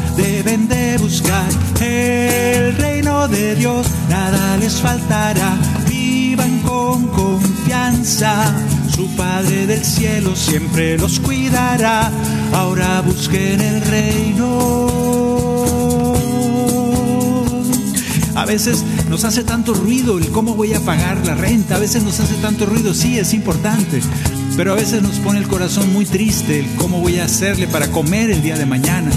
de 0.65 0.97
buscar, 0.97 1.45
el 1.81 2.75
reino 2.77 3.27
de 3.27 3.55
Dios 3.55 3.85
nada 4.09 4.57
les 4.57 4.81
faltará. 4.81 5.55
Vivan 5.87 6.59
con 6.59 7.07
confianza, 7.07 8.55
su 8.93 9.07
Padre 9.15 9.67
del 9.67 9.83
cielo 9.83 10.35
siempre 10.35 10.97
los 10.97 11.19
cuidará. 11.19 12.11
Ahora 12.53 13.01
busquen 13.01 13.61
el 13.61 13.81
reino. 13.81 14.97
A 18.35 18.45
veces 18.45 18.83
nos 19.09 19.23
hace 19.23 19.43
tanto 19.43 19.73
ruido 19.73 20.17
el 20.17 20.29
cómo 20.29 20.55
voy 20.55 20.73
a 20.73 20.79
pagar 20.79 21.25
la 21.25 21.35
renta, 21.35 21.75
a 21.75 21.79
veces 21.79 22.03
nos 22.03 22.19
hace 22.19 22.35
tanto 22.35 22.65
ruido, 22.65 22.93
sí, 22.93 23.17
es 23.17 23.33
importante, 23.33 23.99
pero 24.55 24.73
a 24.73 24.75
veces 24.75 25.01
nos 25.01 25.17
pone 25.19 25.39
el 25.39 25.47
corazón 25.47 25.91
muy 25.91 26.05
triste 26.05 26.59
el 26.59 26.67
cómo 26.75 26.99
voy 26.99 27.19
a 27.19 27.25
hacerle 27.25 27.67
para 27.67 27.91
comer 27.91 28.29
el 28.31 28.41
día 28.41 28.57
de 28.57 28.65
mañana. 28.65 29.11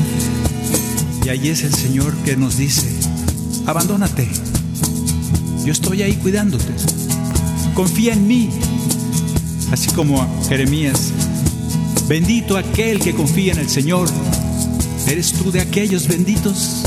Y 1.24 1.28
ahí 1.28 1.48
es 1.48 1.62
el 1.64 1.74
Señor 1.74 2.14
que 2.24 2.36
nos 2.36 2.56
dice, 2.56 2.88
abandónate, 3.66 4.28
yo 5.64 5.72
estoy 5.72 6.02
ahí 6.02 6.14
cuidándote, 6.14 6.72
confía 7.74 8.14
en 8.14 8.26
mí, 8.26 8.48
así 9.70 9.90
como 9.90 10.26
Jeremías, 10.48 11.12
bendito 12.08 12.56
aquel 12.56 13.00
que 13.00 13.14
confía 13.14 13.52
en 13.52 13.58
el 13.58 13.68
Señor, 13.68 14.08
¿eres 15.08 15.32
tú 15.32 15.52
de 15.52 15.60
aquellos 15.60 16.08
benditos? 16.08 16.82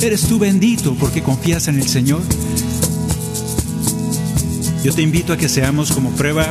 ¿Eres 0.00 0.22
tú 0.22 0.38
bendito 0.38 0.94
porque 0.94 1.22
confías 1.22 1.68
en 1.68 1.76
el 1.78 1.88
Señor? 1.88 2.22
Yo 4.84 4.92
te 4.92 5.02
invito 5.02 5.32
a 5.32 5.36
que 5.36 5.48
seamos 5.48 5.92
como 5.92 6.10
prueba 6.10 6.46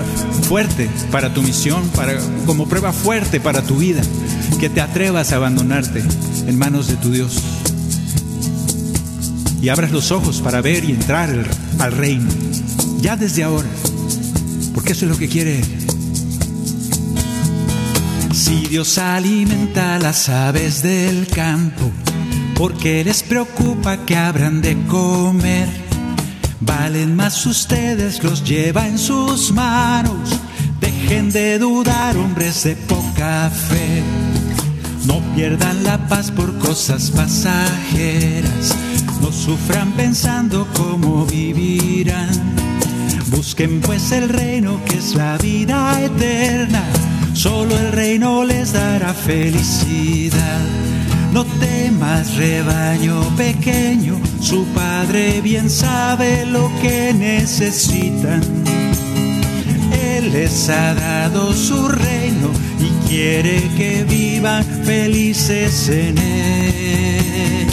fuerte 0.48 0.90
para 1.12 1.34
tu 1.34 1.42
misión, 1.42 1.88
para, 1.96 2.14
como 2.46 2.68
prueba 2.68 2.94
fuerte 2.94 3.40
para 3.40 3.62
tu 3.62 3.78
vida, 3.78 4.02
que 4.60 4.70
te 4.70 4.82
atrevas 4.82 5.32
a 5.32 5.38
abandonarte 5.38 6.04
en 6.48 6.58
manos 6.58 6.88
de 6.88 6.96
tu 6.96 7.12
Dios 7.12 7.42
y 9.62 9.70
abras 9.70 9.92
los 9.92 10.12
ojos 10.12 10.42
para 10.42 10.62
ver 10.62 10.84
y 10.84 10.92
entrar 10.92 11.30
al 11.80 11.92
reino, 11.92 12.30
ya 13.00 13.16
desde 13.16 13.44
ahora, 13.44 13.70
porque 14.74 14.94
eso 14.94 15.06
es 15.06 15.12
lo 15.12 15.18
que 15.18 15.30
quiere. 15.30 15.62
Si 18.34 18.66
Dios 18.68 18.98
alimenta 18.98 20.00
las 20.00 20.30
aves 20.30 20.82
del 20.82 21.28
campo, 21.28 21.92
porque 22.56 23.04
les 23.04 23.24
preocupa 23.24 24.06
que 24.06 24.16
habrán 24.16 24.62
de 24.62 24.78
comer. 24.88 25.68
Valen 26.60 27.16
más 27.16 27.46
ustedes, 27.46 28.24
los 28.24 28.44
lleva 28.44 28.88
en 28.88 28.98
sus 28.98 29.52
manos. 29.52 30.40
dejen 30.80 31.32
de 31.32 31.60
dudar, 31.60 32.18
hombres 32.18 32.64
de 32.64 32.76
poca 32.76 33.50
fe. 33.50 34.31
No 35.06 35.20
pierdan 35.36 35.84
la 35.84 35.98
paz 36.08 36.32
por 36.32 36.58
cosas 36.60 37.12
pasajeras. 37.12 38.76
No 39.22 39.32
sufran 39.32 39.92
pensando 39.94 40.68
cómo 40.74 41.26
vivirán. 41.26 42.30
Busquen 43.28 43.82
pues 43.82 44.12
el 44.12 44.30
reino 44.30 44.80
que 44.86 44.98
es 44.98 45.16
la 45.16 45.38
vida 45.38 46.00
eterna. 46.02 46.84
Solo 47.34 47.78
el 47.78 47.92
reino 47.92 48.44
les 48.44 48.74
dará 48.74 49.14
felicidad. 49.14 50.62
No 51.34 51.46
temas, 51.46 52.36
rebaño 52.36 53.22
pequeño, 53.38 54.20
su 54.42 54.66
padre 54.76 55.40
bien 55.42 55.70
sabe 55.70 56.46
lo 56.46 56.70
que 56.82 57.14
necesitan. 57.14 58.42
Él 59.94 60.34
les 60.34 60.70
ha 60.70 60.94
dado 60.94 61.54
su 61.54 61.88
reino 61.88 62.21
quiere 63.12 63.62
que 63.76 64.06
vivan 64.06 64.64
felices 64.86 65.90
en 65.90 66.18
él. 66.18 67.68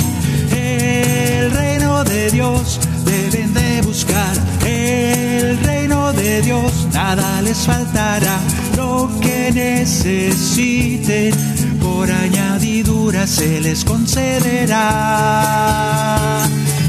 El 0.50 1.52
reino 1.52 2.02
de 2.02 2.30
Dios 2.32 2.80
deben 3.04 3.54
de 3.54 3.82
buscar, 3.82 4.34
el 4.66 5.56
reino 5.60 6.12
de 6.12 6.42
Dios 6.42 6.88
nada 6.92 7.40
les 7.42 7.58
faltará, 7.58 8.40
lo 8.76 9.08
que 9.20 9.52
necesiten 9.52 11.32
por 11.80 12.10
añadidura 12.10 13.24
se 13.28 13.60
les 13.60 13.84
concederá. 13.84 14.82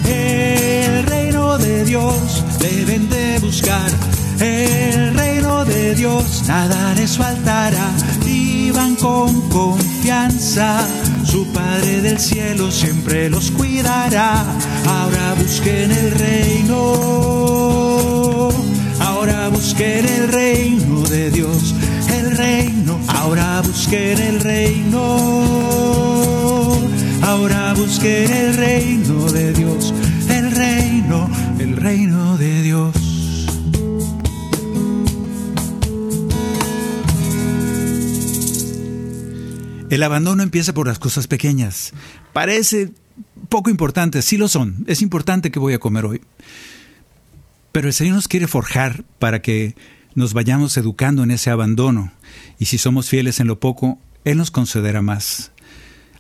El 0.07 1.05
reino 1.05 1.59
de 1.59 1.85
Dios 1.85 2.43
deben 2.57 3.07
de 3.09 3.37
buscar, 3.39 3.91
el 4.39 5.13
reino 5.13 5.65
de 5.65 5.93
Dios 5.93 6.45
nada 6.47 6.95
les 6.95 7.15
faltará. 7.15 7.91
Con 8.99 9.47
confianza, 9.49 10.85
su 11.23 11.47
Padre 11.53 12.01
del 12.01 12.19
cielo 12.19 12.69
siempre 12.69 13.29
los 13.29 13.49
cuidará. 13.51 14.43
Ahora 14.85 15.35
busquen 15.35 15.89
el 15.91 16.11
reino, 16.11 16.75
ahora 18.99 19.47
busquen 19.49 20.05
el 20.05 20.27
reino 20.27 21.01
de 21.03 21.31
Dios, 21.31 21.73
el 22.13 22.35
reino, 22.35 22.99
ahora 23.07 23.61
busquen 23.61 24.19
el 24.19 24.41
reino, 24.41 25.17
ahora 27.21 27.73
busquen 27.75 28.29
el 28.31 28.53
reino 28.55 29.31
de 29.31 29.53
Dios, 29.53 29.93
El 39.89 40.03
abandono 40.03 40.43
empieza 40.43 40.73
por 40.73 40.87
las 40.87 40.99
cosas 40.99 41.27
pequeñas. 41.27 41.93
Parece 42.31 42.91
poco 43.49 43.69
importante, 43.69 44.21
sí 44.21 44.37
lo 44.37 44.47
son. 44.47 44.83
Es 44.87 45.01
importante 45.01 45.51
que 45.51 45.59
voy 45.59 45.73
a 45.73 45.79
comer 45.79 46.05
hoy. 46.05 46.21
Pero 47.71 47.87
el 47.87 47.93
Señor 47.93 48.15
nos 48.15 48.27
quiere 48.27 48.47
forjar 48.47 49.03
para 49.17 49.41
que 49.41 49.75
nos 50.15 50.33
vayamos 50.33 50.77
educando 50.77 51.23
en 51.23 51.31
ese 51.31 51.49
abandono. 51.49 52.11
Y 52.59 52.65
si 52.65 52.77
somos 52.77 53.09
fieles 53.09 53.39
en 53.39 53.47
lo 53.47 53.59
poco, 53.59 53.99
Él 54.25 54.37
nos 54.37 54.51
concederá 54.51 55.01
más. 55.01 55.51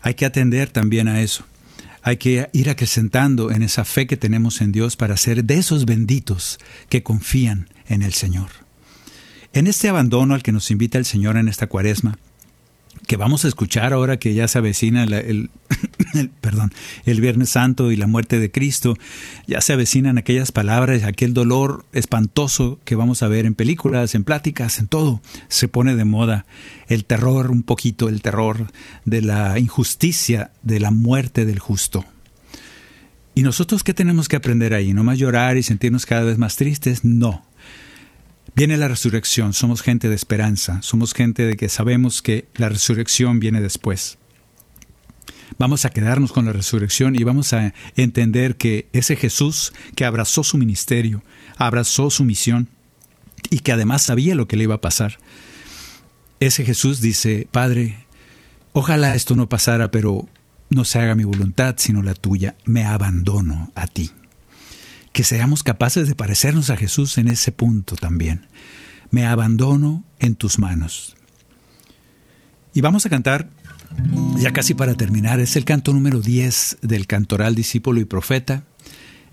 Hay 0.01 0.15
que 0.15 0.25
atender 0.25 0.69
también 0.69 1.07
a 1.07 1.21
eso. 1.21 1.43
Hay 2.01 2.17
que 2.17 2.49
ir 2.53 2.69
acrecentando 2.69 3.51
en 3.51 3.61
esa 3.61 3.85
fe 3.85 4.07
que 4.07 4.17
tenemos 4.17 4.61
en 4.61 4.71
Dios 4.71 4.95
para 4.95 5.17
ser 5.17 5.43
de 5.43 5.57
esos 5.57 5.85
benditos 5.85 6.57
que 6.87 7.03
confían 7.03 7.69
en 7.87 8.01
el 8.01 8.13
Señor. 8.13 8.49
En 9.53 9.67
este 9.67 9.89
abandono 9.89 10.33
al 10.33 10.43
que 10.43 10.51
nos 10.51 10.71
invita 10.71 10.97
el 10.97 11.05
Señor 11.05 11.35
en 11.35 11.47
esta 11.47 11.67
cuaresma, 11.67 12.17
que 13.09 13.17
vamos 13.17 13.43
a 13.43 13.47
escuchar 13.47 13.91
ahora 13.91 14.19
que 14.19 14.35
ya 14.35 14.47
se 14.47 14.59
avecina 14.59 15.03
el, 15.03 15.49
el, 16.13 16.29
perdón, 16.29 16.71
el 17.05 17.19
Viernes 17.21 17.49
Santo 17.49 17.91
y 17.91 17.95
la 17.95 18.05
muerte 18.05 18.37
de 18.37 18.51
Cristo, 18.51 18.97
ya 19.47 19.61
se 19.61 19.73
avecinan 19.73 20.19
aquellas 20.19 20.51
palabras, 20.51 21.03
aquel 21.03 21.33
dolor 21.33 21.87
espantoso 21.91 22.79
que 22.85 22.93
vamos 22.93 23.23
a 23.23 23.27
ver 23.27 23.47
en 23.47 23.55
películas, 23.55 24.13
en 24.13 24.23
pláticas, 24.23 24.77
en 24.77 24.87
todo. 24.87 25.21
Se 25.47 25.67
pone 25.67 25.95
de 25.95 26.05
moda 26.05 26.45
el 26.87 27.03
terror, 27.03 27.49
un 27.49 27.63
poquito 27.63 28.09
el 28.09 28.21
terror 28.21 28.71
de 29.05 29.23
la 29.23 29.57
injusticia, 29.57 30.51
de 30.61 30.79
la 30.79 30.91
muerte 30.91 31.47
del 31.47 31.57
justo. 31.57 32.05
¿Y 33.33 33.41
nosotros 33.41 33.83
qué 33.83 33.95
tenemos 33.95 34.27
que 34.27 34.35
aprender 34.35 34.75
ahí? 34.75 34.93
¿No 34.93 35.03
más 35.03 35.17
llorar 35.17 35.57
y 35.57 35.63
sentirnos 35.63 36.05
cada 36.05 36.25
vez 36.25 36.37
más 36.37 36.57
tristes? 36.57 37.03
No. 37.03 37.43
Viene 38.55 38.77
la 38.77 38.87
resurrección, 38.87 39.53
somos 39.53 39.81
gente 39.81 40.09
de 40.09 40.15
esperanza, 40.15 40.81
somos 40.81 41.13
gente 41.13 41.45
de 41.45 41.55
que 41.55 41.69
sabemos 41.69 42.21
que 42.21 42.47
la 42.55 42.69
resurrección 42.69 43.39
viene 43.39 43.61
después. 43.61 44.17
Vamos 45.57 45.85
a 45.85 45.89
quedarnos 45.89 46.31
con 46.31 46.45
la 46.45 46.53
resurrección 46.53 47.15
y 47.15 47.23
vamos 47.23 47.53
a 47.53 47.73
entender 47.95 48.55
que 48.55 48.87
ese 48.93 49.15
Jesús 49.15 49.73
que 49.95 50.05
abrazó 50.05 50.43
su 50.43 50.57
ministerio, 50.57 51.23
abrazó 51.57 52.09
su 52.09 52.23
misión 52.23 52.69
y 53.49 53.59
que 53.59 53.71
además 53.71 54.03
sabía 54.03 54.35
lo 54.35 54.47
que 54.47 54.57
le 54.57 54.63
iba 54.63 54.75
a 54.75 54.81
pasar, 54.81 55.17
ese 56.39 56.63
Jesús 56.63 57.01
dice, 57.01 57.47
Padre, 57.51 58.05
ojalá 58.71 59.15
esto 59.15 59.35
no 59.35 59.49
pasara, 59.49 59.91
pero 59.91 60.29
no 60.69 60.85
se 60.85 60.99
haga 60.99 61.15
mi 61.15 61.23
voluntad 61.23 61.75
sino 61.77 62.01
la 62.01 62.13
tuya, 62.13 62.55
me 62.65 62.85
abandono 62.85 63.71
a 63.75 63.87
ti 63.87 64.11
que 65.11 65.23
seamos 65.23 65.63
capaces 65.63 66.07
de 66.07 66.15
parecernos 66.15 66.69
a 66.69 66.77
Jesús 66.77 67.17
en 67.17 67.27
ese 67.27 67.51
punto 67.51 67.95
también. 67.95 68.47
Me 69.11 69.25
abandono 69.25 70.03
en 70.19 70.35
tus 70.35 70.59
manos. 70.59 71.15
Y 72.73 72.81
vamos 72.81 73.05
a 73.05 73.09
cantar, 73.09 73.49
ya 74.37 74.51
casi 74.51 74.73
para 74.73 74.95
terminar, 74.95 75.39
es 75.39 75.55
el 75.55 75.65
canto 75.65 75.93
número 75.93 76.21
10 76.21 76.77
del 76.81 77.07
cantoral 77.07 77.55
discípulo 77.55 77.99
y 77.99 78.05
profeta. 78.05 78.63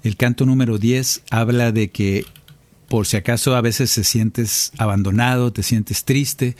El 0.02 0.16
canto 0.16 0.46
número 0.46 0.78
10 0.78 1.24
habla 1.30 1.72
de 1.72 1.90
que 1.90 2.24
por 2.88 3.06
si 3.06 3.16
acaso 3.16 3.56
a 3.56 3.60
veces 3.60 3.94
te 3.94 4.04
sientes 4.04 4.72
abandonado, 4.78 5.52
te 5.52 5.62
sientes 5.62 6.04
triste, 6.04 6.56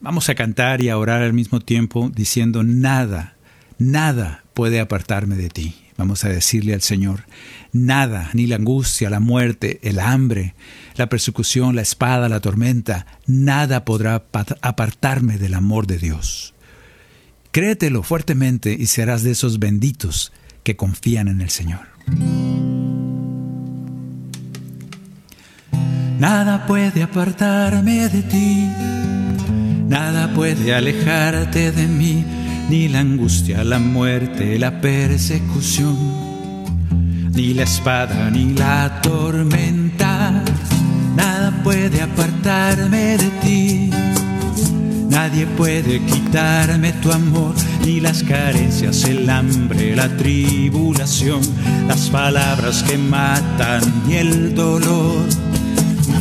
vamos 0.00 0.28
a 0.28 0.34
cantar 0.34 0.82
y 0.82 0.88
a 0.88 0.98
orar 0.98 1.22
al 1.22 1.32
mismo 1.32 1.60
tiempo 1.60 2.10
diciendo 2.14 2.62
nada, 2.62 3.36
nada 3.80 4.44
puede 4.54 4.78
apartarme 4.78 5.34
de 5.34 5.48
ti. 5.48 5.74
Vamos 5.96 6.24
a 6.24 6.28
decirle 6.28 6.72
al 6.72 6.80
Señor, 6.80 7.24
nada, 7.72 8.30
ni 8.32 8.46
la 8.46 8.56
angustia, 8.56 9.10
la 9.10 9.20
muerte, 9.20 9.80
el 9.82 9.98
hambre, 9.98 10.54
la 10.94 11.08
persecución, 11.08 11.74
la 11.74 11.82
espada, 11.82 12.28
la 12.28 12.40
tormenta, 12.40 13.06
nada 13.26 13.84
podrá 13.84 14.22
apartarme 14.62 15.36
del 15.36 15.54
amor 15.54 15.86
de 15.86 15.98
Dios. 15.98 16.54
Créetelo 17.50 18.02
fuertemente 18.02 18.72
y 18.78 18.86
serás 18.86 19.24
de 19.24 19.32
esos 19.32 19.58
benditos 19.58 20.32
que 20.62 20.76
confían 20.76 21.28
en 21.28 21.40
el 21.40 21.50
Señor. 21.50 21.88
Nada 26.18 26.66
puede 26.66 27.02
apartarme 27.02 28.08
de 28.08 28.22
ti, 28.22 28.68
nada 29.88 30.32
puede 30.34 30.74
alejarte 30.74 31.72
de 31.72 31.86
mí 31.86 32.39
ni 32.70 32.88
la 32.88 33.00
angustia, 33.00 33.64
la 33.64 33.80
muerte, 33.80 34.56
la 34.56 34.80
persecución, 34.80 35.96
ni 37.34 37.52
la 37.52 37.64
espada, 37.64 38.30
ni 38.30 38.54
la 38.54 39.00
tormenta, 39.02 40.44
nada 41.16 41.50
puede 41.64 42.00
apartarme 42.00 43.18
de 43.18 43.30
ti. 43.42 43.90
Nadie 45.08 45.46
puede 45.46 46.00
quitarme 46.06 46.92
tu 47.02 47.10
amor, 47.10 47.54
ni 47.84 47.98
las 47.98 48.22
carencias, 48.22 49.02
el 49.02 49.28
hambre, 49.28 49.96
la 49.96 50.08
tribulación, 50.16 51.40
las 51.88 52.08
palabras 52.08 52.84
que 52.84 52.96
matan, 52.96 53.82
ni 54.06 54.14
el 54.14 54.54
dolor. 54.54 55.26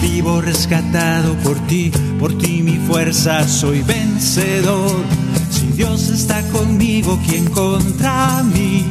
Vivo 0.02 0.42
rescatado 0.42 1.34
por 1.44 1.58
ti, 1.68 1.92
por 2.20 2.38
ti 2.38 2.62
mi 2.64 2.78
fuerza, 2.78 3.48
soy 3.48 3.82
vencedor. 3.82 5.04
Si 5.50 5.68
Dios 5.68 6.10
está 6.10 6.42
conmigo, 6.50 7.20
¿quién 7.28 7.46
contra 7.46 8.44
mí? 8.44 8.86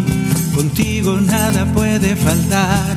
Contigo 0.54 1.20
nada 1.20 1.64
puede 1.72 2.16
faltar. 2.16 2.96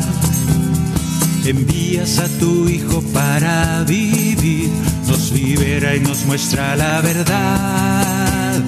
Envías 1.45 2.19
a 2.19 2.27
tu 2.39 2.69
Hijo 2.69 3.01
para 3.13 3.83
vivir, 3.83 4.69
nos 5.07 5.31
libera 5.31 5.95
y 5.95 5.99
nos 5.99 6.25
muestra 6.25 6.75
la 6.75 7.01
verdad. 7.01 8.61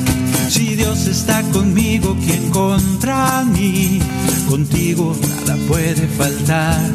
Si 0.50 0.76
Dios 0.76 1.08
está 1.08 1.42
conmigo, 1.52 2.16
¿quién 2.24 2.50
contra 2.50 3.44
mí? 3.46 4.00
Contigo 4.50 5.16
nada 5.22 5.58
puede 5.68 6.08
faltar. 6.08 6.92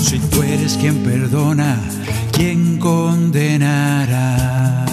Si 0.00 0.18
tú 0.18 0.42
eres 0.42 0.76
quien 0.76 1.02
perdona, 1.04 1.78
¿quién 2.32 2.78
condenará? 2.78 4.86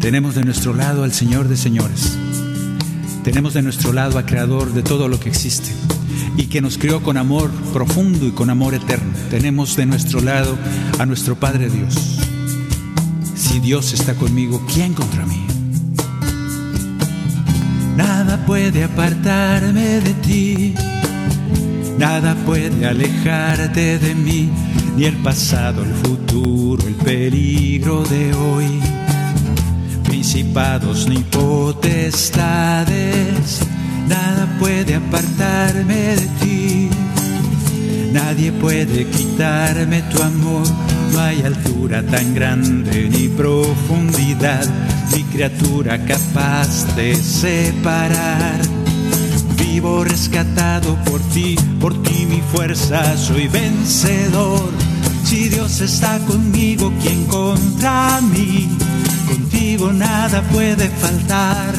Tenemos 0.00 0.34
de 0.34 0.44
nuestro 0.44 0.74
lado 0.74 1.04
al 1.04 1.12
Señor 1.12 1.48
de 1.48 1.56
señores. 1.56 2.16
Tenemos 3.24 3.54
de 3.54 3.62
nuestro 3.62 3.92
lado 3.92 4.18
al 4.18 4.26
Creador 4.26 4.72
de 4.72 4.82
todo 4.82 5.08
lo 5.08 5.18
que 5.20 5.28
existe. 5.28 5.70
y 6.36 6.46
que 6.46 6.60
nos 6.60 6.78
crió 6.78 7.02
con 7.02 7.16
amor 7.18 7.50
profundo 7.72 8.26
y 8.26 8.30
con 8.30 8.50
amor 8.50 8.74
eterno. 8.74 9.12
Tenemos 9.30 9.76
de 9.76 9.84
nuestro 9.84 10.20
lado 10.20 10.56
a 10.98 11.04
nuestro 11.04 11.36
Padre 11.36 11.68
Dios. 11.68 12.18
Si 13.34 13.58
Dios 13.60 13.92
está 13.92 14.14
conmigo, 14.14 14.64
¿quién 14.72 14.94
contra 14.94 15.26
mí? 15.26 15.44
Nada 17.96 18.46
puede 18.46 18.84
apartarme 18.84 20.00
de 20.00 20.14
ti, 20.14 20.74
nada 22.00 22.34
puede 22.46 22.86
alejarte 22.86 23.98
de 23.98 24.14
mí, 24.14 24.50
ni 24.96 25.04
el 25.04 25.16
pasado, 25.16 25.84
el 25.84 25.92
futuro, 25.92 26.82
el 26.88 26.94
peligro 26.94 28.02
de 28.04 28.32
hoy. 28.32 28.80
Principados 30.04 31.06
ni 31.06 31.18
potestades, 31.18 32.86
nada 34.08 34.48
puede 34.58 34.94
apartarme 34.94 36.16
de 36.16 36.28
ti. 36.40 36.88
Nadie 38.14 38.50
puede 38.50 39.04
quitarme 39.06 40.00
tu 40.10 40.22
amor, 40.22 40.66
no 41.12 41.20
hay 41.20 41.42
altura 41.42 42.02
tan 42.02 42.34
grande 42.34 43.10
ni 43.10 43.28
profundidad, 43.28 44.66
ni 45.14 45.22
criatura 45.24 46.02
capaz 46.06 46.96
de 46.96 47.14
separar. 47.14 48.89
Vivo 49.60 50.04
rescatado 50.04 50.96
por 51.04 51.20
ti, 51.32 51.56
por 51.80 51.92
ti 52.02 52.26
mi 52.26 52.40
fuerza, 52.52 53.16
soy 53.16 53.48
vencedor. 53.48 54.70
Si 55.24 55.48
Dios 55.48 55.80
está 55.80 56.18
conmigo, 56.20 56.92
¿quién 57.02 57.24
contra 57.26 58.20
mí? 58.20 58.68
Contigo 59.28 59.92
nada 59.92 60.42
puede 60.50 60.88
faltar. 60.88 61.74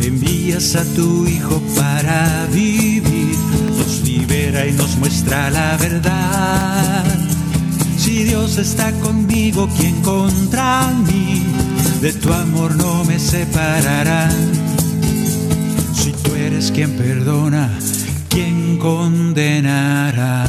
Envías 0.00 0.76
a 0.76 0.84
tu 0.94 1.26
Hijo 1.26 1.62
para 1.76 2.46
vivir, 2.52 3.36
nos 3.78 4.02
libera 4.02 4.66
y 4.66 4.72
nos 4.72 4.96
muestra 4.98 5.50
la 5.50 5.76
verdad. 5.76 7.04
Si 7.96 8.24
Dios 8.24 8.58
está 8.58 8.92
conmigo, 9.00 9.68
¿quién 9.78 10.02
contra 10.02 10.90
mí? 11.06 11.42
De 12.02 12.12
tu 12.12 12.30
amor 12.32 12.76
no 12.76 13.02
me 13.04 13.18
separará. 13.18 14.28
Eres 16.54 16.70
quien 16.70 16.92
perdona, 16.92 17.68
¿quién 18.28 18.78
condenará? 18.78 20.46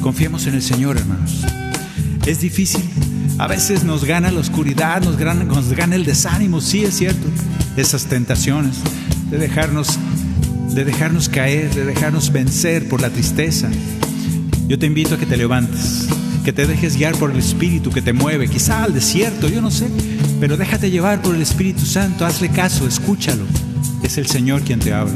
Confiemos 0.00 0.46
en 0.46 0.54
el 0.54 0.62
Señor, 0.62 0.96
hermanos. 0.96 1.42
Es 2.24 2.40
difícil. 2.40 2.80
A 3.36 3.46
veces 3.48 3.84
nos 3.84 4.06
gana 4.06 4.32
la 4.32 4.40
oscuridad, 4.40 5.02
nos 5.02 5.18
gana, 5.18 5.44
nos 5.44 5.74
gana 5.74 5.94
el 5.94 6.06
desánimo, 6.06 6.62
sí 6.62 6.84
es 6.84 6.96
cierto. 6.96 7.26
Esas 7.76 8.06
tentaciones 8.06 8.76
de 9.30 9.36
dejarnos, 9.36 9.98
de 10.70 10.86
dejarnos 10.86 11.28
caer, 11.28 11.74
de 11.74 11.84
dejarnos 11.84 12.32
vencer 12.32 12.88
por 12.88 13.02
la 13.02 13.10
tristeza. 13.10 13.68
Yo 14.66 14.78
te 14.78 14.86
invito 14.86 15.16
a 15.16 15.18
que 15.18 15.26
te 15.26 15.36
levantes, 15.36 16.08
que 16.46 16.54
te 16.54 16.66
dejes 16.66 16.96
guiar 16.96 17.14
por 17.16 17.30
el 17.30 17.38
Espíritu 17.38 17.90
que 17.90 18.00
te 18.00 18.14
mueve, 18.14 18.48
quizá 18.48 18.84
al 18.84 18.94
desierto, 18.94 19.50
yo 19.50 19.60
no 19.60 19.70
sé, 19.70 19.88
pero 20.40 20.56
déjate 20.56 20.90
llevar 20.90 21.20
por 21.20 21.34
el 21.34 21.42
Espíritu 21.42 21.84
Santo, 21.84 22.24
hazle 22.24 22.48
caso, 22.48 22.88
escúchalo. 22.88 23.44
Es 24.02 24.18
el 24.18 24.26
Señor 24.26 24.62
quien 24.62 24.80
te 24.80 24.92
habla. 24.92 25.14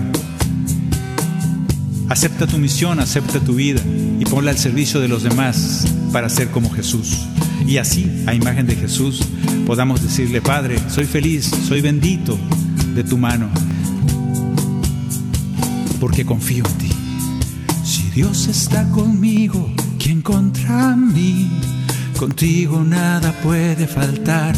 Acepta 2.09 2.47
tu 2.47 2.59
misión, 2.59 3.01
acepta 3.01 3.39
tu 3.41 3.57
vida 3.57 3.83
y 4.19 4.25
ponla 4.25 4.51
al 4.51 4.59
servicio 4.59 5.01
de 5.01 5.09
los 5.09 5.23
demás 5.23 5.85
para 6.13 6.29
ser 6.29 6.51
como 6.51 6.71
Jesús. 6.71 7.27
Y 7.67 7.77
así, 7.77 8.25
a 8.27 8.35
imagen 8.35 8.67
de 8.67 8.77
Jesús, 8.77 9.21
podamos 9.67 10.03
decirle, 10.03 10.41
Padre, 10.41 10.79
soy 10.89 11.05
feliz, 11.05 11.51
soy 11.69 11.83
bendito 11.83 12.39
de 12.95 13.05
tu 13.05 13.19
mano, 13.19 13.51
porque 16.01 16.25
confío 16.25 16.65
en 16.65 16.79
ti. 16.79 16.91
Si 17.85 18.05
Dios 18.11 18.47
está 18.47 18.89
conmigo, 18.91 19.71
¿quién 19.99 20.23
contra 20.23 20.97
mí? 20.97 21.51
Contigo 22.19 22.83
nada 22.83 23.33
puede 23.43 23.87
faltar. 23.87 24.57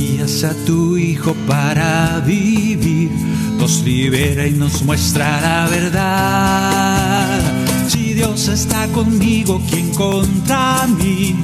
Envías 0.00 0.44
a 0.44 0.54
tu 0.64 0.96
Hijo 0.96 1.34
para 1.46 2.20
vivir, 2.20 3.10
nos 3.58 3.82
libera 3.82 4.46
y 4.46 4.52
nos 4.52 4.82
muestra 4.82 5.42
la 5.42 5.68
verdad. 5.68 7.38
Si 7.86 8.14
Dios 8.14 8.48
está 8.48 8.88
conmigo, 8.88 9.60
¿quién 9.68 9.90
contra 9.90 10.86
mí? 10.86 11.36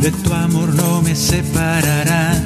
De 0.00 0.10
tu 0.10 0.32
amor 0.32 0.74
no 0.74 1.00
me 1.02 1.14
separarán. 1.14 2.42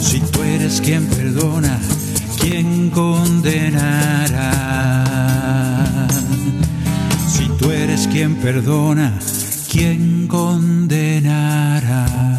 Si 0.00 0.18
tú 0.18 0.42
eres 0.42 0.80
quien 0.80 1.06
perdona, 1.06 1.78
¿quién 2.40 2.90
condenará? 2.90 4.48
Si 7.28 7.44
tú 7.56 7.70
eres 7.70 8.08
quien 8.08 8.34
perdona, 8.34 9.16
¿quién 9.70 10.26
condenará? 10.26 12.31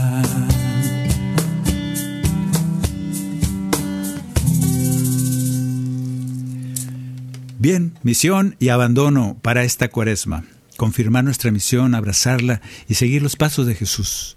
Bien, 7.63 7.97
misión 8.03 8.57
y 8.59 8.67
abandono 8.67 9.37
para 9.41 9.63
esta 9.63 9.87
cuaresma. 9.87 10.43
Confirmar 10.75 11.23
nuestra 11.23 11.49
misión, 11.49 11.95
abrazarla 11.95 12.59
y 12.89 12.95
seguir 12.95 13.21
los 13.21 13.37
pasos 13.37 13.65
de 13.65 13.73
Jesús. 13.73 14.35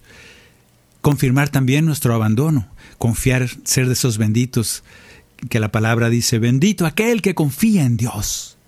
Confirmar 1.00 1.48
también 1.48 1.86
nuestro 1.86 2.14
abandono, 2.14 2.68
confiar, 2.98 3.48
ser 3.64 3.88
de 3.88 3.94
esos 3.94 4.16
benditos 4.18 4.84
que 5.50 5.58
la 5.58 5.72
palabra 5.72 6.08
dice, 6.08 6.38
bendito 6.38 6.86
aquel 6.86 7.20
que 7.20 7.34
confía 7.34 7.82
en 7.82 7.96
Dios. 7.96 8.58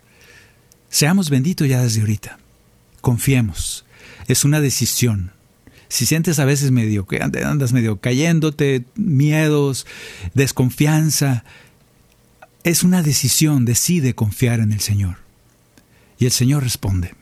Seamos 0.90 1.30
benditos 1.30 1.68
ya 1.68 1.80
desde 1.80 2.00
ahorita. 2.00 2.40
Confiemos. 3.00 3.84
Es 4.26 4.44
una 4.44 4.60
decisión. 4.60 5.30
Si 5.88 6.04
sientes 6.04 6.40
a 6.40 6.44
veces 6.44 6.72
medio 6.72 7.06
que 7.06 7.22
andas 7.22 7.72
medio 7.72 8.00
cayéndote, 8.00 8.86
miedos, 8.96 9.86
desconfianza, 10.34 11.44
es 12.68 12.82
una 12.82 13.02
decisión, 13.02 13.64
decide 13.64 14.14
confiar 14.14 14.60
en 14.60 14.72
el 14.72 14.80
Señor. 14.80 15.16
Y 16.18 16.26
el 16.26 16.32
Señor 16.32 16.62
responde. 16.62 17.14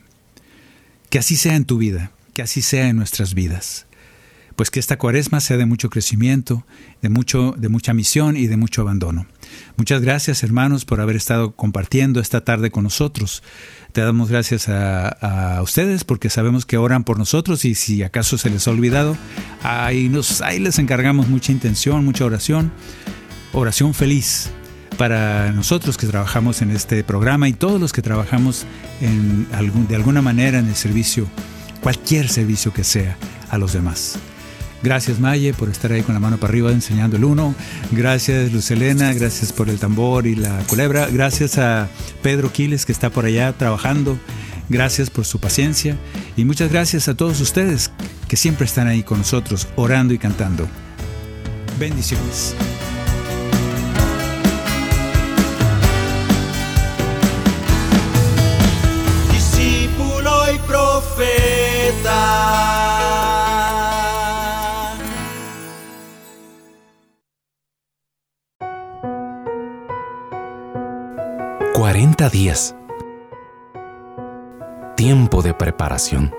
Que 1.09 1.19
así 1.19 1.37
sea 1.37 1.55
en 1.55 1.65
tu 1.65 1.77
vida, 1.77 2.11
que 2.33 2.41
así 2.41 2.61
sea 2.61 2.89
en 2.89 2.97
nuestras 2.97 3.33
vidas. 3.33 3.85
Pues 4.57 4.71
que 4.71 4.79
esta 4.79 4.97
cuaresma 4.97 5.39
sea 5.39 5.55
de 5.55 5.65
mucho 5.65 5.89
crecimiento, 5.89 6.65
de, 7.01 7.09
mucho, 7.09 7.53
de 7.57 7.69
mucha 7.69 7.93
misión 7.93 8.35
y 8.35 8.47
de 8.47 8.57
mucho 8.57 8.81
abandono. 8.81 9.27
Muchas 9.77 10.01
gracias 10.01 10.43
hermanos 10.43 10.83
por 10.83 10.99
haber 10.99 11.15
estado 11.15 11.55
compartiendo 11.55 12.19
esta 12.19 12.43
tarde 12.43 12.71
con 12.71 12.83
nosotros. 12.83 13.43
Te 13.93 14.01
damos 14.01 14.29
gracias 14.29 14.67
a, 14.67 15.07
a 15.57 15.61
ustedes 15.61 16.03
porque 16.03 16.29
sabemos 16.29 16.65
que 16.65 16.77
oran 16.77 17.03
por 17.03 17.19
nosotros 17.19 17.63
y 17.65 17.75
si 17.75 18.03
acaso 18.03 18.37
se 18.37 18.49
les 18.49 18.67
ha 18.67 18.71
olvidado, 18.71 19.15
ahí, 19.61 20.09
nos, 20.09 20.41
ahí 20.41 20.59
les 20.59 20.79
encargamos 20.79 21.29
mucha 21.29 21.51
intención, 21.51 22.03
mucha 22.03 22.25
oración. 22.25 22.71
Oración 23.53 23.93
feliz 23.93 24.51
para 24.97 25.51
nosotros 25.51 25.97
que 25.97 26.07
trabajamos 26.07 26.61
en 26.61 26.71
este 26.71 27.03
programa 27.03 27.47
y 27.47 27.53
todos 27.53 27.79
los 27.79 27.93
que 27.93 28.01
trabajamos 28.01 28.65
en 29.01 29.47
algún, 29.53 29.87
de 29.87 29.95
alguna 29.95 30.21
manera 30.21 30.59
en 30.59 30.67
el 30.67 30.75
servicio, 30.75 31.27
cualquier 31.81 32.27
servicio 32.29 32.73
que 32.73 32.83
sea 32.83 33.15
a 33.49 33.57
los 33.57 33.73
demás. 33.73 34.17
Gracias 34.83 35.19
Maye 35.19 35.53
por 35.53 35.69
estar 35.69 35.91
ahí 35.91 36.03
con 36.03 36.13
la 36.13 36.19
mano 36.19 36.37
para 36.37 36.51
arriba 36.51 36.71
enseñando 36.71 37.17
el 37.17 37.23
uno. 37.23 37.55
Gracias 37.91 38.51
Lucelena, 38.51 39.13
gracias 39.13 39.51
por 39.51 39.69
el 39.69 39.79
tambor 39.79 40.27
y 40.27 40.35
la 40.35 40.59
culebra. 40.67 41.07
Gracias 41.07 41.57
a 41.57 41.87
Pedro 42.21 42.51
Quiles 42.51 42.85
que 42.85 42.91
está 42.91 43.09
por 43.09 43.25
allá 43.25 43.53
trabajando. 43.53 44.17
Gracias 44.69 45.09
por 45.09 45.25
su 45.25 45.39
paciencia 45.39 45.97
y 46.35 46.45
muchas 46.45 46.71
gracias 46.71 47.07
a 47.07 47.15
todos 47.15 47.39
ustedes 47.41 47.91
que 48.27 48.35
siempre 48.35 48.65
están 48.65 48.87
ahí 48.87 49.01
con 49.01 49.19
nosotros 49.19 49.67
orando 49.75 50.13
y 50.13 50.17
cantando. 50.17 50.67
Bendiciones. 51.79 52.55
40 71.97 72.29
días. 72.29 72.75
Tiempo 74.95 75.41
de 75.41 75.55
preparación. 75.55 76.31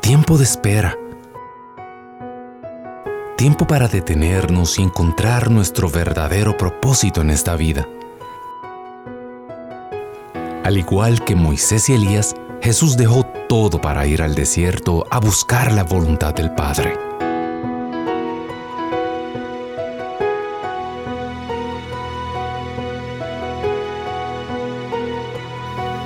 Tiempo 0.00 0.36
de 0.36 0.42
espera. 0.42 0.98
Tiempo 3.36 3.68
para 3.68 3.86
detenernos 3.86 4.80
y 4.80 4.82
encontrar 4.82 5.48
nuestro 5.48 5.88
verdadero 5.88 6.56
propósito 6.56 7.20
en 7.20 7.30
esta 7.30 7.54
vida. 7.54 7.86
Al 10.64 10.76
igual 10.76 11.24
que 11.24 11.36
Moisés 11.36 11.88
y 11.90 11.94
Elías, 11.94 12.34
Jesús 12.62 12.96
dejó 12.96 13.22
todo 13.48 13.80
para 13.80 14.08
ir 14.08 14.22
al 14.22 14.34
desierto 14.34 15.06
a 15.08 15.20
buscar 15.20 15.70
la 15.70 15.84
voluntad 15.84 16.34
del 16.34 16.52
Padre. 16.52 17.03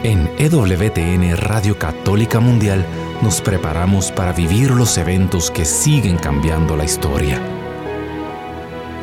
En 0.09 0.27
EWTN 0.39 1.37
Radio 1.37 1.79
Católica 1.79 2.41
Mundial 2.41 2.83
nos 3.21 3.43
preparamos 3.43 4.11
para 4.11 4.33
vivir 4.33 4.71
los 4.71 4.97
eventos 4.97 5.51
que 5.51 5.67
siguen 5.67 6.17
cambiando 6.17 6.79
la 6.79 6.85
historia. 6.85 7.39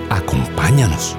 Acompáñanos. 0.10 1.16